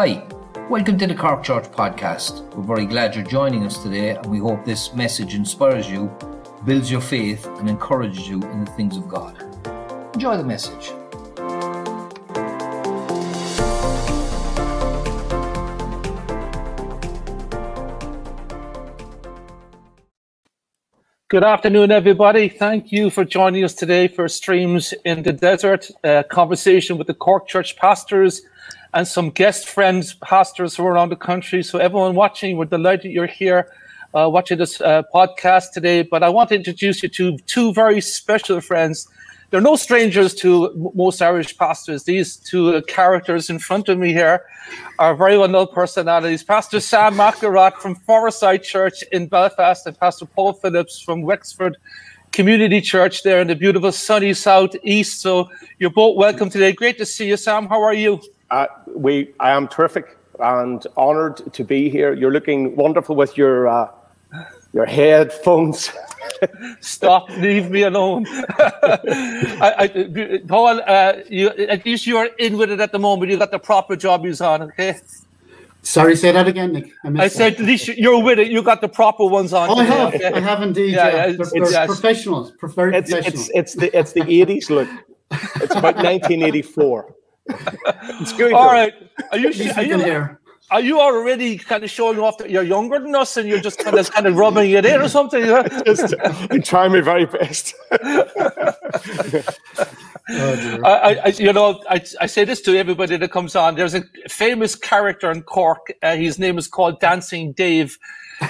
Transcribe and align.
Hi, 0.00 0.24
welcome 0.70 0.96
to 0.98 1.08
the 1.08 1.14
Cork 1.16 1.42
Church 1.42 1.64
podcast. 1.72 2.54
We're 2.54 2.62
very 2.62 2.86
glad 2.86 3.16
you're 3.16 3.24
joining 3.24 3.66
us 3.66 3.82
today, 3.82 4.10
and 4.10 4.26
we 4.26 4.38
hope 4.38 4.64
this 4.64 4.94
message 4.94 5.34
inspires 5.34 5.90
you, 5.90 6.08
builds 6.64 6.88
your 6.88 7.00
faith, 7.00 7.44
and 7.58 7.68
encourages 7.68 8.28
you 8.28 8.40
in 8.40 8.64
the 8.64 8.70
things 8.70 8.96
of 8.96 9.08
God. 9.08 9.34
Enjoy 10.14 10.36
the 10.36 10.44
message. 10.44 10.92
Good 21.26 21.42
afternoon, 21.42 21.90
everybody. 21.90 22.48
Thank 22.48 22.92
you 22.92 23.10
for 23.10 23.24
joining 23.24 23.64
us 23.64 23.74
today 23.74 24.06
for 24.06 24.28
Streams 24.28 24.94
in 25.04 25.24
the 25.24 25.32
Desert, 25.32 25.90
a 26.04 26.22
conversation 26.22 26.98
with 26.98 27.08
the 27.08 27.14
Cork 27.14 27.48
Church 27.48 27.76
pastors 27.76 28.42
and 28.94 29.06
some 29.06 29.30
guest 29.30 29.68
friends, 29.68 30.14
pastors 30.14 30.76
from 30.76 30.86
around 30.86 31.10
the 31.10 31.16
country. 31.16 31.62
So, 31.62 31.78
everyone 31.78 32.14
watching, 32.14 32.56
we're 32.56 32.66
delighted 32.66 33.10
you're 33.10 33.26
here 33.26 33.70
uh, 34.14 34.28
watching 34.30 34.58
this 34.58 34.80
uh, 34.80 35.02
podcast 35.14 35.72
today. 35.72 36.02
But 36.02 36.22
I 36.22 36.28
want 36.28 36.48
to 36.50 36.54
introduce 36.54 37.02
you 37.02 37.08
to 37.10 37.38
two 37.38 37.72
very 37.72 38.00
special 38.00 38.60
friends. 38.60 39.08
They're 39.50 39.62
no 39.62 39.76
strangers 39.76 40.34
to 40.36 40.92
most 40.94 41.22
Irish 41.22 41.56
pastors. 41.56 42.04
These 42.04 42.36
two 42.36 42.82
characters 42.82 43.48
in 43.48 43.58
front 43.58 43.88
of 43.88 43.98
me 43.98 44.12
here 44.12 44.44
are 44.98 45.16
very 45.16 45.38
well 45.38 45.48
known 45.48 45.68
personalities. 45.68 46.42
Pastor 46.42 46.80
Sam 46.80 47.14
McElrath 47.14 47.76
from 47.76 47.96
Forestside 47.96 48.62
Church 48.62 49.02
in 49.10 49.26
Belfast 49.26 49.86
and 49.86 49.98
Pastor 49.98 50.26
Paul 50.26 50.52
Phillips 50.52 51.00
from 51.00 51.22
Wexford 51.22 51.78
Community 52.32 52.82
Church 52.82 53.22
there 53.22 53.40
in 53.40 53.48
the 53.48 53.56
beautiful 53.56 53.90
sunny 53.90 54.34
southeast. 54.34 55.22
So 55.22 55.48
you're 55.78 55.88
both 55.88 56.18
welcome 56.18 56.50
today. 56.50 56.72
Great 56.72 56.98
to 56.98 57.06
see 57.06 57.28
you, 57.28 57.38
Sam. 57.38 57.68
How 57.68 57.80
are 57.82 57.94
you? 57.94 58.20
Uh, 58.50 58.66
we, 58.86 59.34
I 59.40 59.50
am 59.50 59.68
terrific 59.68 60.16
and 60.40 60.86
honoured 60.96 61.52
to 61.52 61.64
be 61.64 61.90
here. 61.90 62.14
You're 62.14 62.32
looking 62.32 62.76
wonderful 62.76 63.14
with 63.14 63.36
your 63.36 63.68
uh, 63.68 63.90
your 64.72 64.86
headphones. 64.86 65.90
Stop! 66.80 67.28
Leave 67.38 67.70
me 67.70 67.82
alone. 67.82 68.26
I, 68.28 69.74
I, 69.78 70.40
Paul, 70.46 70.80
uh, 70.86 71.14
you, 71.28 71.48
at 71.48 71.84
least 71.84 72.06
you 72.06 72.16
are 72.16 72.26
in 72.38 72.56
with 72.56 72.70
it 72.70 72.80
at 72.80 72.92
the 72.92 72.98
moment. 72.98 73.30
You've 73.30 73.40
got 73.40 73.50
the 73.50 73.58
proper 73.58 73.96
jobbies 73.96 74.40
on, 74.40 74.62
okay? 74.62 74.96
Sorry, 75.82 76.16
say 76.16 76.32
that 76.32 76.46
again, 76.46 76.72
Nick. 76.72 76.92
I, 77.04 77.24
I 77.24 77.28
said, 77.28 77.54
at 77.54 77.60
least 77.60 77.88
you're 77.88 78.22
with 78.22 78.38
it. 78.38 78.48
You 78.48 78.62
got 78.62 78.80
the 78.80 78.88
proper 78.88 79.24
ones 79.24 79.52
on. 79.52 79.70
Oh, 79.70 79.78
I 79.78 79.84
have. 79.84 80.14
Okay? 80.14 80.32
I 80.32 80.40
have 80.40 80.62
indeed. 80.62 80.92
Yeah, 80.92 81.08
yeah. 81.08 81.32
They're, 81.32 81.70
they're 81.70 81.86
professionals. 81.86 82.52
Very 82.74 82.96
it's, 82.96 83.10
professional. 83.10 83.40
It's, 83.40 83.50
it's 83.54 83.74
the 83.74 83.98
it's 83.98 84.12
the 84.12 84.20
80s 84.20 84.70
look. 84.70 84.88
It's 85.30 85.74
about 85.74 85.96
1984. 86.04 87.14
it's 88.20 88.32
good. 88.32 88.52
All 88.52 88.66
right. 88.66 88.94
Are 89.32 89.38
you, 89.38 89.48
are 89.48 89.82
you, 89.82 89.98
here? 89.98 90.38
are 90.70 90.80
you 90.80 91.00
already 91.00 91.56
kind 91.56 91.82
of 91.82 91.90
showing 91.90 92.18
off 92.18 92.36
that 92.38 92.50
you're 92.50 92.62
younger 92.62 92.98
than 92.98 93.14
us 93.14 93.36
and 93.36 93.48
you're 93.48 93.60
just 93.60 93.78
kind 93.78 93.98
of 93.98 94.10
kind 94.10 94.26
of 94.26 94.36
rubbing 94.36 94.70
it 94.70 94.84
in 94.84 95.00
or 95.00 95.08
something? 95.08 95.42
just, 95.86 96.14
I'm 96.50 96.62
trying 96.62 96.92
my 96.92 97.00
very 97.00 97.24
best. 97.24 97.74
oh, 97.92 99.42
I, 100.84 101.20
I, 101.24 101.34
you 101.38 101.52
know, 101.52 101.82
I, 101.88 102.04
I 102.20 102.26
say 102.26 102.44
this 102.44 102.60
to 102.62 102.76
everybody 102.76 103.16
that 103.16 103.30
comes 103.30 103.56
on. 103.56 103.76
There's 103.76 103.94
a 103.94 104.02
famous 104.28 104.74
character 104.74 105.30
in 105.30 105.42
Cork. 105.42 105.92
Uh, 106.02 106.16
his 106.16 106.38
name 106.38 106.58
is 106.58 106.68
called 106.68 107.00
Dancing 107.00 107.52
Dave, 107.52 107.98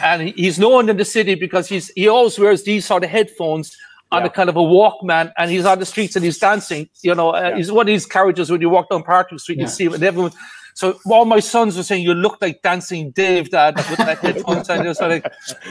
and 0.03 0.31
he's 0.31 0.59
known 0.59 0.89
in 0.89 0.97
the 0.97 1.05
city 1.05 1.37
because 1.37 1.69
he's 1.69 1.89
he 1.91 2.09
always 2.09 2.37
wears 2.39 2.65
these 2.65 2.85
sort 2.85 3.05
of 3.05 3.11
headphones 3.11 3.77
on 4.11 4.23
yeah. 4.23 4.27
a 4.27 4.31
kind 4.31 4.49
of 4.49 4.57
a 4.57 4.61
Walkman, 4.61 5.33
and 5.37 5.51
he's 5.51 5.65
on 5.65 5.79
the 5.79 5.87
streets 5.87 6.17
and 6.17 6.25
he's 6.25 6.39
dancing. 6.39 6.89
You 7.03 7.15
know, 7.15 7.35
uh, 7.35 7.51
yeah. 7.51 7.57
he's 7.57 7.71
one 7.71 7.83
of 7.83 7.89
these 7.89 8.07
characters 8.07 8.51
when 8.51 8.61
you 8.61 8.71
walk 8.71 8.91
down 8.91 9.03
Park 9.03 9.29
Street, 9.39 9.59
yeah. 9.59 9.65
you 9.65 9.69
see 9.69 9.85
him, 9.85 9.95
and 9.95 10.03
everyone. 10.03 10.33
So 10.75 10.97
all 11.07 11.25
my 11.25 11.41
sons 11.41 11.77
were 11.77 11.83
saying, 11.83 12.05
"You 12.05 12.15
look 12.15 12.39
like 12.41 12.63
Dancing 12.63 13.11
Dave, 13.11 13.51
Dad," 13.51 13.77
with 13.77 13.99
that 13.99 14.19
headphones. 14.19 14.71
and 14.71 14.97
so, 14.97 15.09
like, 15.09 15.27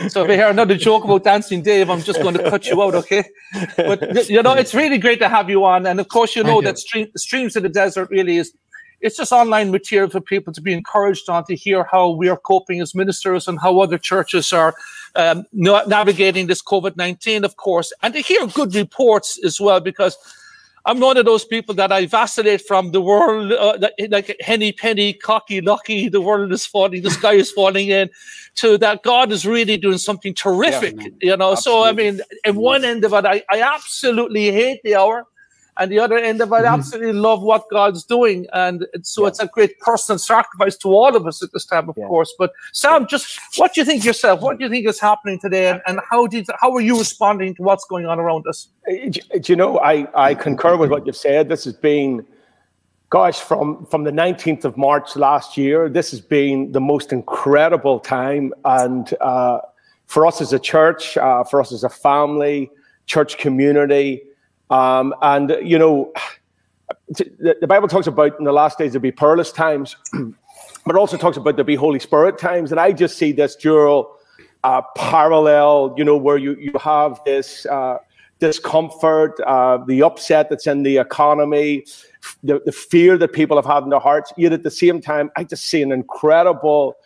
so 0.10 0.24
if 0.24 0.30
you 0.30 0.36
hear 0.36 0.50
another 0.50 0.76
joke 0.76 1.06
about 1.06 1.24
Dancing 1.24 1.62
Dave, 1.62 1.90
I'm 1.90 2.02
just 2.02 2.22
going 2.22 2.36
to 2.36 2.50
cut 2.50 2.68
you 2.68 2.82
out, 2.84 2.94
okay? 2.94 3.24
But 3.78 4.30
you 4.30 4.44
know, 4.44 4.54
it's 4.54 4.76
really 4.76 4.98
great 4.98 5.20
to 5.20 5.30
have 5.30 5.50
you 5.50 5.64
on, 5.64 5.88
and 5.88 6.00
of 6.00 6.10
course, 6.10 6.36
you 6.36 6.44
know 6.44 6.62
that 6.62 6.78
stream, 6.78 7.08
streams 7.16 7.56
in 7.56 7.64
the 7.64 7.70
desert 7.70 8.10
really 8.12 8.38
is 8.38 8.54
it's 9.00 9.18
just 9.18 9.32
online 9.32 9.72
material 9.72 10.10
for 10.10 10.20
people 10.20 10.52
to 10.54 10.62
be 10.62 10.74
encouraged 10.74 11.30
on 11.30 11.46
to 11.46 11.56
hear 11.56 11.84
how 11.84 12.10
we 12.10 12.30
are 12.30 12.38
coping 12.38 12.82
as 12.82 12.96
ministers 12.96 13.48
and 13.48 13.60
how 13.60 13.80
other 13.80 13.98
churches 13.98 14.52
are 14.52 14.76
um, 15.18 15.46
navigating 15.52 16.48
this 16.48 16.62
COVID 16.62 16.96
19, 16.96 17.44
of 17.44 17.58
course, 17.58 17.92
and 18.02 18.14
to 18.14 18.22
hear 18.22 18.46
good 18.48 18.74
reports 18.76 19.40
as 19.44 19.60
well, 19.60 19.80
because 19.80 20.18
I'm 20.88 21.02
one 21.02 21.18
of 21.18 21.26
those 21.26 21.44
people 21.44 21.76
that 21.76 21.92
I 21.92 22.06
vacillate 22.06 22.62
from 22.62 22.92
the 22.92 23.02
world, 23.02 23.52
uh, 23.52 23.90
like 24.10 24.38
henny 24.40 24.72
penny, 24.72 25.12
cocky 25.12 25.60
lucky, 25.60 26.08
the 26.08 26.22
world 26.22 26.54
is 26.54 26.66
falling, 26.66 27.02
the 27.02 27.10
sky 27.10 27.34
is 27.34 27.52
falling 27.52 27.90
in, 27.90 28.10
to 28.56 28.78
that 28.78 29.04
God 29.04 29.34
is 29.34 29.46
really 29.46 29.76
doing 29.76 29.98
something 29.98 30.34
terrific, 30.34 30.96
yeah, 30.98 31.10
you 31.20 31.38
know. 31.38 31.52
Absolutely. 31.52 31.62
So, 31.62 31.84
I 31.84 31.92
mean, 31.92 32.22
at 32.46 32.56
one 32.56 32.86
end 32.86 33.04
of 33.04 33.12
it, 33.12 33.26
I, 33.26 33.44
I 33.52 33.62
absolutely 33.62 34.50
hate 34.52 34.82
the 34.84 34.96
hour 34.96 35.28
and 35.80 35.92
the 35.92 36.00
other 36.00 36.18
end 36.18 36.42
of 36.42 36.52
it, 36.52 36.56
I 36.56 36.58
mm-hmm. 36.64 36.74
absolutely 36.74 37.14
love 37.14 37.42
what 37.42 37.66
God's 37.70 38.04
doing. 38.04 38.48
And 38.54 38.86
so 39.04 39.24
yeah. 39.24 39.30
it's 39.30 39.40
a 39.40 39.48
great 39.48 39.80
personal 39.80 40.20
sacrifice 40.20 40.78
to 40.78 40.90
all 40.90 41.16
of 41.16 41.26
us 41.28 41.44
at 41.44 41.52
this 41.54 41.66
time, 41.66 41.90
of 41.90 41.96
yeah. 41.98 42.08
course. 42.08 42.34
But 42.38 42.52
Sam, 42.74 43.08
just 43.08 43.40
what 43.58 43.74
do 43.74 43.82
you 43.82 43.86
think 43.86 44.04
yourself? 44.04 44.42
What 44.42 44.58
do 44.58 44.66
you 44.66 44.70
think 44.70 44.88
is 44.88 45.00
happening 45.00 45.40
today? 45.40 45.70
And, 45.70 45.82
and 45.88 46.00
how 46.10 46.28
did 46.28 46.48
how 46.60 46.74
are 46.74 46.82
you 46.82 46.98
responding 46.98 47.56
to 47.56 47.64
what's 47.64 47.86
going 47.86 48.06
on 48.06 48.20
around 48.20 48.46
us? 48.48 48.70
Uh, 48.90 49.10
do 49.10 49.54
you 49.54 49.56
know, 49.56 49.80
I, 49.80 50.08
I 50.16 50.34
concur 50.36 50.78
with 50.78 50.90
what 50.90 51.06
you've 51.06 51.16
said. 51.16 51.50
This 51.50 51.66
has 51.66 51.74
been 51.74 52.26
gosh, 53.10 53.40
from, 53.40 53.86
from 53.86 54.04
the 54.04 54.12
19th 54.12 54.66
of 54.66 54.78
March 54.78 55.16
last 55.16 55.58
year, 55.58 55.88
this 55.90 56.12
has 56.12 56.20
been 56.20 56.72
the 56.72 56.82
most 56.82 57.14
incredible 57.14 58.00
time. 58.00 58.54
And 58.66 59.14
uh, 59.22 59.62
for 60.08 60.26
us 60.26 60.42
as 60.42 60.54
a 60.54 60.60
church, 60.60 61.18
uh, 61.18 61.44
for 61.44 61.62
us 61.62 61.72
as 61.72 61.84
a 61.84 61.90
family, 61.90 62.70
church 63.06 63.38
community, 63.38 64.24
um, 64.70 65.14
and, 65.22 65.58
you 65.64 65.80
know, 65.80 66.12
the, 67.10 67.58
the, 67.62 67.68
Bible 67.68 67.88
talks 67.88 68.08
about 68.08 68.38
in 68.38 68.46
the 68.46 68.52
last 68.52 68.78
days 68.78 68.94
there'll 68.94 69.02
be 69.02 69.12
perilous 69.12 69.52
times, 69.52 69.96
but 70.86 70.96
also 70.96 71.18
talks 71.18 71.38
about 71.38 71.56
there'll 71.56 71.66
be 71.66 71.76
Holy 71.76 72.00
Spirit 72.00 72.38
times. 72.38 72.72
And 72.72 72.80
I 72.80 72.92
just 72.92 73.18
see 73.18 73.32
this 73.32 73.56
dual 73.56 74.18
uh, 74.64 74.82
parallel, 74.96 75.96
you 75.98 76.04
know, 76.04 76.18
where 76.18 76.38
you, 76.38 76.56
you 76.56 76.74
have 76.80 77.22
this 77.26 77.66
uh, 77.68 77.98
discomfort, 78.40 79.40
uh, 79.42 79.78
the 79.88 80.04
upset 80.04 80.50
that's 80.50 80.68
in 80.68 80.84
the 80.84 80.98
economy, 80.98 81.86
the, 82.44 82.62
the 82.66 82.72
fear 82.72 83.18
that 83.18 83.34
people 83.34 83.58
have 83.58 83.66
had 83.66 83.84
in 83.84 83.90
their 83.90 84.00
hearts. 84.00 84.34
Yet 84.38 84.54
at 84.54 84.64
the 84.64 84.72
same 84.72 85.02
time, 85.02 85.32
I 85.36 85.44
just 85.44 85.66
see 85.66 85.82
an 85.82 85.92
incredible 85.92 86.98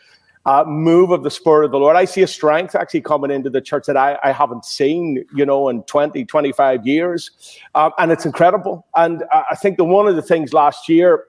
uh, 0.46 0.64
move 0.66 1.12
of 1.12 1.24
the 1.24 1.32
Spirit 1.32 1.66
of 1.66 1.72
the 1.72 1.78
Lord. 1.78 1.96
I 1.96 2.06
see 2.06 2.22
a 2.22 2.28
strength 2.28 2.76
actually 2.76 3.02
coming 3.02 3.32
into 3.32 3.50
the 3.50 3.62
church 3.62 3.86
that 3.88 3.98
I, 3.98 4.18
I 4.24 4.32
haven't 4.32 4.66
seen, 4.66 5.24
you 5.36 5.46
know, 5.46 5.70
in 5.70 5.84
20, 5.84 6.26
25 6.26 6.86
years. 6.86 7.60
Um, 7.76 7.92
and 7.98 8.12
it's 8.12 8.26
incredible. 8.26 8.88
And 8.96 9.24
I 9.32 9.56
think 9.56 9.78
that 9.78 9.86
one 9.86 10.08
of 10.08 10.16
the 10.16 10.22
things 10.22 10.54
last 10.54 10.90
year, 10.90 11.26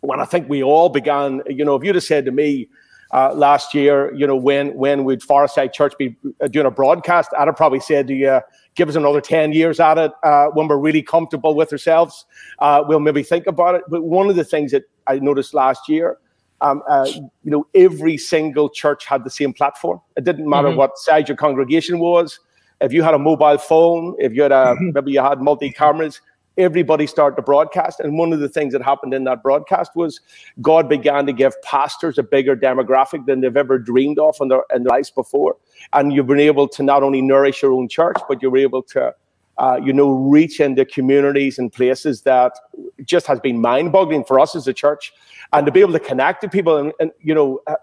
when 0.00 0.20
I 0.20 0.24
think 0.24 0.48
we 0.48 0.62
all 0.62 0.88
began, 0.88 1.42
you 1.48 1.64
know, 1.64 1.74
if 1.74 1.82
you'd 1.82 1.94
have 1.96 2.04
said 2.04 2.24
to 2.26 2.30
me, 2.30 2.68
uh, 3.12 3.32
last 3.32 3.74
year, 3.74 4.12
you 4.12 4.26
know, 4.26 4.34
when 4.34 4.74
when 4.74 5.04
would 5.04 5.22
Forestside 5.22 5.72
Church 5.72 5.96
be 5.96 6.16
uh, 6.40 6.48
doing 6.48 6.66
a 6.66 6.70
broadcast? 6.70 7.30
I'd 7.38 7.46
have 7.46 7.56
probably 7.56 7.78
said 7.78 8.08
to 8.08 8.14
you, 8.14 8.40
give 8.74 8.88
us 8.88 8.96
another 8.96 9.20
10 9.20 9.52
years 9.52 9.78
at 9.78 9.98
it 9.98 10.10
uh, 10.24 10.46
when 10.46 10.66
we're 10.66 10.78
really 10.78 11.02
comfortable 11.02 11.54
with 11.54 11.70
ourselves. 11.70 12.26
Uh, 12.58 12.82
we'll 12.86 12.98
maybe 12.98 13.22
think 13.22 13.46
about 13.46 13.76
it. 13.76 13.82
But 13.88 14.02
one 14.02 14.28
of 14.30 14.36
the 14.36 14.44
things 14.44 14.72
that 14.72 14.84
I 15.06 15.20
noticed 15.20 15.54
last 15.54 15.88
year 15.88 16.18
um, 16.60 16.82
uh, 16.88 17.06
you 17.06 17.50
know, 17.50 17.66
every 17.74 18.16
single 18.16 18.68
church 18.68 19.04
had 19.04 19.24
the 19.24 19.30
same 19.30 19.52
platform. 19.52 20.00
It 20.16 20.24
didn't 20.24 20.48
matter 20.48 20.68
mm-hmm. 20.68 20.78
what 20.78 20.98
size 20.98 21.28
your 21.28 21.36
congregation 21.36 21.98
was. 21.98 22.40
If 22.80 22.92
you 22.92 23.02
had 23.02 23.14
a 23.14 23.18
mobile 23.18 23.58
phone, 23.58 24.16
if 24.18 24.32
you 24.32 24.42
had 24.42 24.52
a, 24.52 24.74
mm-hmm. 24.74 24.90
maybe 24.92 25.12
you 25.12 25.20
had 25.20 25.40
multi 25.40 25.70
cameras, 25.70 26.20
everybody 26.56 27.06
started 27.06 27.36
to 27.36 27.42
broadcast. 27.42 28.00
And 28.00 28.18
one 28.18 28.32
of 28.32 28.40
the 28.40 28.48
things 28.48 28.72
that 28.72 28.82
happened 28.82 29.14
in 29.14 29.24
that 29.24 29.42
broadcast 29.42 29.92
was 29.94 30.20
God 30.60 30.88
began 30.88 31.26
to 31.26 31.32
give 31.32 31.60
pastors 31.62 32.18
a 32.18 32.22
bigger 32.22 32.56
demographic 32.56 33.26
than 33.26 33.40
they've 33.40 33.56
ever 33.56 33.78
dreamed 33.78 34.18
of 34.18 34.36
in 34.40 34.48
their, 34.48 34.62
in 34.74 34.84
their 34.84 34.90
lives 34.90 35.10
before. 35.10 35.56
And 35.92 36.12
you've 36.12 36.26
been 36.26 36.40
able 36.40 36.68
to 36.68 36.82
not 36.82 37.02
only 37.02 37.22
nourish 37.22 37.62
your 37.62 37.72
own 37.72 37.88
church, 37.88 38.16
but 38.28 38.40
you're 38.40 38.56
able 38.56 38.82
to 38.84 39.14
uh, 39.58 39.80
you 39.82 39.92
know, 39.92 40.12
reach 40.12 40.60
into 40.60 40.84
communities 40.84 41.58
and 41.58 41.72
places 41.72 42.22
that 42.22 42.58
just 43.04 43.26
has 43.26 43.38
been 43.40 43.60
mind 43.60 43.92
boggling 43.92 44.24
for 44.24 44.40
us 44.40 44.56
as 44.56 44.66
a 44.66 44.72
church. 44.72 45.12
And 45.52 45.64
to 45.66 45.72
be 45.72 45.80
able 45.80 45.92
to 45.92 46.00
connect 46.00 46.40
to 46.42 46.48
people 46.48 46.76
and, 46.76 46.92
and 46.98 47.12
you 47.20 47.34
know, 47.34 47.60
uh, 47.66 47.76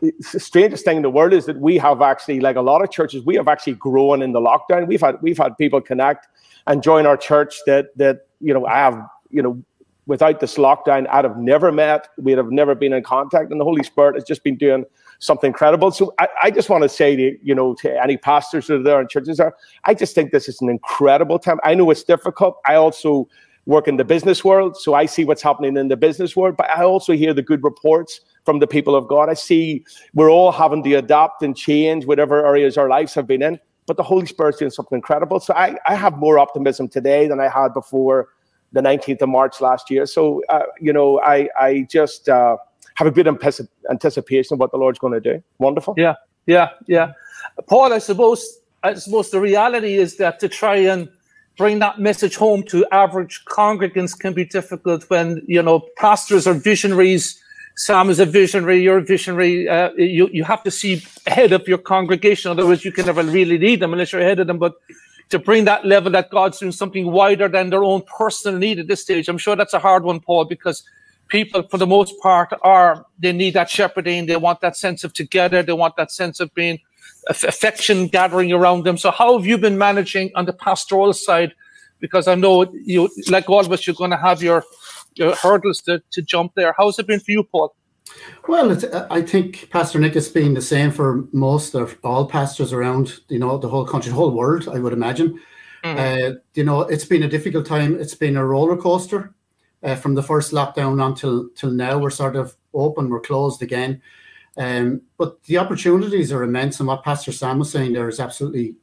the 0.00 0.40
strangest 0.40 0.84
thing 0.84 0.96
in 0.96 1.02
the 1.02 1.10
world 1.10 1.32
is 1.32 1.46
that 1.46 1.58
we 1.58 1.78
have 1.78 2.02
actually, 2.02 2.40
like 2.40 2.56
a 2.56 2.62
lot 2.62 2.82
of 2.82 2.90
churches, 2.90 3.24
we 3.24 3.36
have 3.36 3.48
actually 3.48 3.74
grown 3.74 4.22
in 4.22 4.32
the 4.32 4.40
lockdown. 4.40 4.86
We've 4.86 5.00
had 5.00 5.20
we've 5.22 5.38
had 5.38 5.56
people 5.56 5.80
connect 5.80 6.26
and 6.66 6.82
join 6.82 7.06
our 7.06 7.16
church 7.16 7.56
that 7.66 7.96
that 7.96 8.26
you 8.40 8.52
know 8.52 8.66
I 8.66 8.76
have 8.76 9.06
you 9.30 9.42
know 9.42 9.62
without 10.06 10.40
this 10.40 10.56
lockdown 10.56 11.06
I'd 11.08 11.24
have 11.24 11.36
never 11.36 11.70
met. 11.70 12.08
We'd 12.18 12.38
have 12.38 12.50
never 12.50 12.74
been 12.74 12.92
in 12.92 13.02
contact, 13.02 13.50
and 13.50 13.60
the 13.60 13.64
Holy 13.64 13.82
Spirit 13.82 14.14
has 14.14 14.24
just 14.24 14.42
been 14.42 14.56
doing 14.56 14.84
something 15.18 15.48
incredible. 15.48 15.90
So 15.90 16.14
I, 16.18 16.28
I 16.44 16.50
just 16.50 16.68
want 16.68 16.82
to 16.82 16.88
say 16.88 17.16
to 17.16 17.38
you 17.42 17.54
know 17.54 17.74
to 17.74 18.02
any 18.02 18.16
pastors 18.16 18.66
that 18.68 18.76
are 18.76 18.82
there 18.82 19.00
and 19.00 19.08
churches 19.08 19.40
are, 19.40 19.54
I 19.84 19.94
just 19.94 20.14
think 20.14 20.32
this 20.32 20.48
is 20.48 20.60
an 20.60 20.68
incredible 20.68 21.38
time. 21.38 21.58
I 21.64 21.74
know 21.74 21.90
it's 21.90 22.04
difficult. 22.04 22.58
I 22.66 22.74
also 22.74 23.28
work 23.66 23.86
in 23.86 23.98
the 23.98 24.04
business 24.04 24.42
world, 24.44 24.76
so 24.78 24.94
I 24.94 25.04
see 25.04 25.26
what's 25.26 25.42
happening 25.42 25.76
in 25.76 25.88
the 25.88 25.96
business 25.96 26.34
world, 26.34 26.56
but 26.56 26.70
I 26.70 26.84
also 26.84 27.12
hear 27.12 27.34
the 27.34 27.42
good 27.42 27.62
reports 27.62 28.20
from 28.44 28.60
the 28.60 28.66
people 28.66 28.96
of 28.96 29.06
God. 29.08 29.28
I 29.28 29.34
see 29.34 29.84
we're 30.14 30.30
all 30.30 30.50
having 30.50 30.82
to 30.84 30.94
adapt 30.94 31.42
and 31.42 31.54
change 31.54 32.06
whatever 32.06 32.46
areas 32.46 32.78
our 32.78 32.88
lives 32.88 33.12
have 33.12 33.26
been 33.26 33.42
in, 33.42 33.60
but 33.86 33.98
the 33.98 34.02
Holy 34.02 34.24
Spirit's 34.24 34.58
doing 34.58 34.70
something 34.70 34.96
incredible. 34.96 35.38
So 35.38 35.52
I, 35.52 35.76
I 35.86 35.96
have 35.96 36.16
more 36.16 36.38
optimism 36.38 36.88
today 36.88 37.28
than 37.28 37.40
I 37.40 37.48
had 37.48 37.74
before 37.74 38.28
the 38.72 38.80
19th 38.80 39.22
of 39.22 39.28
March 39.28 39.60
last 39.60 39.90
year. 39.90 40.06
So, 40.06 40.42
uh, 40.48 40.62
you 40.80 40.92
know, 40.92 41.20
I, 41.20 41.48
I 41.60 41.86
just 41.90 42.28
uh, 42.28 42.56
have 42.98 43.06
a 43.06 43.12
good 43.12 43.28
anticipation 43.28 44.54
of 44.54 44.58
what 44.58 44.72
the 44.72 44.76
Lord's 44.76 44.98
going 44.98 45.12
to 45.12 45.20
do. 45.20 45.40
Wonderful. 45.58 45.94
Yeah, 45.96 46.16
yeah, 46.46 46.70
yeah. 46.88 47.12
Paul, 47.68 47.92
I 47.92 47.98
suppose, 47.98 48.58
I 48.82 48.94
suppose 48.94 49.30
the 49.30 49.40
reality 49.40 49.94
is 49.94 50.16
that 50.16 50.40
to 50.40 50.48
try 50.48 50.74
and 50.78 51.08
bring 51.56 51.78
that 51.78 52.00
message 52.00 52.34
home 52.34 52.64
to 52.64 52.84
average 52.90 53.44
congregants 53.44 54.18
can 54.18 54.32
be 54.32 54.44
difficult 54.44 55.08
when 55.10 55.40
you 55.46 55.62
know 55.62 55.86
pastors 55.96 56.46
are 56.46 56.54
visionaries 56.54 57.40
sam 57.76 58.08
is 58.10 58.20
a 58.20 58.26
visionary 58.26 58.80
you're 58.80 58.98
a 58.98 59.04
visionary 59.04 59.68
uh, 59.68 59.90
you, 59.96 60.28
you 60.32 60.44
have 60.44 60.62
to 60.62 60.70
see 60.70 61.02
ahead 61.26 61.52
of 61.52 61.66
your 61.66 61.78
congregation 61.78 62.48
otherwise 62.48 62.84
you 62.84 62.92
can 62.92 63.06
never 63.06 63.24
really 63.24 63.58
lead 63.58 63.80
them 63.80 63.92
unless 63.92 64.12
you're 64.12 64.20
ahead 64.20 64.38
of 64.38 64.46
them 64.46 64.58
but 64.58 64.74
to 65.30 65.38
bring 65.38 65.64
that 65.64 65.84
level 65.84 66.12
that 66.12 66.30
god's 66.30 66.60
doing 66.60 66.70
something 66.70 67.10
wider 67.10 67.48
than 67.48 67.70
their 67.70 67.82
own 67.82 68.02
personal 68.02 68.56
need 68.56 68.78
at 68.78 68.86
this 68.86 69.02
stage 69.02 69.28
i'm 69.28 69.38
sure 69.38 69.56
that's 69.56 69.74
a 69.74 69.80
hard 69.80 70.04
one 70.04 70.20
paul 70.20 70.44
because 70.44 70.84
people 71.28 71.62
for 71.62 71.78
the 71.78 71.86
most 71.86 72.18
part 72.20 72.52
are 72.62 73.06
they 73.18 73.32
need 73.32 73.54
that 73.54 73.68
shepherding 73.68 74.26
they 74.26 74.36
want 74.36 74.60
that 74.60 74.76
sense 74.76 75.04
of 75.04 75.12
together 75.12 75.62
they 75.62 75.72
want 75.72 75.94
that 75.96 76.10
sense 76.10 76.40
of 76.40 76.52
being 76.54 76.78
affection 77.28 78.08
gathering 78.08 78.52
around 78.52 78.84
them. 78.84 78.96
So 78.96 79.10
how 79.10 79.36
have 79.36 79.46
you 79.46 79.58
been 79.58 79.78
managing 79.78 80.30
on 80.34 80.46
the 80.46 80.52
pastoral 80.52 81.12
side? 81.12 81.54
Because 82.00 82.28
I 82.28 82.34
know 82.34 82.70
you, 82.72 83.08
like 83.28 83.48
all 83.50 83.60
of 83.60 83.72
us, 83.72 83.86
you're 83.86 83.96
going 83.96 84.10
to 84.10 84.16
have 84.16 84.42
your 84.42 84.64
your 85.14 85.34
hurdles 85.34 85.80
to, 85.82 86.00
to 86.12 86.22
jump 86.22 86.54
there. 86.54 86.74
How's 86.76 86.98
it 86.98 87.06
been 87.06 87.18
for 87.18 87.32
you, 87.32 87.42
Paul? 87.42 87.74
Well, 88.46 88.78
I 89.10 89.20
think 89.20 89.68
Pastor 89.70 89.98
Nick 89.98 90.14
has 90.14 90.28
been 90.28 90.54
the 90.54 90.62
same 90.62 90.92
for 90.92 91.26
most 91.32 91.74
of 91.74 91.98
all 92.04 92.26
pastors 92.26 92.72
around, 92.72 93.18
you 93.28 93.38
know, 93.38 93.58
the 93.58 93.68
whole 93.68 93.84
country, 93.84 94.10
the 94.10 94.16
whole 94.16 94.30
world, 94.30 94.68
I 94.68 94.78
would 94.78 94.92
imagine. 94.92 95.40
Mm-hmm. 95.84 95.98
Uh, 95.98 96.38
you 96.54 96.64
know, 96.64 96.82
it's 96.82 97.04
been 97.04 97.24
a 97.24 97.28
difficult 97.28 97.66
time. 97.66 98.00
It's 98.00 98.14
been 98.14 98.36
a 98.36 98.44
roller 98.44 98.76
coaster 98.76 99.34
uh, 99.82 99.94
from 99.94 100.14
the 100.14 100.22
first 100.22 100.52
lockdown 100.52 101.04
until 101.04 101.48
till 101.54 101.70
now. 101.70 101.98
We're 101.98 102.10
sort 102.10 102.36
of 102.36 102.56
open, 102.74 103.08
we're 103.08 103.20
closed 103.20 103.62
again. 103.62 104.00
Um, 104.56 105.02
but 105.16 105.42
the 105.44 105.58
opportunities 105.58 106.32
are 106.32 106.42
immense, 106.42 106.80
and 106.80 106.88
what 106.88 107.04
Pastor 107.04 107.32
Sam 107.32 107.58
was 107.58 107.70
saying 107.70 107.92
there 107.92 108.08
is 108.08 108.20
absolutely 108.20 108.74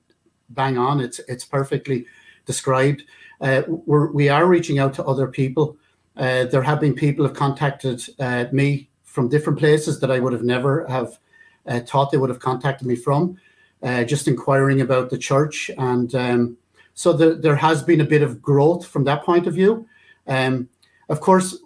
bang 0.49 0.77
on. 0.77 1.01
It's 1.01 1.19
it's 1.27 1.45
perfectly 1.45 2.05
described. 2.45 3.03
Uh, 3.41 3.63
we're, 3.67 4.11
we 4.11 4.29
are 4.29 4.45
reaching 4.45 4.79
out 4.79 4.93
to 4.93 5.03
other 5.03 5.27
people. 5.27 5.77
Uh, 6.15 6.45
there 6.45 6.61
have 6.61 6.79
been 6.79 6.93
people 6.93 7.25
have 7.25 7.35
contacted 7.35 8.01
uh, 8.19 8.45
me 8.51 8.89
from 9.03 9.27
different 9.27 9.59
places 9.59 9.99
that 9.99 10.11
I 10.11 10.19
would 10.19 10.33
have 10.33 10.43
never 10.43 10.85
have 10.87 11.19
uh, 11.67 11.81
thought 11.81 12.11
they 12.11 12.17
would 12.17 12.29
have 12.29 12.39
contacted 12.39 12.87
me 12.87 12.95
from, 12.95 13.37
uh, 13.83 14.03
just 14.03 14.27
inquiring 14.27 14.81
about 14.81 15.09
the 15.09 15.17
church. 15.17 15.69
And 15.77 16.13
um, 16.15 16.57
so 16.93 17.11
the, 17.11 17.35
there 17.35 17.55
has 17.55 17.83
been 17.83 18.01
a 18.01 18.05
bit 18.05 18.21
of 18.21 18.41
growth 18.41 18.85
from 18.87 19.03
that 19.05 19.23
point 19.23 19.47
of 19.47 19.53
view. 19.53 19.87
Um, 20.27 20.69
of 21.09 21.21
course, 21.21 21.57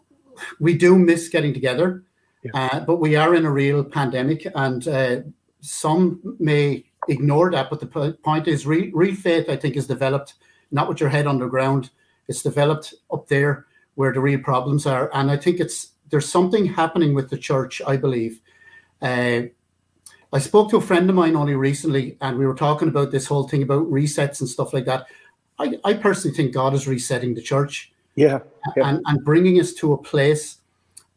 we 0.60 0.78
do 0.78 0.98
miss 0.98 1.30
getting 1.30 1.54
together. 1.54 2.04
Yeah. 2.44 2.52
Uh, 2.54 2.80
but 2.82 2.98
we 2.98 3.16
are 3.16 3.36
in 3.36 3.46
a 3.46 3.52
real 3.52 3.84
pandemic, 3.84 4.48
and 4.56 4.88
uh, 4.88 5.18
some 5.60 6.38
may 6.40 6.86
ignore 7.08 7.52
that. 7.52 7.70
But 7.70 7.82
the 7.82 8.18
point 8.24 8.48
is, 8.48 8.66
re- 8.66 8.92
real 8.94 9.16
faith, 9.16 9.50
I 9.50 9.58
think, 9.58 9.76
is 9.76 9.88
developed 9.88 10.36
not 10.72 10.88
with 10.88 11.00
your 11.02 11.10
head 11.10 11.28
underground. 11.28 11.90
It's 12.28 12.42
developed 12.42 12.94
up 13.12 13.28
there 13.28 13.66
where 13.96 14.14
the 14.14 14.22
real 14.22 14.40
problems 14.40 14.86
are, 14.86 15.10
and 15.14 15.30
I 15.30 15.38
think 15.38 15.60
it's 15.60 15.92
there's 16.10 16.30
something 16.30 16.66
happening 16.66 17.14
with 17.14 17.30
the 17.30 17.38
church. 17.38 17.82
I 17.86 17.98
believe. 17.98 18.40
Uh, 19.02 19.42
I 20.32 20.38
spoke 20.38 20.70
to 20.70 20.78
a 20.78 20.82
friend 20.82 21.10
of 21.10 21.16
mine 21.16 21.36
only 21.36 21.56
recently, 21.56 22.16
and 22.22 22.38
we 22.38 22.46
were 22.46 22.54
talking 22.54 22.88
about 22.88 23.12
this 23.12 23.26
whole 23.26 23.48
thing 23.48 23.64
about 23.64 23.90
resets 23.90 24.40
and 24.40 24.48
stuff 24.48 24.74
like 24.74 24.86
that. 24.86 25.08
I, 25.58 25.80
I 25.84 25.94
personally 25.96 26.38
think 26.38 26.54
God 26.54 26.76
is 26.76 26.88
resetting 26.88 27.34
the 27.34 27.42
church. 27.42 27.92
Yeah. 28.20 28.40
yeah. 28.76 28.90
And, 28.90 29.02
and 29.06 29.24
bringing 29.24 29.62
us 29.62 29.74
to 29.76 29.94
a 29.94 29.98
place, 29.98 30.58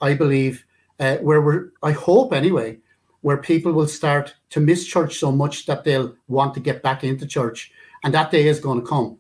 I 0.01 0.15
believe, 0.15 0.65
uh, 1.01 1.17
where 1.17 1.41
we're, 1.41 1.71
I 1.83 1.91
hope 1.91 2.33
anyway, 2.33 2.79
where 3.23 3.39
people 3.39 3.73
will 3.73 3.89
start 3.89 4.35
to 4.51 4.61
miss 4.61 4.87
church 4.87 5.19
so 5.19 5.33
much 5.33 5.67
that 5.67 5.83
they'll 5.83 6.15
want 6.29 6.55
to 6.55 6.61
get 6.61 6.81
back 6.83 7.03
into 7.03 7.27
church. 7.27 7.73
And 8.05 8.15
that 8.15 8.31
day 8.31 8.47
is 8.47 8.61
going 8.61 8.81
to 8.81 8.87
come. 8.87 9.19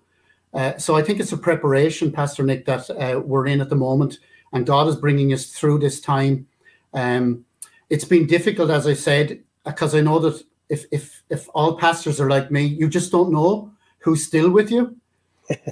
Uh, 0.54 0.76
so 0.76 0.94
I 0.94 1.02
think 1.02 1.18
it's 1.18 1.32
a 1.32 1.36
preparation, 1.36 2.12
Pastor 2.12 2.44
Nick, 2.44 2.66
that 2.66 2.88
uh, 2.90 3.20
we're 3.20 3.48
in 3.48 3.60
at 3.60 3.68
the 3.68 3.74
moment. 3.74 4.18
And 4.52 4.64
God 4.64 4.86
is 4.86 4.96
bringing 4.96 5.32
us 5.32 5.46
through 5.46 5.78
this 5.78 6.00
time. 6.00 6.46
Um, 6.94 7.44
it's 7.90 8.04
been 8.04 8.26
difficult, 8.26 8.70
as 8.70 8.86
I 8.86 8.94
said, 8.94 9.42
because 9.64 9.94
I 9.94 10.02
know 10.02 10.20
that 10.20 10.40
if, 10.68 10.84
if, 10.92 11.22
if 11.30 11.48
all 11.52 11.76
pastors 11.76 12.20
are 12.20 12.30
like 12.30 12.50
me, 12.52 12.64
you 12.64 12.88
just 12.88 13.10
don't 13.10 13.32
know 13.32 13.72
who's 13.98 14.24
still 14.24 14.50
with 14.50 14.70
you. 14.70 14.96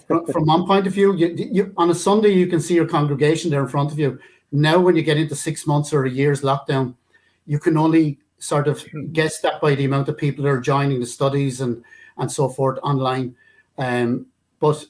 From, 0.07 0.27
from 0.27 0.47
one 0.47 0.67
point 0.67 0.87
of 0.87 0.93
view, 0.93 1.15
you, 1.15 1.35
you, 1.37 1.75
on 1.77 1.91
a 1.91 1.95
Sunday, 1.95 2.31
you 2.31 2.47
can 2.47 2.61
see 2.61 2.75
your 2.75 2.89
congregation 2.89 3.51
there 3.51 3.63
in 3.63 3.69
front 3.69 3.93
of 3.93 3.99
you 3.99 4.19
now, 4.53 4.81
when 4.81 4.97
you 4.97 5.03
get 5.03 5.17
into 5.17 5.37
six 5.37 5.67
months 5.67 5.93
or 5.93 6.05
a 6.05 6.11
year's 6.11 6.43
lockdown, 6.43 6.95
you 7.47 7.59
can 7.59 7.77
only 7.77 8.19
sort 8.39 8.69
of 8.69 8.85
guess 9.13 9.41
that 9.41 9.61
by 9.61 9.75
the 9.75 9.85
amount 9.85 10.09
of 10.09 10.17
people 10.17 10.45
that 10.45 10.51
are 10.51 10.61
joining 10.61 11.01
the 11.01 11.07
studies 11.07 11.61
and 11.61 11.85
and 12.17 12.31
so 12.31 12.49
forth 12.49 12.79
online. 12.83 13.35
Um, 13.79 14.27
but 14.59 14.85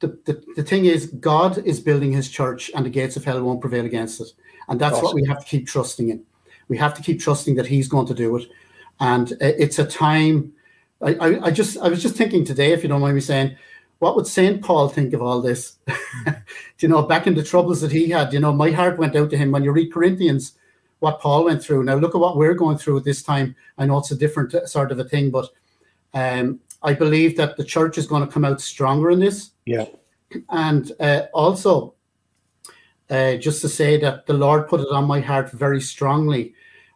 the, 0.00 0.08
the, 0.26 0.44
the 0.56 0.62
thing 0.62 0.84
is, 0.84 1.06
God 1.06 1.58
is 1.58 1.80
building 1.80 2.12
his 2.12 2.28
church 2.28 2.70
and 2.74 2.84
the 2.84 2.90
gates 2.90 3.16
of 3.16 3.24
hell 3.24 3.42
won't 3.42 3.60
prevail 3.60 3.84
against 3.84 4.20
it. 4.20 4.28
And 4.68 4.78
that's 4.78 4.96
awesome. 4.96 5.04
what 5.04 5.14
we 5.14 5.26
have 5.26 5.40
to 5.40 5.46
keep 5.46 5.66
trusting 5.66 6.10
in. 6.10 6.22
We 6.68 6.76
have 6.76 6.94
to 6.94 7.02
keep 7.02 7.20
trusting 7.20 7.56
that 7.56 7.66
he's 7.66 7.88
going 7.88 8.06
to 8.06 8.14
do 8.14 8.36
it. 8.36 8.48
And 9.00 9.32
it's 9.40 9.80
a 9.80 9.86
time, 9.86 10.52
I, 11.02 11.14
I, 11.14 11.46
I 11.46 11.50
just, 11.50 11.78
I 11.78 11.88
was 11.88 12.00
just 12.00 12.14
thinking 12.14 12.44
today, 12.44 12.72
if 12.72 12.82
you 12.82 12.88
don't 12.88 13.00
mind 13.00 13.16
me 13.16 13.20
saying, 13.20 13.56
what 13.98 14.16
would 14.16 14.26
St. 14.26 14.62
Paul 14.62 14.88
think 14.88 15.12
of 15.14 15.22
all 15.22 15.40
this? 15.40 15.78
you 16.80 16.88
know, 16.88 17.02
back 17.02 17.26
in 17.26 17.34
the 17.34 17.42
troubles 17.42 17.80
that 17.80 17.92
he 17.92 18.10
had, 18.10 18.32
you 18.32 18.40
know, 18.40 18.52
my 18.52 18.70
heart 18.70 18.98
went 18.98 19.16
out 19.16 19.30
to 19.30 19.36
him 19.36 19.52
when 19.52 19.64
you 19.64 19.72
read 19.72 19.92
Corinthians, 19.92 20.52
what 20.98 21.20
Paul 21.20 21.44
went 21.44 21.62
through. 21.62 21.84
Now, 21.84 21.94
look 21.96 22.14
at 22.14 22.20
what 22.20 22.36
we're 22.36 22.54
going 22.54 22.78
through 22.78 22.98
at 22.98 23.04
this 23.04 23.22
time. 23.22 23.56
I 23.78 23.86
know 23.86 23.98
it's 23.98 24.10
a 24.10 24.16
different 24.16 24.54
uh, 24.54 24.66
sort 24.66 24.92
of 24.92 24.98
a 24.98 25.04
thing, 25.04 25.30
but 25.30 25.48
um, 26.14 26.60
I 26.82 26.92
believe 26.92 27.36
that 27.36 27.56
the 27.56 27.64
church 27.64 27.98
is 27.98 28.06
going 28.06 28.24
to 28.26 28.32
come 28.32 28.44
out 28.44 28.60
stronger 28.60 29.10
in 29.10 29.20
this. 29.20 29.50
Yeah. 29.64 29.86
And 30.50 30.92
uh, 31.00 31.22
also, 31.32 31.94
uh, 33.08 33.36
just 33.36 33.60
to 33.62 33.68
say 33.68 33.98
that 34.00 34.26
the 34.26 34.34
Lord 34.34 34.68
put 34.68 34.80
it 34.80 34.88
on 34.90 35.04
my 35.04 35.20
heart 35.20 35.50
very 35.52 35.80
strongly 35.80 36.54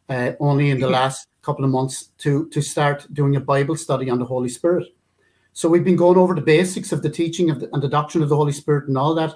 uh, 0.09 0.33
only 0.41 0.71
in 0.71 0.81
the 0.81 0.91
last 0.91 1.29
couple 1.41 1.65
of 1.65 1.71
months 1.71 2.11
to 2.19 2.49
to 2.49 2.61
start 2.61 3.07
doing 3.13 3.37
a 3.37 3.41
Bible 3.41 3.77
study 3.77 4.11
on 4.11 4.19
the 4.19 4.25
Holy 4.25 4.49
Spirit. 4.49 4.89
So 5.61 5.69
we've 5.69 5.85
been 5.85 5.95
going 5.95 6.17
over 6.17 6.35
the 6.35 6.41
basics 6.41 6.91
of 6.91 7.03
the 7.03 7.11
teaching 7.11 7.51
of 7.51 7.61
the, 7.61 7.69
and 7.75 7.83
the 7.83 7.89
doctrine 7.89 8.23
of 8.23 8.31
the 8.31 8.37
Holy 8.37 8.51
Spirit 8.51 8.89
and 8.89 8.97
all 8.97 9.15
that, 9.15 9.35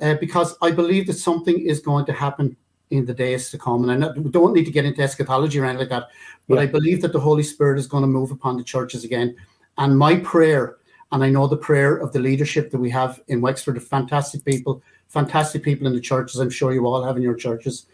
uh, 0.00 0.14
because 0.14 0.56
I 0.62 0.70
believe 0.70 1.06
that 1.08 1.18
something 1.18 1.60
is 1.60 1.78
going 1.78 2.06
to 2.06 2.12
happen 2.14 2.56
in 2.88 3.04
the 3.04 3.12
days 3.12 3.50
to 3.50 3.58
come. 3.58 3.86
And 3.86 4.02
I 4.02 4.08
don't 4.30 4.54
need 4.54 4.64
to 4.64 4.70
get 4.70 4.86
into 4.86 5.02
eschatology 5.02 5.60
or 5.60 5.66
anything 5.66 5.80
like 5.80 5.90
that, 5.90 6.08
but 6.48 6.54
yeah. 6.54 6.62
I 6.62 6.66
believe 6.68 7.02
that 7.02 7.12
the 7.12 7.20
Holy 7.20 7.42
Spirit 7.42 7.78
is 7.78 7.86
going 7.86 8.00
to 8.00 8.08
move 8.08 8.30
upon 8.30 8.56
the 8.56 8.64
churches 8.64 9.04
again. 9.04 9.36
And 9.76 9.98
my 9.98 10.16
prayer, 10.20 10.78
and 11.12 11.22
I 11.22 11.28
know 11.28 11.46
the 11.46 11.58
prayer 11.58 11.98
of 11.98 12.14
the 12.14 12.18
leadership 12.18 12.70
that 12.70 12.78
we 12.78 12.88
have 12.88 13.20
in 13.28 13.42
Wexford, 13.42 13.76
of 13.76 13.86
fantastic 13.86 14.46
people, 14.46 14.82
fantastic 15.08 15.62
people 15.62 15.86
in 15.86 15.92
the 15.92 16.00
churches. 16.00 16.40
I'm 16.40 16.48
sure 16.48 16.72
you 16.72 16.86
all 16.86 17.04
have 17.04 17.18
in 17.18 17.22
your 17.22 17.36
churches. 17.36 17.84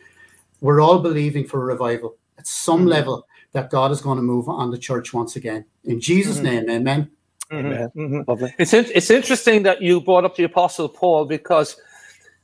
We're 0.60 0.80
all 0.80 1.00
believing 1.00 1.44
for 1.44 1.60
a 1.60 1.64
revival 1.64 2.18
at 2.38 2.46
some 2.46 2.82
mm-hmm. 2.82 2.90
level 2.90 3.26
that 3.50 3.70
God 3.70 3.90
is 3.90 4.00
going 4.00 4.18
to 4.18 4.22
move 4.22 4.48
on 4.48 4.70
the 4.70 4.78
church 4.78 5.12
once 5.12 5.34
again. 5.34 5.64
In 5.82 6.00
Jesus' 6.00 6.36
mm-hmm. 6.36 6.44
name, 6.44 6.70
amen. 6.70 7.10
Mm-hmm. 7.50 7.98
Mm-hmm. 7.98 8.46
It's 8.58 8.74
in, 8.74 8.86
it's 8.94 9.10
interesting 9.10 9.62
that 9.62 9.80
you 9.80 10.00
brought 10.00 10.24
up 10.24 10.36
the 10.36 10.44
Apostle 10.44 10.88
Paul 10.88 11.24
because 11.24 11.76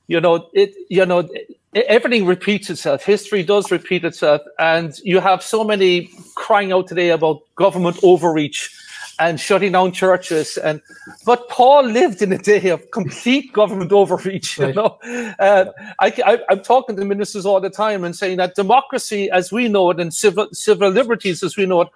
you 0.06 0.20
know 0.20 0.48
it 0.54 0.74
you 0.88 1.04
know 1.04 1.18
it, 1.20 1.58
everything 1.74 2.24
repeats 2.24 2.70
itself. 2.70 3.04
History 3.04 3.42
does 3.42 3.70
repeat 3.70 4.04
itself, 4.04 4.40
and 4.58 4.98
you 5.04 5.20
have 5.20 5.42
so 5.42 5.62
many 5.62 6.10
crying 6.36 6.72
out 6.72 6.86
today 6.86 7.10
about 7.10 7.42
government 7.56 7.98
overreach 8.02 8.70
and 9.18 9.38
shutting 9.38 9.72
down 9.72 9.92
churches. 9.92 10.56
And 10.56 10.80
but 11.24 11.48
Paul 11.48 11.84
lived 11.84 12.22
in 12.22 12.32
a 12.32 12.38
day 12.38 12.68
of 12.68 12.90
complete 12.90 13.52
government 13.52 13.92
overreach. 13.92 14.58
You 14.58 14.72
know, 14.72 14.98
uh, 15.38 15.66
I, 15.98 16.38
am 16.50 16.62
talking 16.62 16.96
to 16.96 17.04
ministers 17.04 17.46
all 17.46 17.60
the 17.60 17.70
time 17.70 18.04
and 18.04 18.16
saying 18.16 18.38
that 18.38 18.54
democracy, 18.54 19.30
as 19.30 19.52
we 19.52 19.68
know 19.68 19.90
it, 19.90 20.00
and 20.00 20.12
civil 20.12 20.48
civil 20.52 20.90
liberties, 20.90 21.42
as 21.42 21.56
we 21.56 21.66
know 21.66 21.82
it, 21.82 21.88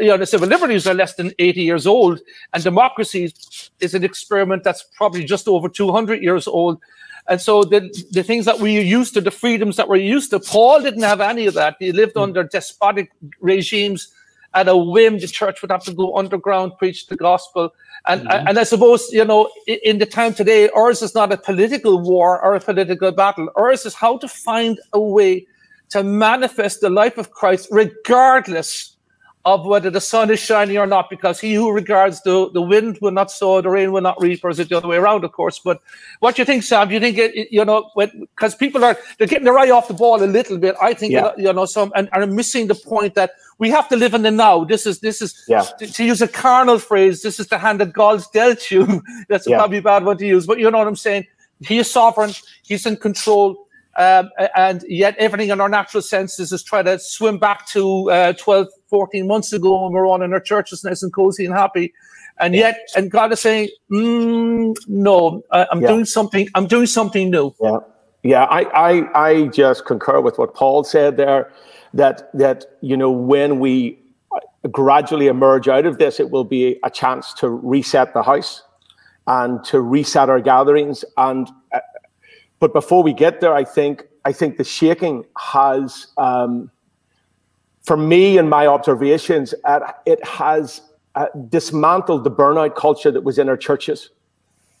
you 0.00 0.06
know, 0.08 0.16
the 0.16 0.26
civil 0.26 0.48
liberties 0.48 0.86
are 0.86 0.94
less 0.94 1.14
than 1.14 1.32
80 1.38 1.62
years 1.62 1.86
old, 1.86 2.20
and 2.52 2.62
democracy 2.62 3.32
is 3.80 3.94
an 3.94 4.04
experiment 4.04 4.64
that's 4.64 4.84
probably 4.96 5.24
just 5.24 5.46
over 5.46 5.68
200 5.68 6.22
years 6.22 6.46
old. 6.46 6.80
And 7.28 7.40
so 7.40 7.64
the, 7.64 7.90
the 8.10 8.22
things 8.22 8.44
that 8.44 8.60
we 8.60 8.80
used 8.80 9.14
to, 9.14 9.20
the 9.20 9.30
freedoms 9.30 9.76
that 9.76 9.88
we're 9.88 9.96
used 9.96 10.30
to, 10.30 10.40
Paul 10.40 10.82
didn't 10.82 11.02
have 11.02 11.20
any 11.20 11.46
of 11.46 11.54
that. 11.54 11.76
He 11.78 11.92
lived 11.92 12.14
mm. 12.14 12.22
under 12.22 12.44
despotic 12.44 13.10
regimes. 13.40 14.08
At 14.52 14.68
a 14.68 14.76
whim, 14.76 15.18
the 15.18 15.26
church 15.26 15.62
would 15.62 15.72
have 15.72 15.82
to 15.84 15.92
go 15.92 16.16
underground, 16.16 16.78
preach 16.78 17.08
the 17.08 17.16
gospel. 17.16 17.74
And, 18.06 18.20
mm-hmm. 18.20 18.46
and 18.46 18.58
I 18.58 18.62
suppose, 18.62 19.10
you 19.10 19.24
know, 19.24 19.50
in 19.66 19.98
the 19.98 20.06
time 20.06 20.32
today, 20.32 20.68
ours 20.68 21.02
is 21.02 21.12
not 21.12 21.32
a 21.32 21.36
political 21.36 21.98
war 21.98 22.40
or 22.40 22.54
a 22.54 22.60
political 22.60 23.10
battle. 23.10 23.48
Ours 23.56 23.84
is 23.84 23.94
how 23.94 24.16
to 24.18 24.28
find 24.28 24.78
a 24.92 25.00
way 25.00 25.48
to 25.88 26.04
manifest 26.04 26.82
the 26.82 26.90
life 26.90 27.18
of 27.18 27.32
Christ, 27.32 27.66
regardless 27.72 28.93
of 29.46 29.66
whether 29.66 29.90
the 29.90 30.00
sun 30.00 30.30
is 30.30 30.40
shining 30.40 30.78
or 30.78 30.86
not, 30.86 31.10
because 31.10 31.38
he 31.38 31.52
who 31.54 31.70
regards 31.70 32.22
the, 32.22 32.50
the 32.52 32.62
wind 32.62 32.98
will 33.02 33.10
not 33.10 33.30
sow, 33.30 33.60
the 33.60 33.68
rain 33.68 33.92
will 33.92 34.00
not 34.00 34.20
reap, 34.20 34.42
or 34.42 34.48
is 34.48 34.58
it 34.58 34.70
the 34.70 34.76
other 34.76 34.88
way 34.88 34.96
around, 34.96 35.22
of 35.22 35.32
course. 35.32 35.58
But 35.58 35.82
what 36.20 36.36
do 36.36 36.42
you 36.42 36.46
think, 36.46 36.62
Sam? 36.62 36.88
Do 36.88 36.94
you 36.94 37.00
think 37.00 37.18
it, 37.18 37.48
you 37.50 37.62
know, 37.64 37.90
because 37.94 38.54
people 38.54 38.84
are 38.84 38.96
they're 39.18 39.28
getting 39.28 39.44
their 39.44 39.58
eye 39.58 39.70
off 39.70 39.88
the 39.88 39.94
ball 39.94 40.22
a 40.22 40.24
little 40.24 40.56
bit. 40.56 40.74
I 40.80 40.94
think 40.94 41.12
yeah. 41.12 41.32
you 41.36 41.52
know 41.52 41.66
some 41.66 41.92
and 41.94 42.08
are 42.12 42.26
missing 42.26 42.68
the 42.68 42.74
point 42.74 43.14
that 43.14 43.32
we 43.58 43.68
have 43.70 43.88
to 43.88 43.96
live 43.96 44.14
in 44.14 44.22
the 44.22 44.30
now. 44.30 44.64
This 44.64 44.86
is 44.86 45.00
this 45.00 45.20
is 45.20 45.44
yeah. 45.46 45.62
to, 45.78 45.86
to, 45.86 46.04
use 46.04 46.22
a 46.22 46.28
carnal 46.28 46.78
phrase. 46.78 47.22
This 47.22 47.38
is 47.38 47.48
the 47.48 47.58
hand 47.58 47.80
that 47.80 47.92
God's 47.92 48.28
dealt 48.30 48.70
you. 48.70 49.02
That's 49.28 49.46
yeah. 49.46 49.58
probably 49.58 49.78
a 49.78 49.82
bad 49.82 50.04
one 50.04 50.16
to 50.18 50.26
use, 50.26 50.46
but 50.46 50.58
you 50.58 50.70
know 50.70 50.78
what 50.78 50.88
I'm 50.88 50.96
saying. 50.96 51.26
He 51.60 51.78
is 51.78 51.90
sovereign. 51.90 52.32
He's 52.62 52.86
in 52.86 52.96
control. 52.96 53.63
Um, 53.96 54.30
and 54.56 54.84
yet 54.88 55.16
everything 55.18 55.50
in 55.50 55.60
our 55.60 55.68
natural 55.68 56.02
senses 56.02 56.52
is 56.52 56.62
trying 56.62 56.86
to 56.86 56.98
swim 56.98 57.38
back 57.38 57.66
to 57.68 58.10
uh, 58.10 58.32
12, 58.34 58.68
14 58.88 59.26
months 59.26 59.52
ago 59.52 59.84
when 59.84 59.92
we 59.92 59.98
are 59.98 60.06
all 60.06 60.22
in 60.22 60.32
our 60.32 60.40
churches 60.40 60.82
nice 60.82 61.02
and 61.02 61.12
cozy 61.12 61.44
and 61.44 61.54
happy. 61.54 61.92
And 62.40 62.54
yet, 62.54 62.76
and 62.96 63.10
God 63.10 63.32
is 63.32 63.40
saying, 63.40 63.68
mm, 63.90 64.76
no, 64.88 65.42
I'm 65.52 65.80
yeah. 65.80 65.88
doing 65.88 66.04
something, 66.04 66.48
I'm 66.56 66.66
doing 66.66 66.86
something 66.86 67.30
new. 67.30 67.54
Yeah. 67.60 67.78
Yeah, 68.24 68.44
I, 68.44 68.62
I, 68.62 69.26
I 69.28 69.46
just 69.48 69.84
concur 69.84 70.18
with 70.18 70.38
what 70.38 70.54
Paul 70.54 70.82
said 70.82 71.18
there, 71.18 71.52
that, 71.92 72.30
that, 72.32 72.64
you 72.80 72.96
know, 72.96 73.10
when 73.10 73.60
we 73.60 73.98
gradually 74.72 75.26
emerge 75.26 75.68
out 75.68 75.84
of 75.84 75.98
this, 75.98 76.18
it 76.18 76.30
will 76.30 76.44
be 76.44 76.78
a 76.82 76.90
chance 76.90 77.34
to 77.34 77.50
reset 77.50 78.14
the 78.14 78.22
house 78.22 78.62
and 79.26 79.62
to 79.64 79.80
reset 79.80 80.30
our 80.30 80.40
gatherings 80.40 81.04
and 81.18 81.50
but 82.64 82.72
before 82.72 83.02
we 83.02 83.12
get 83.12 83.42
there, 83.42 83.52
I 83.52 83.62
think 83.62 84.06
I 84.24 84.32
think 84.32 84.56
the 84.56 84.64
shaking 84.64 85.26
has, 85.38 86.06
um, 86.16 86.70
for 87.82 87.94
me 87.94 88.38
and 88.38 88.48
my 88.48 88.66
observations, 88.66 89.52
it 90.06 90.24
has 90.26 90.80
uh, 91.14 91.26
dismantled 91.50 92.24
the 92.24 92.30
burnout 92.30 92.74
culture 92.74 93.10
that 93.10 93.20
was 93.20 93.38
in 93.38 93.50
our 93.50 93.58
churches. 93.58 94.08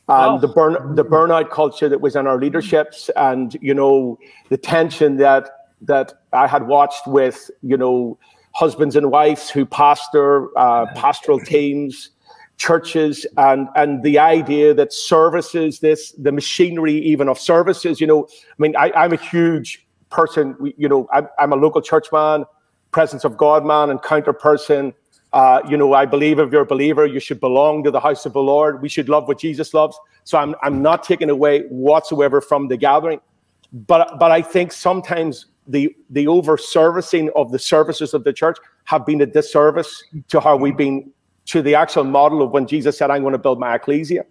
And 0.08 0.36
oh. 0.36 0.38
the 0.38 0.48
burn 0.48 0.94
the 0.94 1.04
burnout 1.04 1.50
culture 1.50 1.90
that 1.90 2.00
was 2.00 2.16
in 2.16 2.26
our 2.26 2.38
leaderships, 2.38 3.10
and 3.16 3.54
you 3.60 3.74
know 3.74 4.18
the 4.48 4.56
tension 4.56 5.18
that 5.18 5.50
that 5.82 6.14
I 6.32 6.46
had 6.46 6.66
watched 6.66 7.06
with 7.06 7.50
you 7.60 7.76
know 7.76 8.18
husbands 8.54 8.96
and 8.96 9.10
wives 9.10 9.50
who 9.50 9.66
pastor 9.66 10.48
uh, 10.56 10.86
pastoral 10.94 11.38
teams, 11.38 12.08
churches 12.56 13.26
and 13.36 13.68
and 13.74 14.02
the 14.02 14.18
idea 14.18 14.72
that 14.72 14.92
services 14.92 15.80
this 15.80 16.12
the 16.12 16.30
machinery 16.30 16.94
even 16.94 17.28
of 17.28 17.38
services 17.38 18.00
you 18.00 18.06
know 18.06 18.28
i 18.30 18.54
mean 18.58 18.76
I, 18.76 18.92
i'm 18.92 19.12
a 19.12 19.16
huge 19.16 19.84
person 20.10 20.56
you 20.76 20.88
know 20.88 21.08
I'm, 21.12 21.28
I'm 21.38 21.52
a 21.52 21.56
local 21.56 21.82
church 21.82 22.06
man 22.12 22.44
presence 22.92 23.24
of 23.24 23.36
god 23.36 23.64
man 23.64 23.90
encounter 23.90 24.32
person. 24.32 24.94
Uh, 25.32 25.60
you 25.68 25.76
know 25.76 25.94
i 25.94 26.06
believe 26.06 26.38
if 26.38 26.52
you're 26.52 26.62
a 26.62 26.66
believer 26.66 27.04
you 27.04 27.18
should 27.18 27.40
belong 27.40 27.82
to 27.82 27.90
the 27.90 27.98
house 27.98 28.24
of 28.24 28.32
the 28.32 28.40
lord. 28.42 28.80
We 28.80 28.88
should 28.88 29.08
love 29.08 29.26
what 29.26 29.40
jesus 29.40 29.74
loves. 29.74 29.98
So 30.22 30.38
i'm, 30.38 30.54
I'm 30.62 30.80
not 30.80 31.02
taking 31.02 31.30
away 31.30 31.62
whatsoever 31.62 32.40
from 32.40 32.68
the 32.68 32.76
gathering. 32.76 33.20
But 33.72 34.16
but 34.20 34.30
i 34.30 34.40
think 34.40 34.70
sometimes 34.70 35.46
the 35.66 35.94
the 36.10 36.28
over 36.28 36.56
servicing 36.56 37.30
of 37.34 37.50
the 37.50 37.58
services 37.58 38.14
of 38.14 38.22
the 38.22 38.32
church 38.32 38.58
have 38.84 39.04
been 39.04 39.20
a 39.22 39.26
disservice 39.26 40.04
to 40.28 40.38
how 40.38 40.56
we've 40.56 40.76
been 40.76 41.10
to 41.46 41.62
the 41.62 41.74
actual 41.74 42.04
model 42.04 42.42
of 42.42 42.50
when 42.50 42.66
Jesus 42.66 42.96
said, 42.96 43.10
I'm 43.10 43.22
going 43.22 43.32
to 43.32 43.38
build 43.38 43.58
my 43.60 43.74
ecclesia. 43.74 44.24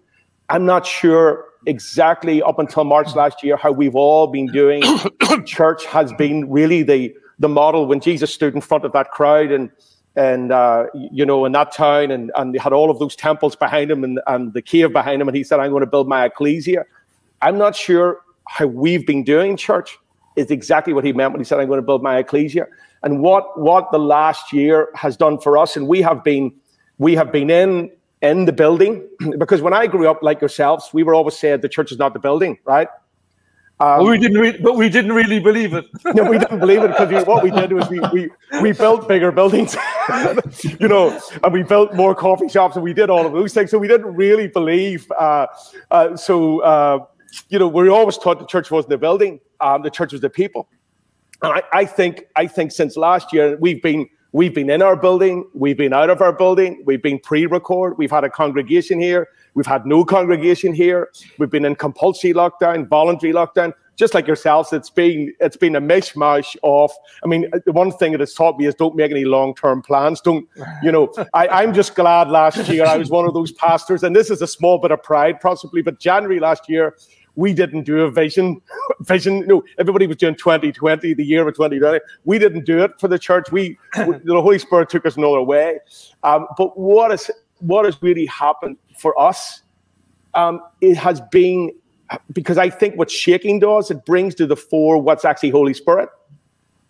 I'm 0.48 0.66
not 0.66 0.86
sure 0.86 1.46
exactly 1.66 2.42
up 2.42 2.58
until 2.58 2.84
March 2.84 3.14
last 3.14 3.42
year 3.42 3.56
how 3.56 3.72
we've 3.72 3.94
all 3.94 4.26
been 4.26 4.46
doing. 4.48 4.82
Church 5.46 5.86
has 5.86 6.12
been 6.14 6.50
really 6.50 6.82
the, 6.82 7.14
the 7.38 7.48
model 7.48 7.86
when 7.86 8.00
Jesus 8.00 8.32
stood 8.34 8.54
in 8.54 8.60
front 8.60 8.84
of 8.84 8.92
that 8.92 9.10
crowd 9.10 9.50
and 9.50 9.70
and 10.16 10.52
uh, 10.52 10.86
you 10.94 11.26
know 11.26 11.44
in 11.44 11.52
that 11.52 11.72
town 11.72 12.10
and, 12.10 12.30
and 12.36 12.54
they 12.54 12.58
had 12.58 12.72
all 12.72 12.90
of 12.90 12.98
those 12.98 13.16
temples 13.16 13.56
behind 13.56 13.90
him 13.90 14.04
and, 14.04 14.20
and 14.26 14.52
the 14.54 14.62
cave 14.62 14.92
behind 14.92 15.20
him 15.20 15.28
and 15.28 15.36
he 15.36 15.42
said 15.42 15.58
i'm 15.60 15.70
going 15.70 15.80
to 15.80 15.90
build 15.90 16.08
my 16.08 16.24
ecclesia 16.24 16.84
i'm 17.42 17.58
not 17.58 17.74
sure 17.74 18.20
how 18.48 18.66
we've 18.66 19.06
been 19.06 19.24
doing 19.24 19.56
church 19.56 19.98
is 20.36 20.50
exactly 20.50 20.92
what 20.92 21.04
he 21.04 21.12
meant 21.12 21.32
when 21.32 21.40
he 21.40 21.44
said 21.44 21.58
i'm 21.58 21.66
going 21.66 21.78
to 21.80 21.86
build 21.86 22.02
my 22.02 22.18
ecclesia 22.18 22.66
and 23.02 23.20
what 23.20 23.58
what 23.58 23.90
the 23.90 23.98
last 23.98 24.52
year 24.52 24.88
has 24.94 25.16
done 25.16 25.38
for 25.38 25.58
us 25.58 25.76
and 25.76 25.88
we 25.88 26.00
have 26.00 26.22
been 26.22 26.52
we 27.04 27.14
have 27.14 27.30
been 27.30 27.50
in 27.50 27.90
in 28.22 28.46
the 28.46 28.52
building 28.52 29.06
because 29.38 29.60
when 29.60 29.74
I 29.74 29.86
grew 29.86 30.08
up, 30.08 30.22
like 30.22 30.40
yourselves, 30.40 30.90
we 30.94 31.02
were 31.02 31.14
always 31.14 31.38
said 31.38 31.60
the 31.60 31.68
church 31.68 31.92
is 31.92 31.98
not 31.98 32.14
the 32.14 32.18
building, 32.18 32.58
right? 32.64 32.88
Um, 33.80 33.98
well, 33.98 34.10
we 34.10 34.18
didn't, 34.18 34.62
but 34.62 34.76
we 34.76 34.88
didn't 34.88 35.12
really 35.12 35.40
believe 35.40 35.74
it. 35.74 35.84
no, 36.14 36.22
we 36.30 36.38
didn't 36.38 36.60
believe 36.60 36.82
it 36.82 36.96
because 36.96 37.26
what 37.26 37.42
we 37.42 37.50
did 37.50 37.72
was 37.72 37.90
we 37.90 38.00
we 38.12 38.30
we 38.62 38.72
built 38.72 39.06
bigger 39.06 39.30
buildings, 39.32 39.76
you 40.80 40.88
know, 40.88 41.20
and 41.42 41.52
we 41.52 41.62
built 41.62 41.92
more 41.94 42.14
coffee 42.14 42.48
shops, 42.48 42.76
and 42.76 42.84
we 42.84 42.94
did 42.94 43.10
all 43.10 43.26
of 43.26 43.32
those 43.32 43.52
things. 43.52 43.70
So 43.70 43.78
we 43.78 43.88
didn't 43.88 44.14
really 44.14 44.48
believe. 44.48 45.10
Uh, 45.10 45.46
uh, 45.90 46.16
so 46.16 46.60
uh, 46.60 47.04
you 47.50 47.58
know, 47.58 47.68
we 47.68 47.88
always 47.88 48.16
thought 48.16 48.38
the 48.38 48.46
church 48.46 48.70
wasn't 48.70 48.90
the 48.90 48.98
building; 48.98 49.40
um, 49.60 49.82
the 49.82 49.90
church 49.90 50.12
was 50.12 50.22
the 50.22 50.30
people. 50.30 50.68
And 51.42 51.52
I, 51.52 51.62
I 51.80 51.84
think 51.84 52.26
I 52.36 52.46
think 52.46 52.70
since 52.70 52.96
last 52.96 53.32
year 53.32 53.58
we've 53.60 53.82
been 53.82 54.08
We've 54.34 54.52
been 54.52 54.68
in 54.68 54.82
our 54.82 54.96
building, 54.96 55.48
we've 55.54 55.76
been 55.76 55.92
out 55.92 56.10
of 56.10 56.20
our 56.20 56.32
building, 56.32 56.82
we've 56.84 57.00
been 57.00 57.20
pre 57.20 57.46
record, 57.46 57.96
we've 57.98 58.10
had 58.10 58.24
a 58.24 58.28
congregation 58.28 58.98
here, 58.98 59.28
we've 59.54 59.64
had 59.64 59.86
no 59.86 60.04
congregation 60.04 60.74
here, 60.74 61.12
we've 61.38 61.50
been 61.50 61.64
in 61.64 61.76
compulsory 61.76 62.34
lockdown, 62.34 62.88
voluntary 62.88 63.32
lockdown. 63.32 63.72
Just 63.94 64.12
like 64.12 64.26
yourselves, 64.26 64.72
it's 64.72 64.90
been 64.90 65.32
it's 65.38 65.56
been 65.56 65.76
a 65.76 65.80
mishmash 65.80 66.56
of. 66.64 66.90
I 67.22 67.28
mean, 67.28 67.48
the 67.64 67.70
one 67.70 67.92
thing 67.92 68.12
it 68.12 68.18
has 68.18 68.34
taught 68.34 68.58
me 68.58 68.66
is 68.66 68.74
don't 68.74 68.96
make 68.96 69.12
any 69.12 69.24
long 69.24 69.54
term 69.54 69.82
plans. 69.82 70.20
Don't 70.20 70.48
you 70.82 70.90
know? 70.90 71.12
I, 71.32 71.46
I'm 71.46 71.72
just 71.72 71.94
glad 71.94 72.28
last 72.28 72.68
year 72.68 72.86
I 72.86 72.96
was 72.96 73.10
one 73.10 73.26
of 73.26 73.34
those 73.34 73.52
pastors, 73.52 74.02
and 74.02 74.16
this 74.16 74.30
is 74.30 74.42
a 74.42 74.48
small 74.48 74.78
bit 74.78 74.90
of 74.90 75.00
pride 75.00 75.40
possibly, 75.40 75.80
but 75.80 76.00
January 76.00 76.40
last 76.40 76.68
year 76.68 76.96
we 77.36 77.52
didn't 77.52 77.84
do 77.84 78.00
a 78.00 78.10
vision. 78.10 78.60
Vision, 79.00 79.46
no, 79.46 79.62
everybody 79.78 80.06
was 80.06 80.16
doing 80.16 80.34
2020, 80.34 81.14
the 81.14 81.24
year 81.24 81.46
of 81.46 81.54
2020. 81.54 82.00
We 82.24 82.38
didn't 82.38 82.64
do 82.64 82.82
it 82.82 82.92
for 82.98 83.08
the 83.08 83.18
church. 83.18 83.50
We, 83.50 83.78
the 83.94 84.40
Holy 84.40 84.58
Spirit 84.58 84.88
took 84.88 85.04
us 85.04 85.16
another 85.16 85.42
way. 85.42 85.78
Um, 86.22 86.46
but 86.56 86.78
what 86.78 87.10
is 87.12 87.30
what 87.58 87.84
has 87.84 88.00
really 88.02 88.26
happened 88.26 88.76
for 88.98 89.18
us? 89.20 89.62
Um, 90.34 90.60
it 90.80 90.96
has 90.96 91.20
been 91.30 91.72
because 92.32 92.58
I 92.58 92.70
think 92.70 92.96
what 92.96 93.10
shaking 93.10 93.60
does, 93.60 93.90
it 93.90 94.04
brings 94.04 94.34
to 94.36 94.46
the 94.46 94.56
fore 94.56 94.98
what's 94.98 95.24
actually 95.24 95.50
Holy 95.50 95.74
Spirit, 95.74 96.08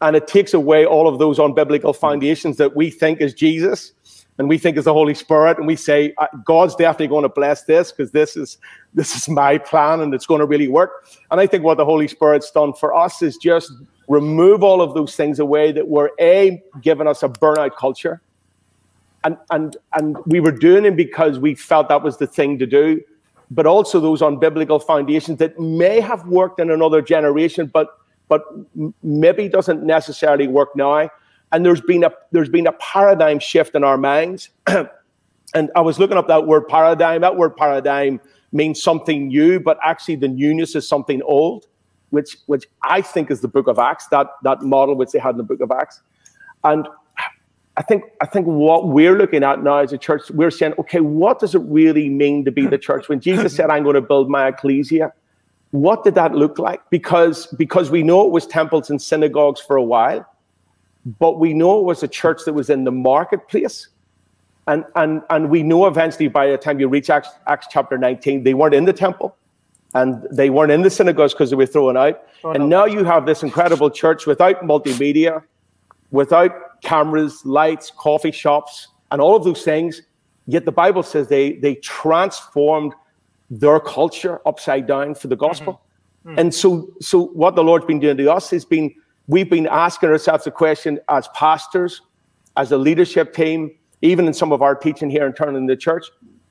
and 0.00 0.16
it 0.16 0.26
takes 0.26 0.52
away 0.52 0.84
all 0.84 1.08
of 1.08 1.18
those 1.18 1.38
unbiblical 1.38 1.94
foundations 1.94 2.56
that 2.58 2.76
we 2.76 2.90
think 2.90 3.20
is 3.20 3.32
Jesus 3.32 3.92
and 4.38 4.48
we 4.48 4.58
think 4.58 4.76
it's 4.76 4.86
the 4.86 4.92
Holy 4.92 5.14
Spirit, 5.14 5.58
and 5.58 5.66
we 5.66 5.76
say 5.76 6.12
uh, 6.18 6.26
God's 6.44 6.74
definitely 6.74 7.08
going 7.08 7.22
to 7.22 7.28
bless 7.28 7.64
this 7.64 7.92
because 7.92 8.10
this 8.10 8.36
is 8.36 8.58
this 8.92 9.14
is 9.14 9.28
my 9.28 9.58
plan 9.58 10.00
and 10.00 10.12
it's 10.12 10.26
going 10.26 10.40
to 10.40 10.46
really 10.46 10.68
work. 10.68 11.06
And 11.30 11.40
I 11.40 11.46
think 11.46 11.62
what 11.62 11.76
the 11.76 11.84
Holy 11.84 12.08
Spirit's 12.08 12.50
done 12.50 12.72
for 12.72 12.94
us 12.94 13.22
is 13.22 13.36
just 13.36 13.72
remove 14.08 14.62
all 14.62 14.82
of 14.82 14.94
those 14.94 15.14
things 15.16 15.38
away 15.38 15.72
that 15.72 15.88
were 15.88 16.12
a 16.20 16.62
giving 16.82 17.06
us 17.06 17.22
a 17.22 17.28
burnout 17.28 17.76
culture, 17.76 18.20
and 19.22 19.36
and 19.50 19.76
and 19.94 20.16
we 20.26 20.40
were 20.40 20.52
doing 20.52 20.84
it 20.84 20.96
because 20.96 21.38
we 21.38 21.54
felt 21.54 21.88
that 21.88 22.02
was 22.02 22.16
the 22.16 22.26
thing 22.26 22.58
to 22.58 22.66
do, 22.66 23.00
but 23.52 23.66
also 23.66 24.00
those 24.00 24.20
unbiblical 24.20 24.84
foundations 24.84 25.38
that 25.38 25.58
may 25.60 26.00
have 26.00 26.26
worked 26.26 26.58
in 26.58 26.72
another 26.72 27.00
generation, 27.00 27.66
but 27.72 28.00
but 28.26 28.42
maybe 29.04 29.48
doesn't 29.48 29.84
necessarily 29.84 30.48
work 30.48 30.74
now 30.74 31.08
and 31.54 31.64
there's 31.64 31.80
been 31.80 32.02
a 32.02 32.10
there's 32.32 32.48
been 32.48 32.66
a 32.66 32.72
paradigm 32.72 33.38
shift 33.38 33.76
in 33.76 33.84
our 33.84 33.96
minds. 33.96 34.50
and 34.66 35.70
I 35.76 35.80
was 35.80 36.00
looking 36.00 36.16
up 36.16 36.26
that 36.26 36.48
word 36.48 36.66
paradigm. 36.66 37.20
That 37.20 37.36
word 37.36 37.56
paradigm 37.56 38.20
means 38.50 38.82
something 38.82 39.28
new, 39.28 39.60
but 39.60 39.78
actually 39.82 40.16
the 40.16 40.26
newness 40.26 40.74
is 40.74 40.86
something 40.88 41.22
old, 41.22 41.66
which 42.10 42.36
which 42.46 42.66
I 42.82 43.00
think 43.02 43.30
is 43.30 43.40
the 43.40 43.46
Book 43.46 43.68
of 43.68 43.78
Acts. 43.78 44.08
That 44.08 44.26
that 44.42 44.62
model 44.62 44.96
which 44.96 45.12
they 45.12 45.20
had 45.20 45.30
in 45.30 45.36
the 45.36 45.44
Book 45.44 45.60
of 45.60 45.70
Acts, 45.70 46.02
and 46.64 46.88
I 47.76 47.82
think 47.82 48.02
I 48.20 48.26
think 48.26 48.46
what 48.46 48.88
we're 48.88 49.16
looking 49.16 49.44
at 49.44 49.62
now 49.62 49.78
as 49.78 49.92
a 49.92 49.98
church, 49.98 50.28
we're 50.32 50.50
saying, 50.50 50.74
okay, 50.80 51.00
what 51.00 51.38
does 51.38 51.54
it 51.54 51.62
really 51.62 52.08
mean 52.08 52.44
to 52.46 52.50
be 52.50 52.66
the 52.66 52.78
church? 52.78 53.08
When 53.08 53.20
Jesus 53.20 53.54
said, 53.54 53.70
"I'm 53.70 53.84
going 53.84 53.94
to 53.94 54.02
build 54.02 54.28
my 54.28 54.48
ecclesia," 54.48 55.12
what 55.70 56.02
did 56.02 56.16
that 56.16 56.34
look 56.34 56.58
like? 56.58 56.80
Because 56.90 57.46
because 57.46 57.92
we 57.92 58.02
know 58.02 58.26
it 58.26 58.32
was 58.32 58.44
temples 58.44 58.90
and 58.90 59.00
synagogues 59.00 59.60
for 59.60 59.76
a 59.76 59.84
while, 59.84 60.26
but 61.04 61.38
we 61.38 61.52
know 61.52 61.78
it 61.78 61.84
was 61.84 62.02
a 62.02 62.08
church 62.08 62.42
that 62.46 62.54
was 62.54 62.70
in 62.70 62.84
the 62.84 62.92
marketplace. 62.92 63.88
And, 64.66 64.84
and, 64.96 65.22
and 65.28 65.50
we 65.50 65.62
know 65.62 65.86
eventually 65.86 66.28
by 66.28 66.48
the 66.48 66.56
time 66.56 66.80
you 66.80 66.88
reach 66.88 67.10
Acts, 67.10 67.28
Acts 67.46 67.66
chapter 67.70 67.98
19, 67.98 68.44
they 68.44 68.54
weren't 68.54 68.74
in 68.74 68.86
the 68.86 68.94
temple 68.94 69.36
and 69.94 70.26
they 70.30 70.50
weren't 70.50 70.72
in 70.72 70.82
the 70.82 70.90
synagogues 70.90 71.34
because 71.34 71.50
they 71.50 71.56
were 71.56 71.66
thrown 71.66 71.96
out. 71.96 72.22
Oh, 72.42 72.52
and 72.52 72.68
no. 72.68 72.80
now 72.80 72.84
you 72.86 73.04
have 73.04 73.26
this 73.26 73.42
incredible 73.42 73.90
church 73.90 74.26
without 74.26 74.62
multimedia, 74.62 75.42
without 76.10 76.80
cameras, 76.82 77.44
lights, 77.44 77.92
coffee 77.96 78.32
shops, 78.32 78.88
and 79.10 79.20
all 79.20 79.36
of 79.36 79.44
those 79.44 79.62
things. 79.62 80.02
Yet 80.46 80.64
the 80.64 80.72
Bible 80.72 81.02
says 81.02 81.28
they 81.28 81.52
they 81.52 81.76
transformed 81.76 82.94
their 83.50 83.80
culture 83.80 84.40
upside 84.46 84.86
down 84.86 85.14
for 85.14 85.28
the 85.28 85.36
gospel. 85.36 85.74
Mm-hmm. 85.74 86.30
Mm-hmm. 86.30 86.38
And 86.38 86.54
so 86.54 86.88
so 87.00 87.26
what 87.28 87.54
the 87.54 87.62
Lord's 87.62 87.86
been 87.86 88.00
doing 88.00 88.16
to 88.16 88.32
us 88.32 88.50
has 88.50 88.64
been 88.64 88.94
we've 89.28 89.48
been 89.48 89.66
asking 89.66 90.10
ourselves 90.10 90.44
the 90.44 90.50
question 90.50 90.98
as 91.08 91.28
pastors, 91.28 92.02
as 92.56 92.72
a 92.72 92.78
leadership 92.78 93.34
team, 93.34 93.70
even 94.02 94.26
in 94.26 94.34
some 94.34 94.52
of 94.52 94.62
our 94.62 94.74
teaching 94.74 95.10
here 95.10 95.26
and 95.26 95.34
turning 95.34 95.66
the 95.66 95.76
church, 95.76 96.06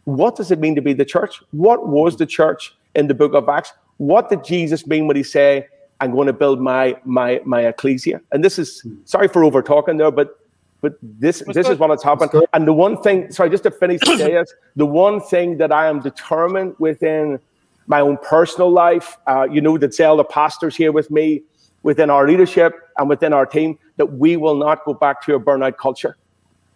what 0.05 0.35
does 0.35 0.51
it 0.51 0.59
mean 0.59 0.75
to 0.75 0.81
be 0.81 0.93
the 0.93 1.05
church? 1.05 1.41
What 1.51 1.87
was 1.87 2.17
the 2.17 2.25
church 2.25 2.75
in 2.95 3.07
the 3.07 3.13
book 3.13 3.33
of 3.33 3.47
Acts? 3.47 3.73
What 3.97 4.29
did 4.29 4.43
Jesus 4.43 4.85
mean 4.85 5.07
when 5.07 5.15
he 5.15 5.23
said, 5.23 5.67
I'm 6.01 6.11
going 6.11 6.27
to 6.27 6.33
build 6.33 6.59
my 6.59 6.97
my 7.05 7.39
my 7.45 7.61
ecclesia? 7.61 8.21
And 8.31 8.43
this 8.43 8.59
is 8.59 8.85
sorry 9.05 9.27
for 9.27 9.43
over 9.43 9.61
talking 9.61 9.97
there, 9.97 10.11
but 10.11 10.39
but 10.81 10.97
this 11.01 11.41
this 11.47 11.67
good. 11.67 11.73
is 11.73 11.79
what 11.79 11.91
has 11.91 12.03
happened. 12.03 12.31
And 12.53 12.67
the 12.67 12.73
one 12.73 13.01
thing, 13.01 13.31
sorry, 13.31 13.49
just 13.49 13.63
to 13.63 13.71
finish 13.71 14.01
today 14.05 14.35
is 14.35 14.53
the 14.75 14.85
one 14.85 15.21
thing 15.21 15.57
that 15.59 15.71
I 15.71 15.87
am 15.87 16.01
determined 16.01 16.75
within 16.79 17.39
my 17.87 18.01
own 18.01 18.17
personal 18.17 18.69
life, 18.69 19.17
uh, 19.27 19.47
you 19.49 19.61
know, 19.61 19.77
that 19.77 19.95
the 19.95 20.23
pastors 20.29 20.75
here 20.75 20.91
with 20.91 21.09
me, 21.11 21.43
within 21.83 22.09
our 22.09 22.27
leadership 22.27 22.73
and 22.97 23.07
within 23.07 23.33
our 23.33 23.45
team, 23.45 23.77
that 23.97 24.05
we 24.05 24.37
will 24.37 24.55
not 24.55 24.83
go 24.85 24.93
back 24.93 25.21
to 25.25 25.35
a 25.35 25.39
burnout 25.39 25.77
culture 25.77 26.17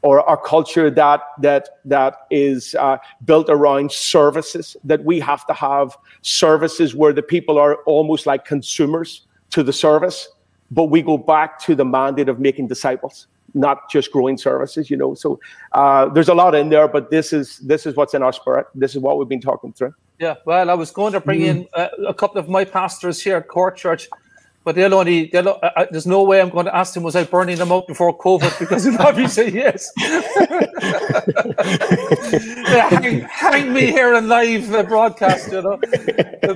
or 0.02 0.20
a 0.20 0.38
culture 0.38 0.90
that 0.90 1.22
that 1.40 1.70
that 1.86 2.28
is 2.30 2.76
uh, 2.76 2.98
built 3.26 3.50
around 3.50 3.92
services 3.92 4.78
that 4.84 5.04
we 5.04 5.20
have 5.20 5.46
to 5.48 5.54
have 5.54 5.98
services 6.22 6.96
where 6.96 7.14
the 7.14 7.22
people 7.22 7.58
are 7.58 7.76
almost 7.84 8.26
like 8.26 8.46
consumers 8.46 9.26
to 9.50 9.64
the 9.64 9.74
service 9.74 10.30
but 10.72 10.86
we 10.86 11.02
go 11.02 11.18
back 11.18 11.60
to 11.60 11.76
the 11.76 11.86
mandate 11.86 12.30
of 12.30 12.40
making 12.40 12.68
disciples 12.68 13.28
not 13.54 13.90
just 13.90 14.12
growing 14.12 14.38
services 14.38 14.90
you 14.90 14.98
know? 14.98 15.16
So 15.16 15.40
uh, 15.72 16.10
there's 16.10 16.30
a 16.30 16.34
lot 16.34 16.54
in 16.54 16.70
there 16.70 16.88
but 16.88 17.10
this 17.10 17.34
is 17.34 17.58
this 17.60 17.86
is 17.86 17.96
what's 17.96 18.14
in 18.14 18.22
our 18.22 18.34
spirit. 18.34 18.68
This 18.76 18.96
is 18.96 19.02
what 19.02 19.18
we've 19.18 19.28
been 19.28 19.42
talking 19.42 19.74
through. 19.74 19.94
Yeah 20.20 20.36
well 20.46 20.70
i 20.70 20.74
was 20.74 20.92
going 20.92 21.14
to 21.14 21.20
bring 21.20 21.42
mm. 21.42 21.48
in 21.48 21.68
uh, 21.74 21.88
a 22.08 22.14
couple 22.14 22.38
of 22.40 22.48
my 22.50 22.66
pastors 22.66 23.22
here 23.22 23.38
at 23.38 23.48
Cork 23.48 23.78
Church 23.78 24.10
but 24.68 24.76
they'll 24.76 24.96
only, 24.96 25.28
they'll, 25.28 25.58
there's 25.92 26.06
no 26.06 26.24
way 26.24 26.42
I'm 26.42 26.50
going 26.50 26.66
to 26.66 26.76
ask 26.76 26.94
them, 26.94 27.04
was 27.04 27.16
I 27.16 27.24
burning 27.24 27.56
them 27.56 27.72
out 27.72 27.88
before 27.88 28.18
COVID? 28.18 28.60
Because 28.60 28.84
he'll 28.84 28.98
probably 28.98 29.30
say 29.30 29.50
yes. 29.50 29.90
hang, 32.92 33.22
hang, 33.22 33.72
me 33.72 33.86
here 33.86 34.14
in 34.16 34.28
live 34.28 34.74
uh, 34.74 34.84
broadcast, 34.84 35.54
you 35.54 35.62
know. 35.62 35.80